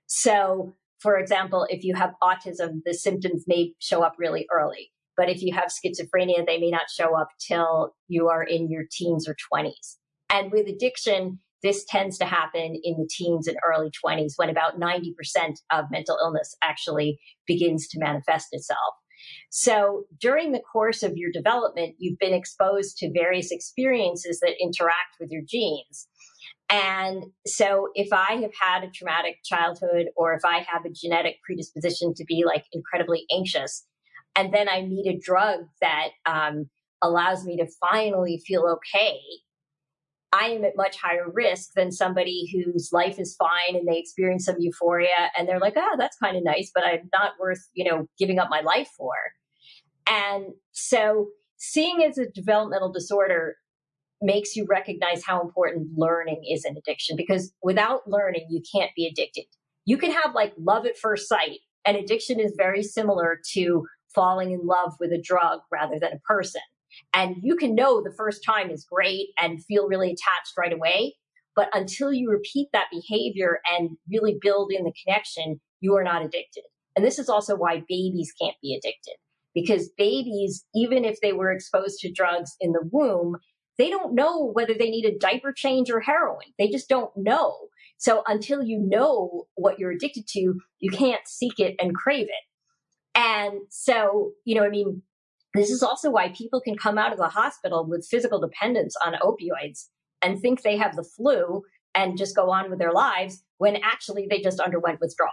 So, 0.07 0.75
for 1.01 1.19
example, 1.19 1.67
if 1.69 1.85
you 1.85 1.95
have 1.95 2.15
autism, 2.23 2.81
the 2.85 2.95
symptoms 2.95 3.45
may 3.47 3.75
show 3.79 4.03
up 4.03 4.15
really 4.19 4.47
early. 4.51 4.91
But 5.19 5.29
if 5.29 5.43
you 5.43 5.53
have 5.53 5.67
schizophrenia, 5.67 6.47
they 6.47 6.59
may 6.59 6.71
not 6.71 6.89
show 6.89 7.15
up 7.19 7.29
till 7.47 7.95
you 8.07 8.29
are 8.29 8.45
in 8.45 8.71
your 8.71 8.85
teens 8.91 9.29
or 9.29 9.37
20s. 9.53 9.97
And 10.31 10.53
with 10.53 10.69
addiction, 10.69 11.41
this 11.63 11.85
tends 11.85 12.19
to 12.19 12.25
happen 12.25 12.81
in 12.85 12.97
the 12.99 13.09
teens 13.11 13.49
and 13.49 13.57
early 13.67 13.91
20s 14.05 14.35
when 14.37 14.49
about 14.49 14.79
90% 14.79 15.13
of 15.73 15.87
mental 15.91 16.17
illness 16.23 16.55
actually 16.63 17.19
begins 17.49 17.89
to 17.89 17.99
manifest 17.99 18.47
itself. 18.53 18.95
So 19.51 20.05
during 20.21 20.53
the 20.53 20.61
course 20.61 21.03
of 21.03 21.17
your 21.17 21.33
development, 21.33 21.97
you've 21.99 22.21
been 22.21 22.33
exposed 22.33 22.97
to 22.99 23.11
various 23.13 23.51
experiences 23.51 24.39
that 24.41 24.63
interact 24.63 25.17
with 25.19 25.31
your 25.33 25.43
genes. 25.45 26.07
And 26.71 27.25
so 27.47 27.89
if 27.95 28.13
I 28.13 28.35
have 28.35 28.53
had 28.61 28.85
a 28.85 28.91
traumatic 28.91 29.39
childhood 29.45 30.11
or 30.17 30.35
if 30.35 30.45
I 30.45 30.59
have 30.59 30.85
a 30.85 30.93
genetic 30.93 31.37
predisposition 31.45 32.15
to 32.15 32.25
be 32.25 32.45
like 32.47 32.65
incredibly 32.73 33.25
anxious, 33.35 33.85
and 34.35 34.53
then 34.53 34.69
I 34.69 34.83
need 34.83 35.07
a 35.07 35.19
drug 35.19 35.61
that 35.81 36.09
um, 36.27 36.69
allows 37.03 37.45
me 37.45 37.57
to 37.59 37.67
finally 37.91 38.43
feel 38.47 38.79
okay, 38.79 39.19
I 40.33 40.49
am 40.49 40.65
at 40.65 40.77
much 40.77 40.97
higher 40.97 41.31
risk 41.33 41.71
than 41.75 41.91
somebody 41.91 42.49
whose 42.53 42.91
life 42.93 43.19
is 43.19 43.37
fine 43.37 43.77
and 43.77 43.89
they 43.89 43.99
experience 43.99 44.45
some 44.45 44.57
euphoria 44.59 45.31
and 45.37 45.49
they're 45.49 45.59
like, 45.59 45.75
oh, 45.77 45.97
that's 45.99 46.19
kind 46.23 46.37
of 46.37 46.45
nice, 46.45 46.71
but 46.75 46.85
I'm 46.85 47.09
not 47.13 47.33
worth, 47.41 47.67
you 47.73 47.91
know, 47.91 48.07
giving 48.19 48.39
up 48.39 48.49
my 48.51 48.61
life 48.61 48.91
for. 48.97 49.15
And 50.09 50.53
so 50.73 51.29
seeing 51.57 52.03
as 52.03 52.19
a 52.19 52.31
developmental 52.31 52.93
disorder 52.93 53.57
makes 54.21 54.57
you 54.57 54.67
recognize 54.69 55.25
how 55.25 55.41
important 55.41 55.89
learning 55.97 56.43
is 56.51 56.65
in 56.65 56.77
addiction 56.77 57.17
because 57.17 57.53
without 57.63 58.09
learning, 58.09 58.47
you 58.51 58.61
can't 58.75 58.91
be 58.97 59.07
addicted. 59.07 59.45
You 59.85 59.97
can 59.97 60.11
have 60.11 60.35
like 60.35 60.53
love 60.59 60.87
at 60.87 60.99
first 60.99 61.29
sight, 61.29 61.61
and 61.87 61.97
addiction 61.97 62.41
is 62.41 62.55
very 62.57 62.83
similar 62.83 63.39
to 63.55 63.87
falling 64.15 64.53
in 64.53 64.67
love 64.67 64.95
with 65.01 65.13
a 65.13 65.23
drug 65.23 65.61
rather 65.73 65.99
than 66.01 66.13
a 66.13 66.21
person. 66.21 66.63
And 67.13 67.37
you 67.43 67.57
can 67.57 67.75
know 67.75 68.03
the 68.03 68.15
first 68.17 68.43
time 68.45 68.71
is 68.71 68.87
great 68.91 69.29
and 69.39 69.65
feel 69.65 69.89
really 69.89 70.09
attached 70.09 70.53
right 70.57 70.73
away. 70.73 71.17
But 71.55 71.69
until 71.75 72.13
you 72.13 72.31
repeat 72.31 72.69
that 72.73 72.87
behavior 72.91 73.59
and 73.71 73.91
really 74.11 74.39
build 74.41 74.73
in 74.73 74.85
the 74.85 74.93
connection, 75.05 75.61
you 75.81 75.97
are 75.97 76.05
not 76.05 76.23
addicted. 76.23 76.63
And 76.97 77.05
this 77.05 77.19
is 77.19 77.29
also 77.29 77.57
why 77.57 77.83
babies 77.89 78.33
can't 78.41 78.57
be 78.63 78.75
addicted 78.75 79.15
because 79.55 79.91
babies, 79.97 80.65
even 80.75 81.05
if 81.05 81.21
they 81.21 81.33
were 81.33 81.53
exposed 81.53 81.99
to 82.01 82.13
drugs 82.13 82.55
in 82.61 82.73
the 82.73 82.89
womb, 82.93 83.37
they 83.77 83.91
don't 83.91 84.15
know 84.15 84.51
whether 84.53 84.75
they 84.75 84.91
need 84.91 85.05
a 85.05 85.19
diaper 85.19 85.53
change 85.53 85.91
or 85.91 86.01
heroin. 86.01 86.47
They 86.59 86.69
just 86.69 86.89
don't 86.89 87.11
know. 87.17 87.69
So 87.97 88.23
until 88.27 88.63
you 88.63 88.79
know 88.81 89.45
what 89.55 89.79
you're 89.79 89.91
addicted 89.91 90.27
to, 90.29 90.55
you 90.79 90.91
can't 90.91 91.27
seek 91.27 91.59
it 91.59 91.75
and 91.81 91.95
crave 91.95 92.27
it. 92.27 92.45
And 93.19 93.63
so, 93.69 94.31
you 94.45 94.55
know, 94.55 94.65
I 94.65 94.69
mean, 94.69 95.03
this 95.53 95.71
is 95.71 95.83
also 95.83 96.09
why 96.09 96.29
people 96.29 96.61
can 96.61 96.77
come 96.77 96.99
out 96.99 97.11
of 97.11 97.19
the 97.19 97.29
hospital 97.29 97.85
with 97.85 98.07
physical 98.09 98.39
dependence 98.39 98.95
on 99.05 99.15
opioids 99.15 99.87
and 100.23 100.39
think 100.39 100.63
they 100.63 100.77
have 100.77 100.95
the 100.95 101.03
flu 101.03 101.65
and 101.97 102.17
just 102.17 102.37
go 102.37 102.49
on 102.51 102.71
with 102.71 102.79
their 102.79 102.93
lives 102.93 103.43
when 103.57 103.77
actually 103.83 104.29
they 104.31 104.41
just 104.41 104.61
underwent 104.61 105.01
withdrawal. 105.01 105.33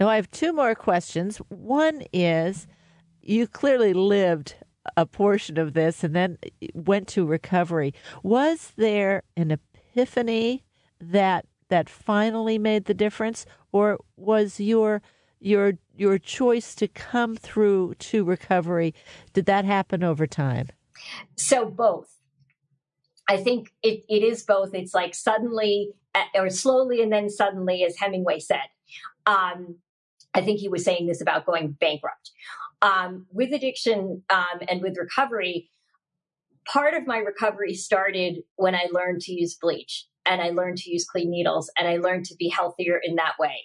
Now, 0.00 0.08
I 0.08 0.16
have 0.16 0.28
two 0.32 0.52
more 0.52 0.74
questions. 0.74 1.36
One 1.48 2.02
is 2.12 2.66
you 3.22 3.46
clearly 3.46 3.92
lived 3.92 4.56
a 4.96 5.06
portion 5.06 5.56
of 5.56 5.74
this 5.74 6.02
and 6.02 6.16
then 6.16 6.36
went 6.74 7.06
to 7.08 7.24
recovery. 7.24 7.94
Was 8.24 8.72
there 8.76 9.22
an 9.36 9.52
epiphany 9.52 10.64
that 11.00 11.46
that 11.68 11.88
finally 11.88 12.58
made 12.58 12.86
the 12.86 12.94
difference 12.94 13.46
or 13.70 14.00
was 14.16 14.58
your 14.58 15.00
your 15.40 15.74
your 15.96 16.18
choice 16.18 16.74
to 16.76 16.88
come 16.88 17.36
through 17.36 17.94
to 17.94 18.24
recovery 18.24 18.94
did 19.32 19.46
that 19.46 19.64
happen 19.64 20.04
over 20.04 20.26
time? 20.26 20.68
So 21.36 21.66
both. 21.66 22.08
I 23.28 23.36
think 23.36 23.70
it, 23.82 24.02
it 24.08 24.22
is 24.24 24.42
both. 24.42 24.74
It's 24.74 24.92
like 24.92 25.14
suddenly 25.14 25.92
uh, 26.14 26.24
or 26.34 26.50
slowly 26.50 27.02
and 27.02 27.12
then 27.12 27.30
suddenly 27.30 27.84
as 27.84 27.96
hemingway 27.98 28.38
said. 28.40 28.68
Um, 29.26 29.76
i 30.32 30.40
think 30.40 30.60
he 30.60 30.68
was 30.68 30.84
saying 30.84 31.06
this 31.06 31.20
about 31.20 31.46
going 31.46 31.72
bankrupt. 31.72 32.30
Um, 32.82 33.26
with 33.30 33.52
addiction 33.52 34.22
um, 34.30 34.60
and 34.68 34.80
with 34.80 34.96
recovery 34.96 35.70
part 36.66 36.94
of 36.94 37.06
my 37.06 37.18
recovery 37.18 37.74
started 37.74 38.42
when 38.56 38.74
i 38.74 38.86
learned 38.92 39.20
to 39.22 39.32
use 39.32 39.56
bleach 39.60 40.06
and 40.24 40.40
i 40.40 40.50
learned 40.50 40.78
to 40.78 40.90
use 40.90 41.04
clean 41.04 41.30
needles 41.30 41.70
and 41.78 41.88
i 41.88 41.96
learned 41.96 42.24
to 42.26 42.34
be 42.36 42.48
healthier 42.48 43.00
in 43.02 43.16
that 43.16 43.34
way 43.38 43.56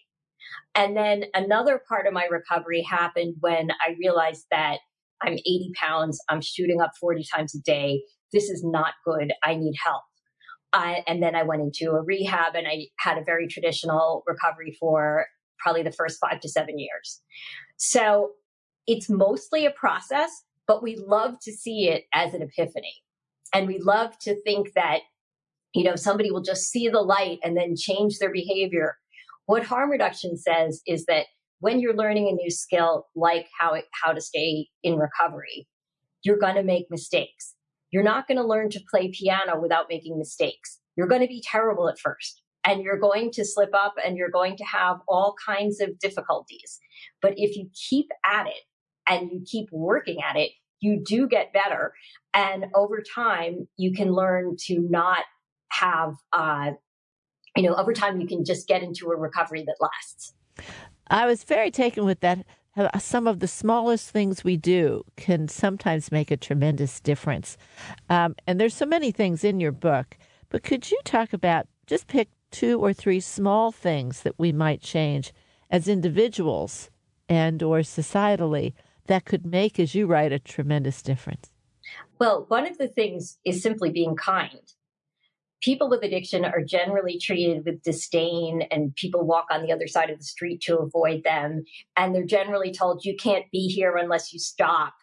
and 0.75 0.95
then 0.95 1.25
another 1.33 1.81
part 1.87 2.07
of 2.07 2.13
my 2.13 2.25
recovery 2.25 2.81
happened 2.81 3.35
when 3.39 3.71
I 3.71 3.95
realized 3.99 4.45
that 4.51 4.79
I'm 5.21 5.33
80 5.33 5.71
pounds, 5.81 6.19
I'm 6.29 6.41
shooting 6.41 6.81
up 6.81 6.91
40 6.99 7.25
times 7.33 7.55
a 7.55 7.59
day. 7.61 8.03
This 8.33 8.49
is 8.49 8.63
not 8.65 8.93
good. 9.05 9.31
I 9.43 9.55
need 9.55 9.75
help. 9.83 10.01
And 11.07 11.23
then 11.23 11.35
I 11.35 11.43
went 11.43 11.61
into 11.61 11.91
a 11.91 12.01
rehab 12.01 12.53
and 12.55 12.67
I 12.67 12.87
had 12.99 13.17
a 13.17 13.23
very 13.23 13.47
traditional 13.47 14.23
recovery 14.27 14.75
for 14.77 15.25
probably 15.57 15.83
the 15.83 15.91
first 15.91 16.19
five 16.19 16.41
to 16.41 16.49
seven 16.49 16.77
years. 16.77 17.21
So 17.77 18.31
it's 18.85 19.09
mostly 19.09 19.65
a 19.65 19.71
process, 19.71 20.29
but 20.67 20.83
we 20.83 20.97
love 20.97 21.35
to 21.43 21.53
see 21.53 21.87
it 21.87 22.03
as 22.13 22.33
an 22.33 22.41
epiphany. 22.41 22.93
And 23.53 23.67
we 23.67 23.79
love 23.79 24.19
to 24.23 24.35
think 24.43 24.73
that, 24.75 24.99
you 25.73 25.85
know, 25.85 25.95
somebody 25.95 26.29
will 26.29 26.43
just 26.43 26.69
see 26.69 26.89
the 26.89 27.01
light 27.01 27.39
and 27.41 27.55
then 27.55 27.75
change 27.77 28.19
their 28.19 28.31
behavior 28.31 28.97
what 29.45 29.65
harm 29.65 29.89
reduction 29.89 30.37
says 30.37 30.81
is 30.87 31.05
that 31.05 31.25
when 31.59 31.79
you're 31.79 31.95
learning 31.95 32.27
a 32.27 32.35
new 32.35 32.49
skill, 32.49 33.07
like 33.15 33.47
how, 33.59 33.75
how 34.03 34.13
to 34.13 34.21
stay 34.21 34.67
in 34.83 34.97
recovery, 34.97 35.67
you're 36.23 36.37
going 36.37 36.55
to 36.55 36.63
make 36.63 36.87
mistakes. 36.89 37.53
You're 37.91 38.03
not 38.03 38.27
going 38.27 38.37
to 38.37 38.45
learn 38.45 38.69
to 38.71 38.81
play 38.89 39.11
piano 39.11 39.59
without 39.59 39.85
making 39.89 40.17
mistakes. 40.17 40.79
You're 40.95 41.07
going 41.07 41.21
to 41.21 41.27
be 41.27 41.43
terrible 41.45 41.87
at 41.87 41.99
first 41.99 42.41
and 42.65 42.81
you're 42.81 42.99
going 42.99 43.31
to 43.31 43.45
slip 43.45 43.73
up 43.73 43.93
and 44.03 44.17
you're 44.17 44.31
going 44.31 44.57
to 44.57 44.63
have 44.65 44.97
all 45.07 45.35
kinds 45.45 45.79
of 45.79 45.99
difficulties. 45.99 46.79
But 47.21 47.33
if 47.37 47.55
you 47.55 47.69
keep 47.89 48.07
at 48.25 48.47
it 48.47 48.63
and 49.07 49.31
you 49.31 49.43
keep 49.45 49.69
working 49.71 50.17
at 50.27 50.35
it, 50.35 50.51
you 50.81 51.01
do 51.05 51.27
get 51.27 51.53
better. 51.53 51.93
And 52.33 52.65
over 52.75 53.01
time, 53.13 53.67
you 53.77 53.93
can 53.93 54.11
learn 54.11 54.55
to 54.65 54.79
not 54.89 55.23
have 55.69 56.15
uh, 56.33 56.71
you 57.55 57.63
know, 57.63 57.75
over 57.75 57.93
time 57.93 58.19
you 58.19 58.27
can 58.27 58.43
just 58.43 58.67
get 58.67 58.83
into 58.83 59.09
a 59.09 59.15
recovery 59.15 59.63
that 59.63 59.77
lasts. 59.79 60.33
I 61.07 61.25
was 61.25 61.43
very 61.43 61.71
taken 61.71 62.05
with 62.05 62.19
that. 62.21 62.45
Some 62.99 63.27
of 63.27 63.39
the 63.39 63.47
smallest 63.47 64.09
things 64.09 64.43
we 64.43 64.57
do 64.57 65.03
can 65.15 65.47
sometimes 65.47 66.11
make 66.11 66.29
a 66.29 66.37
tremendous 66.37 66.99
difference. 66.99 67.57
Um, 68.09 68.35
and 68.45 68.59
there's 68.59 68.75
so 68.75 68.85
many 68.85 69.11
things 69.11 69.45
in 69.45 69.61
your 69.61 69.71
book, 69.71 70.17
but 70.49 70.63
could 70.63 70.91
you 70.91 70.99
talk 71.05 71.31
about 71.31 71.67
just 71.87 72.07
pick 72.07 72.29
two 72.51 72.79
or 72.79 72.91
three 72.91 73.21
small 73.21 73.71
things 73.71 74.23
that 74.23 74.37
we 74.37 74.51
might 74.51 74.81
change 74.81 75.33
as 75.69 75.87
individuals 75.87 76.89
and 77.29 77.63
or 77.63 77.79
societally 77.79 78.73
that 79.07 79.25
could 79.25 79.45
make, 79.45 79.79
as 79.79 79.95
you 79.95 80.05
write, 80.05 80.33
a 80.33 80.39
tremendous 80.39 81.01
difference? 81.01 81.51
Well, 82.19 82.45
one 82.49 82.67
of 82.67 82.77
the 82.77 82.87
things 82.87 83.37
is 83.45 83.61
simply 83.61 83.91
being 83.91 84.15
kind 84.15 84.73
people 85.61 85.89
with 85.89 86.03
addiction 86.03 86.45
are 86.45 86.63
generally 86.63 87.19
treated 87.19 87.63
with 87.65 87.81
disdain 87.81 88.63
and 88.71 88.95
people 88.95 89.25
walk 89.25 89.45
on 89.51 89.63
the 89.63 89.71
other 89.71 89.87
side 89.87 90.09
of 90.09 90.17
the 90.17 90.23
street 90.23 90.61
to 90.61 90.77
avoid 90.77 91.23
them. 91.23 91.63
And 91.97 92.13
they're 92.13 92.25
generally 92.25 92.73
told 92.73 93.05
you 93.05 93.15
can't 93.15 93.45
be 93.51 93.67
here 93.67 93.95
unless 93.95 94.33
you 94.33 94.39
stop. 94.39 94.93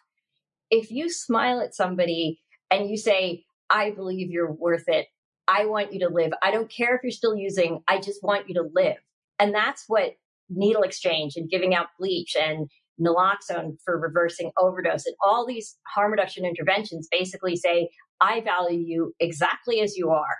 If 0.69 0.91
you 0.91 1.09
smile 1.09 1.59
at 1.59 1.75
somebody 1.75 2.39
and 2.71 2.89
you 2.89 2.97
say 2.97 3.43
i 3.69 3.91
believe 3.91 4.29
you're 4.29 4.51
worth 4.51 4.87
it. 4.87 5.07
I 5.47 5.65
want 5.65 5.91
you 5.91 5.99
to 6.01 6.13
live. 6.13 6.31
I 6.41 6.51
don't 6.51 6.71
care 6.71 6.95
if 6.95 7.01
you're 7.03 7.11
still 7.11 7.35
using. 7.35 7.81
I 7.87 7.99
just 7.99 8.23
want 8.23 8.47
you 8.47 8.55
to 8.55 8.69
live. 8.73 8.97
And 9.39 9.53
that's 9.53 9.85
what 9.87 10.13
needle 10.49 10.83
exchange 10.83 11.35
and 11.35 11.49
giving 11.49 11.73
out 11.75 11.87
bleach 11.99 12.35
and 12.39 12.69
naloxone 13.01 13.75
for 13.83 13.99
reversing 13.99 14.51
overdose 14.57 15.05
and 15.05 15.15
all 15.23 15.45
these 15.45 15.77
harm 15.87 16.11
reduction 16.11 16.45
interventions 16.45 17.07
basically 17.11 17.55
say 17.55 17.89
I 18.23 18.41
value 18.41 18.79
you 18.79 19.13
exactly 19.19 19.81
as 19.81 19.97
you 19.97 20.09
are. 20.09 20.37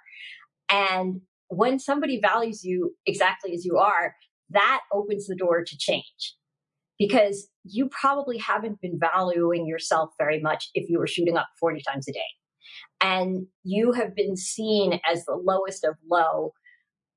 And 0.70 1.22
when 1.50 1.80
somebody 1.80 2.20
values 2.22 2.64
you 2.64 2.96
exactly 3.06 3.54
as 3.54 3.66
you 3.66 3.78
are, 3.78 4.16
that 4.50 4.82
opens 4.92 5.28
the 5.28 5.36
door 5.36 5.64
to 5.64 5.78
change 5.78 6.36
because 6.98 7.48
you 7.64 7.90
probably 7.90 8.38
haven't 8.38 8.80
been 8.82 9.00
valuing 9.00 9.68
yourself 9.68 10.12
very 10.18 10.40
much 10.40 10.70
if 10.74 10.90
you 10.90 11.00
were 11.00 11.08
shooting 11.08 11.38
up 11.38 11.48
40 11.60 11.82
times 11.88 12.08
a 12.08 12.14
day. 12.14 12.20
And 13.02 13.48
you 13.64 13.92
have 13.92 14.16
been 14.16 14.38
seen 14.38 15.00
as 15.10 15.26
the 15.26 15.36
lowest 15.36 15.84
of 15.84 15.96
low 16.10 16.54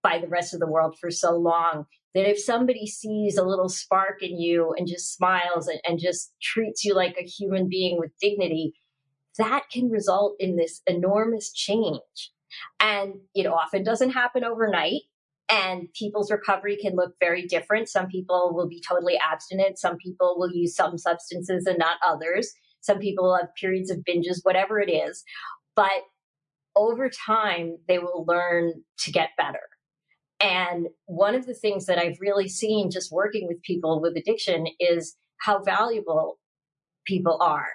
by 0.02 0.18
the 0.18 0.28
rest 0.28 0.54
of 0.54 0.60
the 0.60 0.66
world 0.66 0.96
for 1.00 1.10
so 1.10 1.36
long 1.36 1.84
that 2.14 2.28
if 2.28 2.38
somebody 2.38 2.86
sees 2.86 3.36
a 3.36 3.44
little 3.44 3.68
spark 3.68 4.22
in 4.22 4.40
you 4.40 4.74
and 4.76 4.88
just 4.88 5.14
smiles 5.14 5.68
and, 5.68 5.80
and 5.86 6.00
just 6.00 6.32
treats 6.42 6.84
you 6.84 6.94
like 6.94 7.16
a 7.20 7.26
human 7.26 7.68
being 7.68 7.98
with 7.98 8.10
dignity, 8.20 8.72
that 9.38 9.64
can 9.70 9.90
result 9.90 10.36
in 10.38 10.56
this 10.56 10.82
enormous 10.86 11.52
change. 11.52 12.32
And 12.80 13.14
it 13.34 13.46
often 13.46 13.82
doesn't 13.82 14.10
happen 14.10 14.44
overnight. 14.44 15.02
And 15.48 15.88
people's 15.92 16.30
recovery 16.30 16.76
can 16.76 16.96
look 16.96 17.14
very 17.20 17.46
different. 17.46 17.88
Some 17.88 18.08
people 18.08 18.52
will 18.54 18.68
be 18.68 18.82
totally 18.86 19.16
abstinent. 19.18 19.78
Some 19.78 19.96
people 19.96 20.34
will 20.38 20.50
use 20.50 20.74
some 20.74 20.98
substances 20.98 21.66
and 21.66 21.78
not 21.78 21.98
others. 22.04 22.52
Some 22.80 22.98
people 22.98 23.24
will 23.24 23.36
have 23.36 23.54
periods 23.60 23.90
of 23.90 23.98
binges, 23.98 24.40
whatever 24.42 24.80
it 24.80 24.90
is. 24.90 25.22
But 25.76 26.02
over 26.74 27.08
time, 27.08 27.76
they 27.86 27.98
will 27.98 28.24
learn 28.26 28.72
to 29.00 29.12
get 29.12 29.30
better. 29.36 29.60
And 30.40 30.88
one 31.06 31.34
of 31.34 31.46
the 31.46 31.54
things 31.54 31.86
that 31.86 31.98
I've 31.98 32.18
really 32.20 32.48
seen 32.48 32.90
just 32.90 33.12
working 33.12 33.46
with 33.46 33.62
people 33.62 34.00
with 34.00 34.16
addiction 34.16 34.66
is 34.78 35.16
how 35.38 35.62
valuable 35.62 36.38
people 37.06 37.38
are. 37.40 37.68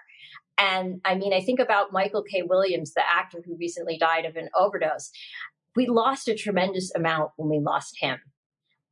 And 0.62 1.01
I 1.03 1.16
mean, 1.16 1.34
I 1.34 1.41
think 1.41 1.59
about 1.59 1.91
Michael 1.91 2.24
K. 2.24 2.43
Williams, 2.43 2.93
the 2.93 3.01
actor 3.09 3.41
who 3.43 3.57
recently 3.57 3.97
died 3.97 4.26
of 4.26 4.36
an 4.36 4.49
overdose. 4.57 5.09
We 5.76 5.88
lost 5.88 6.28
a 6.28 6.36
tremendous 6.36 6.93
amount 6.93 7.32
when 7.36 7.49
we 7.49 7.59
lost 7.59 7.95
him. 7.99 8.20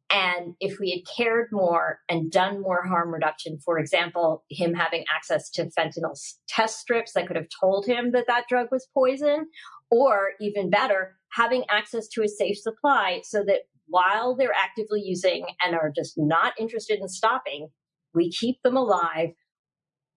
And 0.10 0.56
if 0.60 0.80
we 0.80 0.90
had 0.90 1.16
cared 1.16 1.50
more 1.52 2.00
and 2.10 2.32
done 2.32 2.62
more 2.62 2.84
harm 2.88 3.14
reduction, 3.14 3.60
for 3.64 3.78
example, 3.78 4.44
him 4.50 4.74
having 4.74 5.06
access 5.14 5.52
to 5.52 5.66
fentanyl 5.66 6.18
test 6.48 6.80
strips 6.80 7.14
that 7.14 7.28
could 7.28 7.36
have 7.36 7.50
told 7.62 7.86
him 7.86 8.12
that 8.14 8.26
that 8.28 8.46
drug 8.50 8.70
was 8.72 8.88
poison, 8.92 9.46
or 9.92 10.30
even 10.42 10.72
better, 10.72 11.18
having 11.34 11.64
access 11.70 12.08
to 12.08 12.24
a 12.24 12.28
safe 12.28 12.58
supply 12.58 13.22
so 13.24 13.44
that 13.44 13.62
while 13.86 14.36
they're 14.36 14.50
actively 14.60 15.02
using 15.04 15.46
and 15.64 15.76
are 15.76 15.92
just 15.96 16.16
not 16.18 16.54
interested 16.60 17.00
in 17.00 17.08
stopping, 17.08 17.68
we 18.16 18.32
keep 18.32 18.58
them 18.64 18.78
alive 18.78 19.30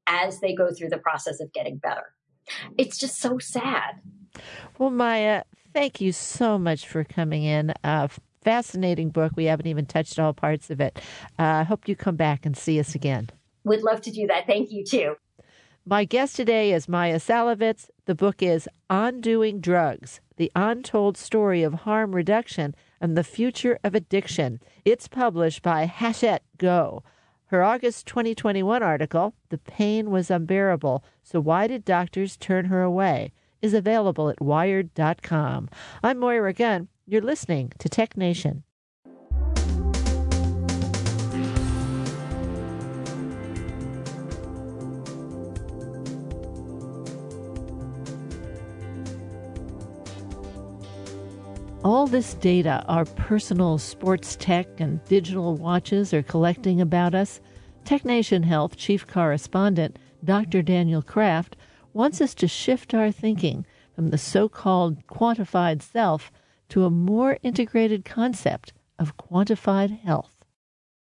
as 0.06 0.40
they 0.40 0.54
go 0.54 0.72
through 0.72 0.90
the 0.90 0.98
process 0.98 1.40
of 1.40 1.52
getting 1.52 1.76
better. 1.76 2.14
It's 2.78 2.98
just 2.98 3.20
so 3.20 3.38
sad. 3.38 4.00
Well, 4.78 4.90
Maya, 4.90 5.44
thank 5.72 6.00
you 6.00 6.12
so 6.12 6.58
much 6.58 6.86
for 6.86 7.04
coming 7.04 7.44
in. 7.44 7.72
Uh, 7.84 8.08
fascinating 8.42 9.10
book. 9.10 9.32
We 9.36 9.44
haven't 9.44 9.66
even 9.66 9.86
touched 9.86 10.18
all 10.18 10.32
parts 10.32 10.70
of 10.70 10.80
it. 10.80 10.98
Uh, 11.38 11.42
I 11.42 11.60
uh, 11.60 11.64
hope 11.64 11.88
you 11.88 11.96
come 11.96 12.16
back 12.16 12.44
and 12.44 12.56
see 12.56 12.80
us 12.80 12.94
again. 12.94 13.30
We'd 13.64 13.82
love 13.82 14.00
to 14.02 14.10
do 14.10 14.26
that. 14.26 14.46
Thank 14.46 14.72
you, 14.72 14.84
too. 14.84 15.14
My 15.84 16.04
guest 16.04 16.36
today 16.36 16.72
is 16.72 16.88
Maya 16.88 17.16
Szalavitz. 17.16 17.88
The 18.04 18.14
book 18.14 18.42
is 18.42 18.68
Undoing 18.88 19.60
Drugs 19.60 20.20
The 20.36 20.50
Untold 20.54 21.16
Story 21.16 21.62
of 21.62 21.74
Harm 21.74 22.14
Reduction 22.14 22.74
and 23.00 23.16
the 23.16 23.24
Future 23.24 23.78
of 23.82 23.94
Addiction. 23.94 24.60
It's 24.84 25.08
published 25.08 25.62
by 25.62 25.86
Hachette 25.86 26.44
Go. 26.56 27.02
Her 27.52 27.62
August 27.62 28.06
2021 28.06 28.82
article, 28.82 29.34
The 29.50 29.58
Pain 29.58 30.10
Was 30.10 30.30
Unbearable, 30.30 31.04
So 31.22 31.38
Why 31.38 31.66
Did 31.66 31.84
Doctors 31.84 32.38
Turn 32.38 32.64
Her 32.64 32.80
Away, 32.80 33.30
is 33.60 33.74
available 33.74 34.30
at 34.30 34.40
wired.com. 34.40 35.68
I'm 36.02 36.18
Moira 36.18 36.54
Gunn. 36.54 36.88
You're 37.06 37.20
listening 37.20 37.70
to 37.78 37.90
Tech 37.90 38.16
Nation. 38.16 38.64
All 51.84 52.06
this 52.06 52.34
data 52.34 52.84
our 52.86 53.04
personal 53.04 53.76
sports 53.76 54.36
tech 54.36 54.68
and 54.78 55.04
digital 55.06 55.56
watches 55.56 56.14
are 56.14 56.22
collecting 56.22 56.80
about 56.80 57.12
us, 57.12 57.40
TechNation 57.84 58.44
Health 58.44 58.76
Chief 58.76 59.04
Correspondent 59.04 59.98
Dr. 60.22 60.62
Daniel 60.62 61.02
Kraft 61.02 61.56
wants 61.92 62.20
us 62.20 62.34
to 62.34 62.46
shift 62.46 62.94
our 62.94 63.10
thinking 63.10 63.66
from 63.96 64.10
the 64.10 64.18
so 64.18 64.48
called 64.48 65.04
quantified 65.08 65.82
self 65.82 66.30
to 66.68 66.84
a 66.84 66.90
more 66.90 67.38
integrated 67.42 68.04
concept 68.04 68.72
of 69.00 69.16
quantified 69.16 70.02
health. 70.02 70.44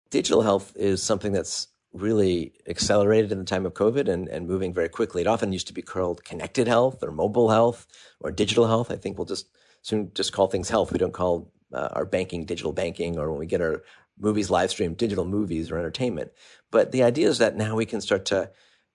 Digital 0.10 0.44
health 0.44 0.72
is 0.78 1.04
something 1.04 1.34
that's 1.34 1.68
really 1.92 2.54
accelerated 2.70 3.34
in 3.34 3.40
the 3.40 3.44
time 3.44 3.66
of 3.66 3.74
COVID 3.74 4.08
and, 4.08 4.30
and 4.30 4.48
moving 4.48 4.74
very 4.74 4.88
quickly. 4.88 5.24
It 5.24 5.28
often 5.28 5.52
used 5.52 5.68
to 5.68 5.74
be 5.74 5.82
called 5.82 6.24
connected 6.24 6.70
health 6.70 7.04
or 7.04 7.12
mobile 7.12 7.50
health 7.50 7.86
or 8.22 8.32
digital 8.32 8.68
health. 8.68 8.92
I 8.92 8.96
think 8.96 9.18
we'll 9.18 9.26
just 9.26 9.50
soon 9.82 10.12
just 10.14 10.34
call 10.34 10.48
things 10.48 10.70
health. 10.70 10.92
We 10.92 11.00
don't 11.00 11.14
call 11.14 11.52
uh, 11.74 11.90
our 11.94 12.06
banking 12.06 12.46
digital 12.46 12.74
banking 12.74 13.18
or 13.18 13.30
when 13.30 13.40
we 13.40 13.46
get 13.46 13.62
our 13.62 13.84
movies 14.20 14.50
live 14.50 14.70
stream 14.70 14.94
digital 14.94 15.26
movies 15.26 15.72
or 15.72 15.78
entertainment. 15.78 16.32
But 16.72 16.92
the 16.92 17.04
idea 17.04 17.30
is 17.30 17.38
that 17.38 17.56
now 17.56 17.76
we 17.76 17.86
can 17.86 18.02
start 18.02 18.26
to, 18.26 18.52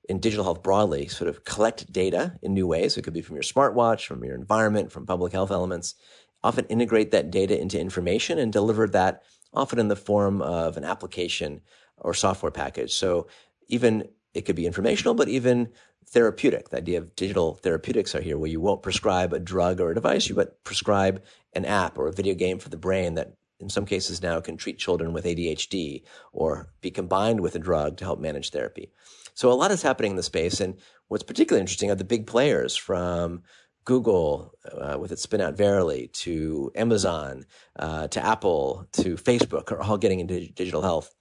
in 0.09 0.21
digital 0.21 0.45
health 0.45 0.63
broadly, 0.63 1.09
sort 1.09 1.29
of 1.29 1.45
collect 1.45 1.91
data 1.93 2.39
in 2.43 2.53
new 2.53 2.67
ways. 2.67 2.97
It 2.97 3.03
could 3.03 3.15
be 3.15 3.23
from 3.23 3.37
your 3.37 3.43
smartwatch, 3.43 4.07
from 4.07 4.23
your 4.25 4.35
environment, 4.35 4.93
from 4.93 5.07
public 5.07 5.33
health 5.33 5.51
elements. 5.51 5.95
Often 6.43 6.67
integrate 6.67 7.11
that 7.13 7.31
data 7.31 7.59
into 7.59 7.81
information 7.81 8.39
and 8.39 8.53
deliver 8.53 8.87
that 8.89 9.23
often 9.55 9.79
in 9.79 9.89
the 9.89 9.97
form 9.97 10.43
of 10.43 10.77
an 10.77 10.85
application 10.85 11.63
or 11.97 12.13
software 12.13 12.53
package. 12.53 12.93
So 12.93 13.29
even 13.69 14.09
it 14.35 14.43
could 14.43 14.57
be 14.57 14.67
informational, 14.67 15.15
but 15.15 15.29
even 15.29 15.71
therapeutic. 16.15 16.71
The 16.71 16.79
idea 16.79 16.99
of 16.99 17.15
digital 17.17 17.57
therapeutics 17.57 18.15
are 18.15 18.21
here, 18.23 18.39
where 18.39 18.51
you 18.51 18.61
won't 18.61 18.83
prescribe 18.83 19.33
a 19.33 19.41
drug 19.41 19.81
or 19.81 19.91
a 19.91 19.95
device, 19.95 20.29
you 20.29 20.37
but 20.37 20.63
prescribe 20.63 21.23
an 21.53 21.65
app 21.65 21.99
or 21.99 22.07
a 22.07 22.13
video 22.13 22.35
game 22.35 22.59
for 22.61 22.69
the 22.69 22.77
brain 22.77 23.15
that 23.15 23.35
in 23.61 23.69
some 23.69 23.85
cases 23.85 24.23
now 24.23 24.41
can 24.41 24.57
treat 24.57 24.79
children 24.79 25.13
with 25.13 25.25
ADHD 25.25 26.03
or 26.33 26.73
be 26.81 26.91
combined 26.91 27.41
with 27.41 27.57
a 27.57 27.59
drug 27.59 27.97
to 27.97 28.05
help 28.05 28.21
manage 28.21 28.51
therapy. 28.51 28.91
So 29.35 29.51
a 29.51 29.55
lot 29.55 29.73
is 29.73 29.83
happening 29.83 30.13
in 30.13 30.17
the 30.17 30.23
space. 30.23 30.61
And 30.61 30.77
what's 31.09 31.25
particularly 31.25 31.61
interesting 31.61 31.91
are 31.91 31.97
the 31.97 32.05
big 32.05 32.27
players 32.27 32.77
from 32.77 33.43
Google 33.85 34.55
uh, 34.73 34.97
with 34.99 35.13
its 35.13 35.27
spinout 35.27 35.57
Verily 35.57 36.09
to 36.09 36.71
Amazon 36.75 37.45
uh, 37.77 38.07
to 38.09 38.25
Apple 38.25 38.87
to 38.93 39.17
Facebook 39.17 39.73
are 39.73 39.83
all 39.83 39.99
getting 39.99 40.21
into 40.21 40.47
digital 40.47 40.83
health. 40.83 41.13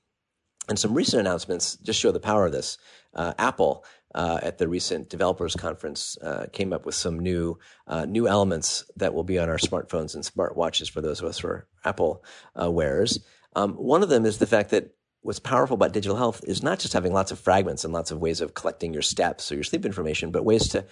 And 0.69 0.79
some 0.79 0.93
recent 0.93 1.19
announcements 1.19 1.75
just 1.77 1.99
show 1.99 2.11
the 2.11 2.19
power 2.19 2.45
of 2.45 2.53
this. 2.53 2.77
Uh, 3.13 3.33
Apple 3.37 3.83
uh, 4.13 4.39
at 4.41 4.57
the 4.57 4.67
recent 4.67 5.09
developers 5.09 5.55
conference 5.55 6.17
uh, 6.21 6.45
came 6.51 6.73
up 6.73 6.85
with 6.85 6.95
some 6.95 7.19
new 7.19 7.57
uh, 7.87 8.05
new 8.05 8.27
elements 8.27 8.85
that 8.95 9.13
will 9.13 9.23
be 9.23 9.39
on 9.39 9.49
our 9.49 9.57
smartphones 9.57 10.15
and 10.15 10.23
smartwatches 10.23 10.89
for 10.89 11.01
those 11.01 11.21
of 11.21 11.27
us 11.27 11.39
who 11.39 11.47
are 11.47 11.67
Apple 11.83 12.23
uh, 12.59 12.69
wearers. 12.69 13.19
Um, 13.55 13.73
one 13.73 14.03
of 14.03 14.09
them 14.09 14.25
is 14.25 14.37
the 14.37 14.47
fact 14.47 14.71
that 14.71 14.95
what's 15.21 15.39
powerful 15.39 15.75
about 15.75 15.93
digital 15.93 16.17
health 16.17 16.41
is 16.45 16.61
not 16.61 16.79
just 16.79 16.93
having 16.93 17.13
lots 17.13 17.31
of 17.31 17.39
fragments 17.39 17.83
and 17.83 17.93
lots 17.93 18.11
of 18.11 18.19
ways 18.19 18.41
of 18.41 18.53
collecting 18.53 18.93
your 18.93 19.01
steps 19.01 19.51
or 19.51 19.55
your 19.55 19.63
sleep 19.63 19.85
information, 19.85 20.31
but 20.31 20.45
ways 20.45 20.67
to 20.69 20.85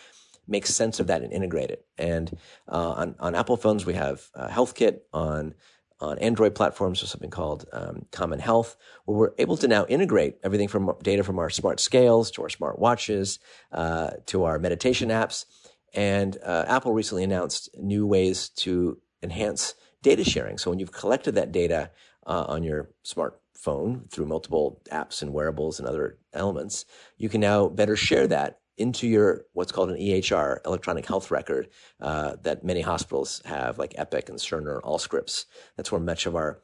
make 0.48 0.66
sense 0.66 1.00
of 1.00 1.08
that 1.08 1.22
and 1.22 1.34
integrate 1.34 1.70
it. 1.70 1.86
And 1.98 2.38
uh, 2.68 2.92
on 2.92 3.16
on 3.20 3.36
Apple 3.36 3.58
phones, 3.58 3.86
we 3.86 3.94
have 3.94 4.30
uh, 4.36 4.48
HealthKit 4.48 5.02
on 5.14 5.54
on 6.02 6.20
Android 6.20 6.56
platforms 6.56 7.02
with 7.02 7.10
something 7.10 7.30
called 7.30 7.66
um, 7.72 8.06
Common 8.12 8.40
Health, 8.40 8.76
where 9.06 9.18
we're 9.18 9.34
able 9.38 9.58
to 9.58 9.68
now 9.68 9.86
integrate 9.86 10.38
everything 10.44 10.68
from 10.68 10.92
data 11.04 11.24
from 11.24 11.40
our 11.40 11.50
smart 11.50 11.80
scales 11.80 12.32
to 12.32 12.44
our 12.44 12.50
smart 12.50 12.80
watches 12.80 13.40
uh, 13.72 14.12
to 14.26 14.44
our 14.44 14.60
meditation 14.60 15.10
apps. 15.10 15.46
And 15.94 16.38
uh, 16.44 16.66
Apple 16.68 16.94
recently 16.94 17.24
announced 17.24 17.70
new 17.78 18.08
ways 18.08 18.50
to 18.50 19.00
enhance 19.22 19.76
data 20.02 20.24
sharing. 20.24 20.58
So 20.58 20.70
when 20.70 20.80
you've 20.80 20.92
collected 20.92 21.36
that 21.36 21.52
data 21.52 21.92
uh, 22.26 22.46
on 22.48 22.64
your 22.64 22.90
smartphone 23.06 24.10
through 24.10 24.26
multiple 24.26 24.82
apps 24.92 25.22
and 25.22 25.34
wearables 25.34 25.80
and 25.80 25.88
other 25.88 26.18
elements, 26.34 26.86
you 27.18 27.30
can 27.30 27.42
now 27.42 27.68
better 27.68 27.96
share 27.96 28.28
that 28.28 28.61
into 28.78 29.08
your 29.08 29.46
what's 29.54 29.72
called 29.72 29.90
an 29.90 29.98
EHR, 29.98 30.60
electronic 30.66 31.06
health 31.06 31.32
record, 31.32 31.70
uh, 32.00 32.36
that 32.44 32.64
many 32.64 32.82
hospitals 32.82 33.42
have, 33.46 33.78
like 33.78 33.94
Epic 33.98 34.30
and 34.30 34.40
Cerner, 34.40 34.82
Allscripts. 34.82 35.46
That's 35.78 35.92
where 35.92 36.02
much 36.02 36.26
of 36.26 36.36
our 36.36 36.62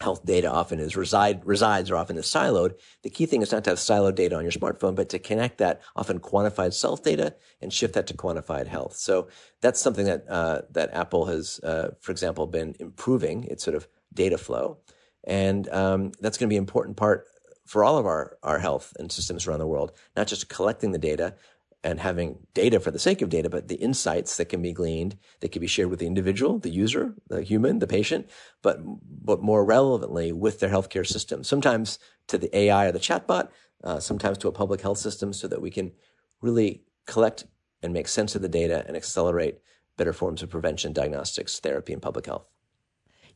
health 0.00 0.24
data 0.24 0.50
often 0.50 0.80
is 0.80 0.96
reside 0.96 1.44
resides 1.44 1.90
or 1.90 1.96
often 1.96 2.16
is 2.16 2.26
siloed. 2.26 2.74
The 3.02 3.10
key 3.10 3.26
thing 3.26 3.42
is 3.42 3.52
not 3.52 3.64
to 3.64 3.70
have 3.70 3.78
siloed 3.78 4.14
data 4.14 4.36
on 4.36 4.42
your 4.42 4.52
smartphone, 4.52 4.94
but 4.94 5.10
to 5.10 5.18
connect 5.18 5.58
that 5.58 5.82
often 5.94 6.20
quantified 6.20 6.72
self 6.72 7.02
data 7.02 7.34
and 7.60 7.72
shift 7.72 7.94
that 7.94 8.06
to 8.08 8.14
quantified 8.14 8.66
health. 8.66 8.96
So 8.96 9.28
that's 9.60 9.80
something 9.80 10.06
that 10.06 10.24
uh, 10.28 10.62
that 10.70 10.94
Apple 10.94 11.26
has, 11.26 11.60
uh, 11.60 11.90
for 12.00 12.12
example, 12.12 12.46
been 12.46 12.74
improving 12.80 13.44
its 13.44 13.62
sort 13.62 13.76
of 13.76 13.86
data 14.12 14.38
flow, 14.38 14.78
and 15.24 15.68
um, 15.68 16.12
that's 16.20 16.38
going 16.38 16.48
to 16.48 16.52
be 16.52 16.56
an 16.56 16.62
important 16.62 16.96
part 16.96 17.26
for 17.70 17.84
all 17.84 17.98
of 17.98 18.04
our, 18.04 18.36
our 18.42 18.58
health 18.58 18.92
and 18.98 19.12
systems 19.12 19.46
around 19.46 19.60
the 19.60 19.66
world, 19.66 19.92
not 20.16 20.26
just 20.26 20.48
collecting 20.48 20.90
the 20.90 20.98
data 20.98 21.36
and 21.84 22.00
having 22.00 22.36
data 22.52 22.80
for 22.80 22.90
the 22.90 22.98
sake 22.98 23.22
of 23.22 23.28
data, 23.28 23.48
but 23.48 23.68
the 23.68 23.76
insights 23.76 24.36
that 24.38 24.46
can 24.46 24.60
be 24.60 24.72
gleaned, 24.72 25.16
that 25.38 25.52
can 25.52 25.60
be 25.60 25.68
shared 25.68 25.88
with 25.88 26.00
the 26.00 26.06
individual, 26.08 26.58
the 26.58 26.68
user, 26.68 27.14
the 27.28 27.44
human, 27.44 27.78
the 27.78 27.86
patient, 27.86 28.28
but, 28.60 28.80
but 29.24 29.40
more 29.40 29.64
relevantly 29.64 30.32
with 30.32 30.58
their 30.58 30.68
healthcare 30.68 31.06
system. 31.06 31.44
Sometimes 31.44 32.00
to 32.26 32.38
the 32.38 32.54
AI 32.56 32.86
or 32.86 32.92
the 32.92 32.98
chatbot, 32.98 33.50
uh, 33.84 34.00
sometimes 34.00 34.36
to 34.38 34.48
a 34.48 34.52
public 34.52 34.80
health 34.80 34.98
system 34.98 35.32
so 35.32 35.46
that 35.46 35.62
we 35.62 35.70
can 35.70 35.92
really 36.40 36.82
collect 37.06 37.44
and 37.84 37.92
make 37.92 38.08
sense 38.08 38.34
of 38.34 38.42
the 38.42 38.48
data 38.48 38.84
and 38.88 38.96
accelerate 38.96 39.60
better 39.96 40.12
forms 40.12 40.42
of 40.42 40.50
prevention, 40.50 40.92
diagnostics, 40.92 41.60
therapy, 41.60 41.92
and 41.92 42.02
public 42.02 42.26
health. 42.26 42.49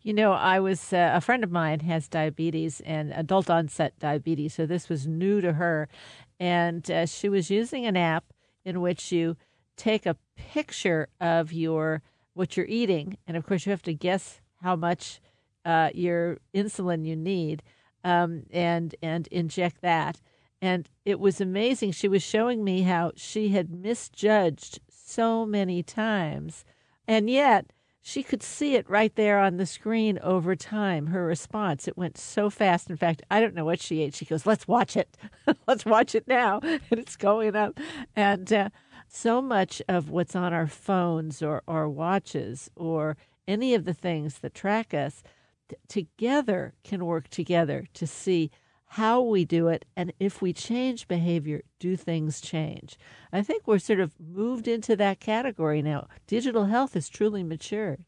You 0.04 0.12
know, 0.12 0.32
I 0.32 0.60
was 0.60 0.92
uh, 0.92 1.12
a 1.14 1.20
friend 1.22 1.42
of 1.42 1.50
mine 1.50 1.80
has 1.80 2.08
diabetes 2.08 2.82
and 2.82 3.10
adult 3.14 3.48
onset 3.48 3.98
diabetes, 3.98 4.52
so 4.52 4.66
this 4.66 4.90
was 4.90 5.06
new 5.06 5.40
to 5.40 5.54
her, 5.54 5.88
and 6.38 6.88
uh, 6.90 7.06
she 7.06 7.30
was 7.30 7.50
using 7.50 7.86
an 7.86 7.96
app 7.96 8.24
in 8.66 8.82
which 8.82 9.10
you 9.10 9.38
take 9.78 10.04
a 10.04 10.18
picture 10.36 11.08
of 11.22 11.54
your 11.54 12.02
what 12.34 12.54
you're 12.54 12.66
eating, 12.66 13.16
and 13.26 13.34
of 13.34 13.46
course 13.46 13.64
you 13.64 13.70
have 13.70 13.82
to 13.84 13.94
guess 13.94 14.42
how 14.60 14.76
much 14.76 15.22
uh, 15.64 15.88
your 15.94 16.36
insulin 16.54 17.06
you 17.06 17.16
need, 17.16 17.62
um, 18.04 18.42
and 18.50 18.94
and 19.00 19.26
inject 19.28 19.80
that. 19.80 20.20
And 20.60 20.86
it 21.06 21.18
was 21.18 21.40
amazing. 21.40 21.92
She 21.92 22.08
was 22.08 22.22
showing 22.22 22.62
me 22.62 22.82
how 22.82 23.12
she 23.16 23.48
had 23.48 23.70
misjudged 23.70 24.80
so 24.90 25.46
many 25.46 25.82
times, 25.82 26.66
and 27.08 27.30
yet 27.30 27.72
she 28.06 28.22
could 28.22 28.42
see 28.42 28.74
it 28.74 28.88
right 28.88 29.14
there 29.14 29.38
on 29.38 29.56
the 29.56 29.64
screen 29.64 30.18
over 30.22 30.54
time, 30.54 31.06
her 31.06 31.24
response. 31.24 31.88
It 31.88 31.96
went 31.96 32.18
so 32.18 32.50
fast. 32.50 32.90
In 32.90 32.98
fact, 32.98 33.22
I 33.30 33.40
don't 33.40 33.54
know 33.54 33.64
what 33.64 33.80
she 33.80 34.02
ate. 34.02 34.14
She 34.14 34.26
goes, 34.26 34.44
Let's 34.44 34.68
watch 34.68 34.94
it. 34.94 35.16
Let's 35.66 35.86
watch 35.86 36.14
it 36.14 36.28
now. 36.28 36.60
And 36.90 37.00
it's 37.00 37.16
going 37.16 37.56
up. 37.56 37.80
And 38.14 38.52
uh, 38.52 38.68
so 39.08 39.40
much 39.40 39.80
of 39.88 40.10
what's 40.10 40.36
on 40.36 40.52
our 40.52 40.66
phones 40.66 41.40
or 41.40 41.62
our 41.66 41.88
watches 41.88 42.70
or 42.76 43.16
any 43.48 43.72
of 43.72 43.86
the 43.86 43.94
things 43.94 44.40
that 44.40 44.52
track 44.52 44.92
us 44.92 45.22
t- 45.70 45.76
together 45.88 46.74
can 46.84 47.06
work 47.06 47.28
together 47.28 47.86
to 47.94 48.06
see 48.06 48.50
how 48.94 49.20
we 49.20 49.44
do 49.44 49.66
it, 49.66 49.84
and 49.96 50.12
if 50.20 50.40
we 50.40 50.52
change 50.52 51.08
behavior, 51.08 51.62
do 51.80 51.96
things 51.96 52.40
change? 52.40 52.96
I 53.32 53.42
think 53.42 53.66
we're 53.66 53.80
sort 53.80 53.98
of 53.98 54.12
moved 54.20 54.68
into 54.68 54.94
that 54.94 55.18
category 55.18 55.82
now. 55.82 56.06
Digital 56.28 56.66
health 56.66 56.94
is 56.94 57.08
truly 57.08 57.42
mature. 57.42 57.98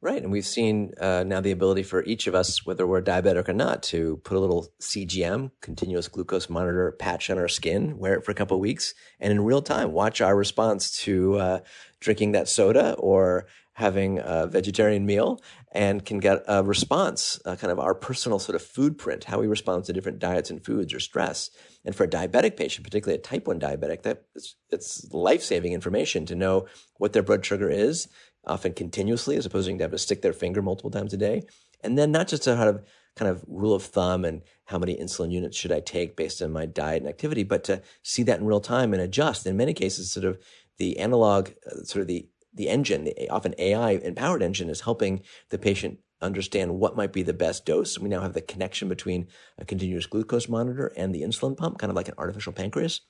Right. 0.00 0.22
And 0.22 0.32
we've 0.32 0.46
seen 0.46 0.94
uh, 0.98 1.22
now 1.24 1.42
the 1.42 1.50
ability 1.50 1.82
for 1.82 2.02
each 2.04 2.26
of 2.26 2.34
us, 2.34 2.64
whether 2.64 2.86
we're 2.86 3.02
diabetic 3.02 3.46
or 3.46 3.52
not, 3.52 3.82
to 3.84 4.22
put 4.24 4.38
a 4.38 4.40
little 4.40 4.68
CGM, 4.80 5.50
continuous 5.60 6.08
glucose 6.08 6.48
monitor 6.48 6.92
patch 6.92 7.28
on 7.28 7.36
our 7.36 7.46
skin, 7.46 7.98
wear 7.98 8.14
it 8.14 8.24
for 8.24 8.32
a 8.32 8.34
couple 8.34 8.58
weeks, 8.58 8.94
and 9.20 9.32
in 9.32 9.44
real 9.44 9.60
time 9.60 9.92
watch 9.92 10.22
our 10.22 10.34
response 10.34 10.96
to 11.02 11.36
uh, 11.36 11.60
drinking 12.00 12.32
that 12.32 12.48
soda 12.48 12.94
or 12.94 13.46
having 13.74 14.18
a 14.18 14.46
vegetarian 14.46 15.06
meal 15.06 15.40
and 15.72 16.04
can 16.04 16.18
get 16.18 16.42
a 16.46 16.62
response, 16.62 17.40
kind 17.44 17.70
of 17.70 17.78
our 17.78 17.94
personal 17.94 18.38
sort 18.38 18.54
of 18.54 18.62
food 18.62 18.98
print, 18.98 19.24
how 19.24 19.40
we 19.40 19.46
respond 19.46 19.84
to 19.84 19.92
different 19.92 20.18
diets 20.18 20.50
and 20.50 20.64
foods 20.64 20.92
or 20.92 21.00
stress. 21.00 21.50
And 21.84 21.96
for 21.96 22.04
a 22.04 22.08
diabetic 22.08 22.56
patient, 22.56 22.84
particularly 22.84 23.18
a 23.18 23.22
type 23.22 23.46
1 23.46 23.58
diabetic, 23.58 24.02
that 24.02 24.24
it's, 24.34 24.56
it's 24.70 25.10
life 25.12 25.42
saving 25.42 25.72
information 25.72 26.26
to 26.26 26.34
know 26.34 26.66
what 26.98 27.14
their 27.14 27.22
blood 27.22 27.44
sugar 27.46 27.70
is, 27.70 28.08
often 28.46 28.74
continuously, 28.74 29.36
as 29.36 29.46
opposed 29.46 29.68
to 29.68 29.78
have 29.78 29.90
to 29.90 29.98
stick 29.98 30.20
their 30.20 30.32
finger 30.32 30.60
multiple 30.60 30.90
times 30.90 31.14
a 31.14 31.16
day. 31.16 31.42
And 31.82 31.96
then 31.96 32.12
not 32.12 32.28
just 32.28 32.42
to 32.44 32.56
have 32.56 32.84
kind 33.16 33.30
of 33.30 33.44
rule 33.46 33.74
of 33.74 33.82
thumb 33.82 34.24
and 34.24 34.42
how 34.66 34.78
many 34.78 34.96
insulin 34.96 35.32
units 35.32 35.56
should 35.56 35.72
I 35.72 35.80
take 35.80 36.16
based 36.16 36.40
on 36.40 36.52
my 36.52 36.66
diet 36.66 37.02
and 37.02 37.08
activity, 37.08 37.42
but 37.42 37.64
to 37.64 37.82
see 38.02 38.22
that 38.24 38.40
in 38.40 38.46
real 38.46 38.60
time 38.60 38.92
and 38.92 39.02
adjust. 39.02 39.46
In 39.46 39.56
many 39.56 39.74
cases, 39.74 40.10
sort 40.10 40.24
of 40.24 40.38
the 40.78 40.98
analog, 40.98 41.50
uh, 41.66 41.84
sort 41.84 42.02
of 42.02 42.06
the 42.08 42.28
the 42.54 42.68
engine, 42.68 43.04
the 43.04 43.28
often 43.30 43.54
AI 43.58 43.92
empowered 43.92 44.42
engine 44.42 44.68
is 44.68 44.82
helping 44.82 45.22
the 45.50 45.58
patient 45.58 45.98
understand 46.20 46.78
what 46.78 46.96
might 46.96 47.12
be 47.12 47.22
the 47.22 47.32
best 47.32 47.66
dose. 47.66 47.98
We 47.98 48.08
now 48.08 48.20
have 48.20 48.34
the 48.34 48.40
connection 48.40 48.88
between 48.88 49.28
a 49.58 49.64
continuous 49.64 50.06
glucose 50.06 50.48
monitor 50.48 50.92
and 50.96 51.14
the 51.14 51.22
insulin 51.22 51.56
pump, 51.56 51.78
kind 51.78 51.90
of 51.90 51.96
like 51.96 52.08
an 52.08 52.14
artificial 52.18 52.52
pancreas. 52.52 53.00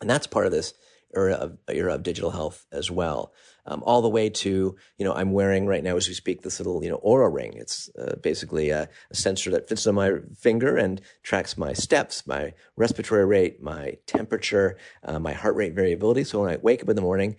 And 0.00 0.08
that's 0.08 0.26
part 0.26 0.46
of 0.46 0.52
this 0.52 0.74
era 1.16 1.34
of, 1.34 1.58
era 1.68 1.94
of 1.94 2.02
digital 2.02 2.30
health 2.30 2.66
as 2.72 2.90
well. 2.90 3.32
Um, 3.66 3.82
all 3.84 4.02
the 4.02 4.08
way 4.08 4.28
to, 4.28 4.76
you 4.98 5.04
know, 5.04 5.14
I'm 5.14 5.32
wearing 5.32 5.66
right 5.66 5.82
now 5.82 5.96
as 5.96 6.08
we 6.08 6.14
speak 6.14 6.42
this 6.42 6.58
little, 6.60 6.82
you 6.84 6.90
know, 6.90 7.00
Oura 7.04 7.32
ring. 7.32 7.54
It's 7.54 7.88
uh, 7.98 8.16
basically 8.22 8.70
a, 8.70 8.88
a, 9.10 9.14
sensor 9.14 9.50
that 9.52 9.68
fits 9.68 9.86
on 9.86 9.94
my 9.94 10.12
finger 10.36 10.76
and 10.76 11.00
tracks 11.22 11.56
my 11.56 11.72
steps, 11.72 12.26
my 12.26 12.52
respiratory 12.76 13.24
rate, 13.24 13.62
my 13.62 13.96
temperature, 14.06 14.76
uh, 15.02 15.18
my 15.18 15.32
heart 15.32 15.56
rate 15.56 15.74
variability. 15.74 16.24
So 16.24 16.42
when 16.42 16.50
I 16.50 16.58
wake 16.60 16.82
up 16.82 16.88
in 16.90 16.96
the 16.96 17.02
morning, 17.02 17.36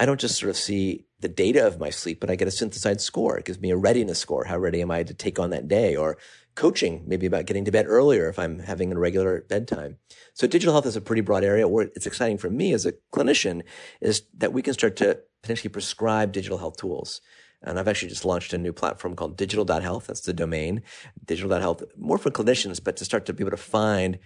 I 0.00 0.06
don't 0.06 0.18
just 0.18 0.38
sort 0.38 0.48
of 0.48 0.56
see 0.56 1.04
the 1.20 1.28
data 1.28 1.66
of 1.66 1.78
my 1.78 1.90
sleep, 1.90 2.20
but 2.20 2.30
I 2.30 2.34
get 2.34 2.48
a 2.48 2.50
synthesized 2.50 3.02
score. 3.02 3.36
It 3.36 3.44
gives 3.44 3.60
me 3.60 3.70
a 3.70 3.76
readiness 3.76 4.18
score. 4.18 4.44
How 4.44 4.56
ready 4.56 4.80
am 4.80 4.90
I 4.90 5.02
to 5.02 5.12
take 5.12 5.38
on 5.38 5.50
that 5.50 5.68
day? 5.68 5.94
Or 5.94 6.16
coaching, 6.54 7.04
maybe 7.06 7.26
about 7.26 7.44
getting 7.44 7.66
to 7.66 7.70
bed 7.70 7.84
earlier 7.86 8.30
if 8.30 8.38
I'm 8.38 8.60
having 8.60 8.90
a 8.90 8.98
regular 8.98 9.42
bedtime. 9.42 9.98
So 10.32 10.46
digital 10.46 10.72
health 10.72 10.86
is 10.86 10.96
a 10.96 11.02
pretty 11.02 11.20
broad 11.20 11.44
area. 11.44 11.68
Where 11.68 11.90
it's 11.94 12.06
exciting 12.06 12.38
for 12.38 12.48
me 12.48 12.72
as 12.72 12.86
a 12.86 12.94
clinician 13.12 13.60
is 14.00 14.22
that 14.38 14.54
we 14.54 14.62
can 14.62 14.72
start 14.72 14.96
to 14.96 15.20
potentially 15.42 15.68
prescribe 15.68 16.32
digital 16.32 16.56
health 16.56 16.78
tools. 16.78 17.20
And 17.62 17.78
I've 17.78 17.88
actually 17.88 18.08
just 18.08 18.24
launched 18.24 18.54
a 18.54 18.58
new 18.58 18.72
platform 18.72 19.14
called 19.14 19.36
digital.health. 19.36 20.06
That's 20.06 20.22
the 20.22 20.32
domain, 20.32 20.80
digital.health, 21.26 21.82
more 21.98 22.16
for 22.16 22.30
clinicians, 22.30 22.82
but 22.82 22.96
to 22.96 23.04
start 23.04 23.26
to 23.26 23.34
be 23.34 23.42
able 23.42 23.50
to 23.50 23.58
find 23.58 24.18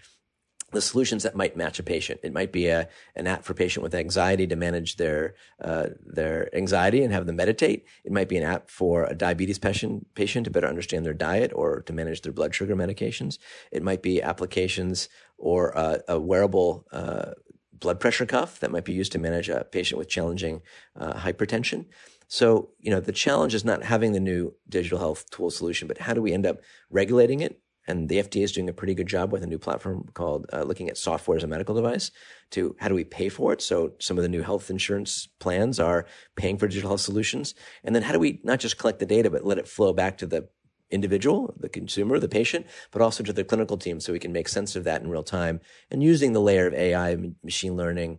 the 0.74 0.82
solutions 0.82 1.22
that 1.22 1.34
might 1.34 1.56
match 1.56 1.78
a 1.78 1.82
patient. 1.82 2.20
It 2.22 2.32
might 2.32 2.52
be 2.52 2.66
a, 2.66 2.88
an 3.16 3.26
app 3.26 3.44
for 3.44 3.52
a 3.52 3.56
patient 3.56 3.82
with 3.82 3.94
anxiety 3.94 4.46
to 4.46 4.56
manage 4.56 4.96
their 4.96 5.34
uh, 5.60 5.86
their 6.04 6.54
anxiety 6.54 7.02
and 7.02 7.12
have 7.12 7.26
them 7.26 7.36
meditate. 7.36 7.86
It 8.04 8.12
might 8.12 8.28
be 8.28 8.36
an 8.36 8.44
app 8.44 8.70
for 8.70 9.04
a 9.04 9.14
diabetes 9.14 9.58
patient 9.58 10.14
patient 10.14 10.44
to 10.44 10.50
better 10.50 10.68
understand 10.68 11.06
their 11.06 11.14
diet 11.14 11.52
or 11.54 11.80
to 11.82 11.92
manage 11.92 12.22
their 12.22 12.32
blood 12.32 12.54
sugar 12.54 12.76
medications. 12.76 13.38
It 13.72 13.82
might 13.82 14.02
be 14.02 14.20
applications 14.20 15.08
or 15.38 15.70
a, 15.70 16.00
a 16.08 16.20
wearable 16.20 16.86
uh, 16.92 17.32
blood 17.72 18.00
pressure 18.00 18.26
cuff 18.26 18.60
that 18.60 18.70
might 18.70 18.84
be 18.84 18.92
used 18.92 19.12
to 19.12 19.18
manage 19.18 19.48
a 19.48 19.64
patient 19.64 19.98
with 19.98 20.08
challenging 20.08 20.62
uh, 20.96 21.14
hypertension. 21.14 21.86
So, 22.28 22.70
you 22.80 22.90
know, 22.90 23.00
the 23.00 23.12
challenge 23.12 23.54
is 23.54 23.64
not 23.64 23.82
having 23.82 24.12
the 24.12 24.20
new 24.20 24.54
digital 24.68 24.98
health 24.98 25.30
tool 25.30 25.50
solution, 25.50 25.86
but 25.86 25.98
how 25.98 26.14
do 26.14 26.22
we 26.22 26.32
end 26.32 26.46
up 26.46 26.60
regulating 26.90 27.40
it 27.40 27.60
and 27.86 28.08
the 28.08 28.18
FDA 28.18 28.42
is 28.42 28.52
doing 28.52 28.68
a 28.68 28.72
pretty 28.72 28.94
good 28.94 29.06
job 29.06 29.32
with 29.32 29.42
a 29.42 29.46
new 29.46 29.58
platform 29.58 30.08
called 30.14 30.46
uh, 30.52 30.62
looking 30.62 30.88
at 30.88 30.96
software 30.96 31.36
as 31.36 31.44
a 31.44 31.46
medical 31.46 31.74
device 31.74 32.10
to 32.50 32.74
how 32.78 32.88
do 32.88 32.94
we 32.94 33.04
pay 33.04 33.28
for 33.28 33.52
it. 33.52 33.60
So 33.60 33.92
some 33.98 34.16
of 34.16 34.22
the 34.22 34.28
new 34.28 34.42
health 34.42 34.70
insurance 34.70 35.28
plans 35.38 35.78
are 35.78 36.06
paying 36.36 36.56
for 36.56 36.66
digital 36.66 36.90
health 36.90 37.02
solutions. 37.02 37.54
And 37.82 37.94
then 37.94 38.02
how 38.02 38.12
do 38.12 38.18
we 38.18 38.40
not 38.42 38.60
just 38.60 38.78
collect 38.78 39.00
the 39.00 39.06
data, 39.06 39.30
but 39.30 39.44
let 39.44 39.58
it 39.58 39.68
flow 39.68 39.92
back 39.92 40.18
to 40.18 40.26
the 40.26 40.48
individual, 40.90 41.54
the 41.58 41.68
consumer, 41.68 42.18
the 42.18 42.28
patient, 42.28 42.66
but 42.90 43.02
also 43.02 43.22
to 43.24 43.32
the 43.32 43.44
clinical 43.44 43.76
team 43.76 44.00
so 44.00 44.12
we 44.12 44.18
can 44.18 44.32
make 44.32 44.48
sense 44.48 44.76
of 44.76 44.84
that 44.84 45.02
in 45.02 45.10
real 45.10 45.22
time. 45.22 45.60
And 45.90 46.02
using 46.02 46.32
the 46.32 46.40
layer 46.40 46.66
of 46.66 46.74
AI, 46.74 47.16
machine 47.42 47.76
learning, 47.76 48.18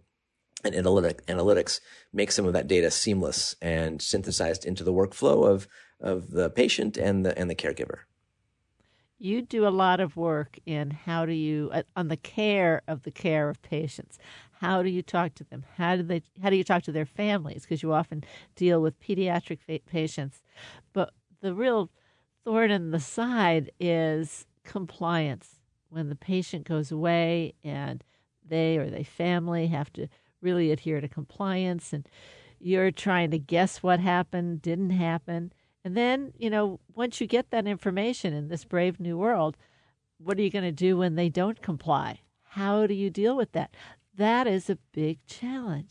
and 0.63 0.75
analytic, 0.75 1.25
analytics 1.27 1.79
make 2.11 2.31
some 2.31 2.45
of 2.45 2.53
that 2.53 2.67
data 2.67 2.89
seamless 2.89 3.55
and 3.61 4.01
synthesized 4.01 4.65
into 4.65 4.83
the 4.83 4.93
workflow 4.93 5.47
of, 5.47 5.67
of 5.99 6.31
the 6.31 6.49
patient 6.49 6.97
and 6.97 7.25
the, 7.25 7.37
and 7.37 7.49
the 7.49 7.55
caregiver 7.55 7.99
you 9.25 9.41
do 9.41 9.67
a 9.67 9.69
lot 9.69 9.99
of 9.99 10.15
work 10.15 10.59
in 10.65 10.91
how 10.91 11.25
do 11.25 11.33
you 11.33 11.71
uh, 11.73 11.81
on 11.95 12.09
the 12.09 12.17
care 12.17 12.83
of 12.87 13.03
the 13.03 13.11
care 13.11 13.49
of 13.49 13.61
patients. 13.63 14.19
How 14.61 14.83
do 14.83 14.89
you 14.89 15.01
talk 15.01 15.33
to 15.35 15.43
them? 15.43 15.65
How 15.77 15.95
do 15.95 16.03
they 16.03 16.21
how 16.41 16.51
do 16.51 16.55
you 16.55 16.63
talk 16.63 16.83
to 16.83 16.91
their 16.91 17.07
families? 17.07 17.63
Because 17.63 17.81
you 17.81 17.91
often 17.91 18.23
deal 18.55 18.81
with 18.81 19.01
pediatric 19.01 19.59
patients. 19.87 20.43
But 20.93 21.11
the 21.41 21.55
real 21.55 21.89
thorn 22.43 22.69
in 22.69 22.91
the 22.91 22.99
side 22.99 23.71
is 23.79 24.45
compliance. 24.63 25.59
When 25.89 26.09
the 26.09 26.15
patient 26.15 26.65
goes 26.67 26.91
away 26.91 27.53
and 27.63 28.03
they 28.47 28.77
or 28.77 28.89
their 28.89 29.03
family 29.03 29.67
have 29.67 29.91
to 29.93 30.07
really 30.41 30.71
adhere 30.71 31.01
to 31.01 31.07
compliance 31.07 31.91
and 31.93 32.07
you're 32.59 32.91
trying 32.91 33.31
to 33.31 33.39
guess 33.39 33.81
what 33.81 33.99
happened 33.99 34.61
didn't 34.61 34.91
happen 34.91 35.51
and 35.85 35.95
then, 35.95 36.33
you 36.37 36.49
know, 36.49 36.81
once 36.93 37.21
you 37.21 37.27
get 37.27 37.51
that 37.51 37.65
information 37.65 38.33
in 38.33 38.49
this 38.49 38.65
brave 38.65 38.99
new 38.99 39.17
world, 39.17 39.55
what 40.17 40.37
are 40.37 40.41
you 40.41 40.49
going 40.49 40.65
to 40.65 40.71
do 40.73 40.97
when 40.97 41.15
they 41.15 41.29
don't 41.29 41.61
comply? 41.61 42.19
How 42.43 42.87
do 42.87 42.93
you 42.93 43.09
deal 43.09 43.37
with 43.37 43.53
that? 43.53 43.73
that 44.17 44.47
is 44.47 44.69
a 44.69 44.77
big 44.93 45.19
challenge. 45.27 45.89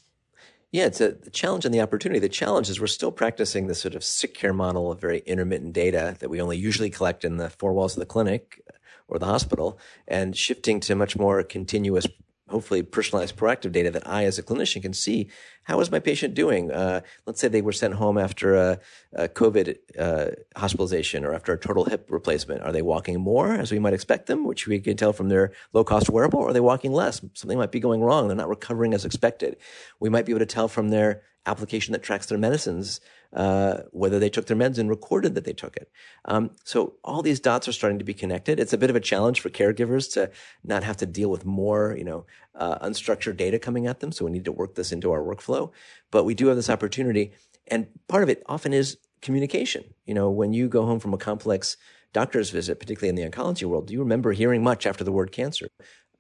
Yeah, 0.73 0.87
it's 0.87 1.01
a 1.01 1.15
challenge 1.31 1.65
and 1.65 1.73
the 1.73 1.81
opportunity. 1.81 2.19
The 2.19 2.29
challenge 2.29 2.69
is 2.69 2.81
we're 2.81 2.89
still 2.89 3.13
practicing 3.13 3.67
this 3.67 3.81
sort 3.81 3.95
of 3.95 4.03
sick 4.03 4.35
care 4.35 4.53
model 4.53 4.91
of 4.91 5.01
very 5.01 5.21
intermittent 5.21 5.73
data 5.73 6.17
that 6.19 6.29
we 6.29 6.41
only 6.41 6.57
usually 6.57 6.91
collect 6.91 7.25
in 7.25 7.37
the 7.37 7.49
four 7.49 7.73
walls 7.73 7.95
of 7.95 8.01
the 8.01 8.07
clinic 8.07 8.61
or 9.07 9.19
the 9.19 9.27
hospital 9.27 9.79
and 10.09 10.37
shifting 10.37 10.81
to 10.81 10.97
much 10.97 11.17
more 11.17 11.43
continuous 11.45 12.07
hopefully 12.49 12.83
personalized 12.83 13.37
proactive 13.37 13.73
data 13.73 13.91
that 13.91 14.07
I, 14.07 14.25
as 14.25 14.39
a 14.39 14.43
clinician, 14.43 14.83
can 14.83 14.93
see 14.93 15.29
how 15.63 15.81
is 15.81 15.91
my 15.91 15.99
patient 15.99 16.35
doing. 16.35 16.71
Uh, 16.71 17.01
let's 17.27 17.41
say 17.41 17.49
they 17.49 17.63
were 17.63 17.73
sent 17.73 17.95
home 17.95 18.19
after 18.19 18.55
a, 18.55 18.81
a 19.15 19.29
COVID 19.29 19.77
uh, 19.99 20.31
hospitalization 20.57 21.25
or 21.25 21.33
after 21.33 21.53
a 21.53 21.59
total 21.59 21.85
hip 21.85 22.07
replacement. 22.11 22.63
Are 22.63 22.73
they 22.73 22.83
walking 22.83 23.19
more 23.21 23.55
as 23.55 23.73
we 23.73 23.79
might 23.79 23.95
expect 23.95 24.27
them, 24.27 24.45
which 24.45 24.67
we 24.67 24.79
can 24.79 24.97
tell 24.97 25.13
from 25.13 25.31
their 25.31 25.53
low 25.73 25.85
cost 25.85 26.11
wearable, 26.11 26.41
or 26.41 26.51
are 26.51 26.53
they 26.53 26.61
walking 26.61 26.93
less? 26.93 27.23
Something 27.33 27.59
might 27.59 27.73
be 27.73 27.81
going 27.81 28.03
wrong. 28.03 28.29
They're 28.29 28.37
not 28.37 28.49
recovering 28.49 28.93
as 28.93 29.05
expected. 29.05 29.57
We 29.99 30.11
might 30.11 30.27
be 30.27 30.33
able 30.33 30.41
to 30.41 30.47
tell 30.47 30.69
from 30.69 30.91
their 30.91 31.23
application 31.47 31.93
that 31.93 32.03
tracks 32.03 32.27
their 32.27 32.39
medicines, 32.39 33.01
uh, 33.35 33.79
whether 33.91 34.19
they 34.19 34.31
took 34.31 34.47
their 34.47 34.57
meds 34.57 34.79
and 34.79 34.89
recorded 34.89 35.35
that 35.35 35.45
they 35.45 35.53
took 35.53 35.77
it. 35.77 35.91
Um, 36.25 36.51
so 36.65 36.95
all 37.05 37.23
these 37.23 37.41
dots 37.41 37.69
are 37.69 37.73
starting 37.73 37.99
to 37.99 38.05
be 38.05 38.15
connected. 38.15 38.59
It's 38.59 38.73
a 38.73 38.79
bit 38.79 38.91
of 38.91 38.97
a 38.97 39.01
challenge 39.01 39.41
for 39.41 39.51
caregivers 39.51 40.13
to 40.15 40.31
not 40.63 40.85
have 40.85 40.97
to 40.99 41.07
deal 41.07 41.31
with 41.31 41.45
more, 41.45 41.95
you 41.99 42.05
know, 42.05 42.27
uh, 42.55 42.79
unstructured 42.79 43.37
data 43.37 43.59
coming 43.59 43.87
at 43.87 44.01
them. 44.01 44.13
So 44.13 44.25
we 44.25 44.31
need 44.31 44.45
to 44.45 44.53
work 44.53 44.75
this 44.75 44.93
into 44.93 45.11
our 45.13 45.21
workflow. 45.21 45.71
But 46.11 46.25
we 46.25 46.35
do 46.35 46.47
have 46.47 46.57
this 46.57 46.71
opportunity, 46.71 47.33
and 47.67 47.89
part 48.09 48.23
of 48.23 48.29
it 48.29 48.43
often 48.47 48.73
is 48.73 48.99
communication. 49.21 49.85
You 50.07 50.15
know, 50.15 50.31
when 50.31 50.53
you 50.53 50.69
go 50.69 50.87
home 50.87 51.01
from 51.01 51.15
a 51.15 51.19
complex 51.19 51.77
doctor's 52.13 52.51
visit, 52.51 52.79
particularly 52.79 53.09
in 53.09 53.17
the 53.17 53.29
oncology 53.29 53.65
world, 53.65 53.89
do 53.89 53.93
you 53.93 54.01
remember 54.01 54.33
hearing 54.33 54.63
much 54.63 54.87
after 54.87 55.03
the 55.03 55.13
word 55.13 55.33
cancer? 55.33 55.67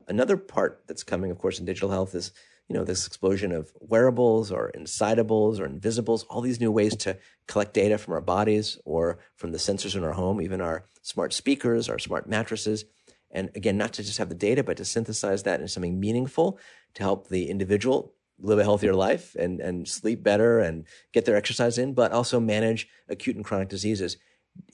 Another 0.09 0.37
part 0.37 0.83
that's 0.87 1.05
coming, 1.05 1.31
of 1.31 1.39
course, 1.39 1.59
in 1.59 1.65
digital 1.65 1.91
health 1.91 2.15
is 2.15 2.33
you 2.69 2.75
know, 2.75 2.85
this 2.85 3.07
explosion 3.07 3.53
of 3.53 3.71
wearables 3.81 4.51
or 4.51 4.73
insidables 4.77 5.61
or 5.61 5.67
invisibles, 5.67 6.25
all 6.25 6.41
these 6.41 6.61
new 6.61 6.73
ways 6.73 6.97
to 6.97 7.19
collect 7.47 7.75
data 7.75 7.99
from 7.99 8.15
our 8.15 8.23
bodies 8.23 8.79
or 8.85 9.19
from 9.37 9.53
the 9.53 9.59
sensors 9.59 9.95
in 9.95 10.05
our 10.05 10.13
home, 10.13 10.41
even 10.41 10.61
our 10.61 10.87
smart 11.03 11.33
speakers, 11.33 11.89
our 11.89 11.99
smart 11.99 12.29
mattresses. 12.29 12.85
And 13.31 13.51
again, 13.55 13.77
not 13.77 13.93
to 13.95 14.03
just 14.03 14.19
have 14.19 14.31
the 14.31 14.35
data, 14.35 14.63
but 14.63 14.79
to 14.79 14.85
synthesize 14.85 15.43
that 15.43 15.61
into 15.61 15.69
something 15.69 16.01
meaningful 16.01 16.59
to 16.95 17.03
help 17.03 17.29
the 17.29 17.51
individual 17.51 18.15
live 18.39 18.59
a 18.59 18.63
healthier 18.63 18.95
life 18.95 19.35
and, 19.37 19.61
and 19.61 19.87
sleep 19.87 20.23
better 20.23 20.59
and 20.59 20.87
get 21.13 21.25
their 21.25 21.37
exercise 21.37 21.77
in, 21.77 21.93
but 21.93 22.13
also 22.13 22.41
manage 22.41 22.89
acute 23.09 23.37
and 23.37 23.45
chronic 23.45 23.69
diseases 23.69 24.17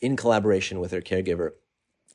in 0.00 0.16
collaboration 0.16 0.78
with 0.78 0.92
their 0.92 1.02
caregiver. 1.02 1.52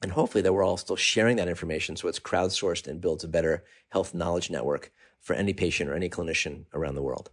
And 0.01 0.11
hopefully 0.11 0.41
that 0.41 0.53
we're 0.53 0.63
all 0.63 0.77
still 0.77 0.95
sharing 0.95 1.37
that 1.37 1.47
information 1.47 1.95
so 1.95 2.07
it's 2.07 2.19
crowdsourced 2.19 2.87
and 2.87 3.01
builds 3.01 3.23
a 3.23 3.27
better 3.27 3.63
health 3.89 4.13
knowledge 4.13 4.49
network 4.49 4.91
for 5.21 5.33
any 5.33 5.53
patient 5.53 5.89
or 5.89 5.95
any 5.95 6.09
clinician 6.09 6.65
around 6.73 6.95
the 6.95 7.01
world. 7.01 7.29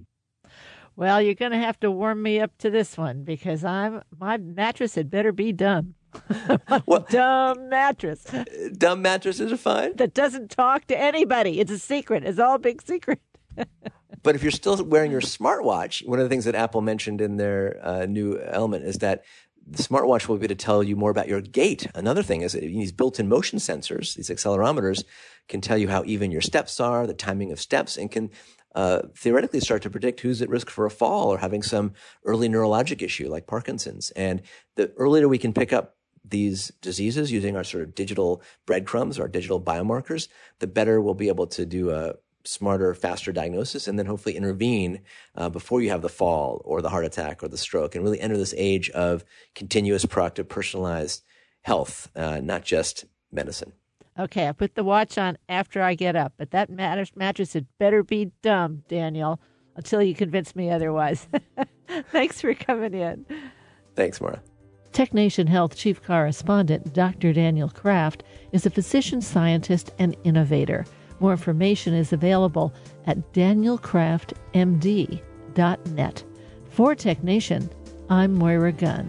Well, 0.94 1.22
you're 1.22 1.34
going 1.34 1.52
to 1.52 1.58
have 1.58 1.80
to 1.80 1.90
warm 1.90 2.22
me 2.22 2.40
up 2.40 2.56
to 2.58 2.70
this 2.70 2.98
one 2.98 3.24
because 3.24 3.64
I'm 3.64 4.02
my 4.18 4.36
mattress 4.36 4.94
had 4.94 5.10
better 5.10 5.32
be 5.32 5.52
dumb. 5.52 5.94
well, 6.86 7.06
dumb 7.08 7.70
mattress. 7.70 8.26
Dumb 8.76 9.00
mattresses 9.00 9.50
are 9.50 9.56
fine. 9.56 9.96
That 9.96 10.12
doesn't 10.12 10.50
talk 10.50 10.86
to 10.88 10.98
anybody. 10.98 11.60
It's 11.60 11.72
a 11.72 11.78
secret. 11.78 12.24
It's 12.24 12.38
all 12.38 12.56
a 12.56 12.58
big 12.58 12.82
secret. 12.82 13.20
but 14.22 14.34
if 14.34 14.42
you're 14.42 14.50
still 14.50 14.82
wearing 14.84 15.10
your 15.10 15.22
smartwatch, 15.22 16.06
one 16.06 16.18
of 16.18 16.24
the 16.24 16.28
things 16.28 16.44
that 16.44 16.54
Apple 16.54 16.82
mentioned 16.82 17.22
in 17.22 17.38
their 17.38 17.80
uh, 17.82 18.06
new 18.06 18.38
element 18.38 18.84
is 18.84 18.98
that 18.98 19.24
the 19.66 19.82
smartwatch 19.82 20.28
will 20.28 20.38
be 20.38 20.48
to 20.48 20.54
tell 20.54 20.82
you 20.82 20.96
more 20.96 21.10
about 21.10 21.28
your 21.28 21.40
gait. 21.40 21.86
Another 21.94 22.22
thing 22.22 22.42
is 22.42 22.52
these 22.52 22.92
built-in 22.92 23.28
motion 23.28 23.58
sensors, 23.58 24.14
these 24.14 24.30
accelerometers, 24.30 25.04
can 25.48 25.60
tell 25.60 25.78
you 25.78 25.88
how 25.88 26.02
even 26.04 26.30
your 26.30 26.40
steps 26.40 26.80
are, 26.80 27.06
the 27.06 27.14
timing 27.14 27.52
of 27.52 27.60
steps, 27.60 27.96
and 27.96 28.10
can 28.10 28.30
uh, 28.74 29.02
theoretically 29.16 29.60
start 29.60 29.82
to 29.82 29.90
predict 29.90 30.20
who's 30.20 30.40
at 30.42 30.48
risk 30.48 30.70
for 30.70 30.86
a 30.86 30.90
fall 30.90 31.28
or 31.28 31.38
having 31.38 31.62
some 31.62 31.92
early 32.24 32.48
neurologic 32.48 33.02
issue 33.02 33.28
like 33.28 33.46
Parkinson's. 33.46 34.10
And 34.12 34.42
the 34.76 34.92
earlier 34.96 35.28
we 35.28 35.38
can 35.38 35.52
pick 35.52 35.72
up 35.72 35.96
these 36.24 36.68
diseases 36.80 37.32
using 37.32 37.56
our 37.56 37.64
sort 37.64 37.82
of 37.82 37.94
digital 37.94 38.42
breadcrumbs, 38.66 39.18
our 39.18 39.28
digital 39.28 39.60
biomarkers, 39.60 40.28
the 40.60 40.66
better 40.66 41.00
we'll 41.00 41.14
be 41.14 41.28
able 41.28 41.48
to 41.48 41.66
do 41.66 41.90
a 41.90 42.14
smarter, 42.44 42.94
faster 42.94 43.32
diagnosis, 43.32 43.86
and 43.86 43.98
then 43.98 44.06
hopefully 44.06 44.36
intervene 44.36 45.00
uh, 45.36 45.48
before 45.48 45.80
you 45.80 45.90
have 45.90 46.02
the 46.02 46.08
fall 46.08 46.62
or 46.64 46.82
the 46.82 46.90
heart 46.90 47.04
attack 47.04 47.42
or 47.42 47.48
the 47.48 47.58
stroke, 47.58 47.94
and 47.94 48.04
really 48.04 48.20
enter 48.20 48.36
this 48.36 48.54
age 48.56 48.90
of 48.90 49.24
continuous, 49.54 50.04
proactive, 50.04 50.48
personalized 50.48 51.22
health, 51.62 52.10
uh, 52.16 52.40
not 52.40 52.62
just 52.64 53.04
medicine. 53.30 53.72
Okay, 54.18 54.46
I 54.46 54.52
put 54.52 54.74
the 54.74 54.84
watch 54.84 55.16
on 55.16 55.38
after 55.48 55.80
I 55.80 55.94
get 55.94 56.16
up, 56.16 56.34
but 56.36 56.50
that 56.50 56.68
mattress 56.68 57.54
had 57.54 57.66
better 57.78 58.02
be 58.02 58.30
dumb, 58.42 58.82
Daniel, 58.88 59.40
until 59.74 60.02
you 60.02 60.14
convince 60.14 60.54
me 60.54 60.70
otherwise. 60.70 61.26
Thanks 62.10 62.40
for 62.40 62.52
coming 62.52 62.92
in. 62.92 63.24
Thanks, 63.94 64.20
Maura. 64.20 64.42
TechNation 64.92 65.48
Health 65.48 65.74
Chief 65.74 66.02
Correspondent 66.02 66.92
Dr. 66.92 67.32
Daniel 67.32 67.70
Kraft 67.70 68.22
is 68.52 68.66
a 68.66 68.70
physician 68.70 69.22
scientist 69.22 69.90
and 69.98 70.14
innovator. 70.24 70.84
More 71.22 71.30
information 71.30 71.94
is 71.94 72.12
available 72.12 72.74
at 73.06 73.32
danielkraftmd.net. 73.32 76.24
For 76.68 76.94
TechNation, 76.96 77.70
I'm 78.10 78.34
Moira 78.34 78.72
Gunn. 78.72 79.08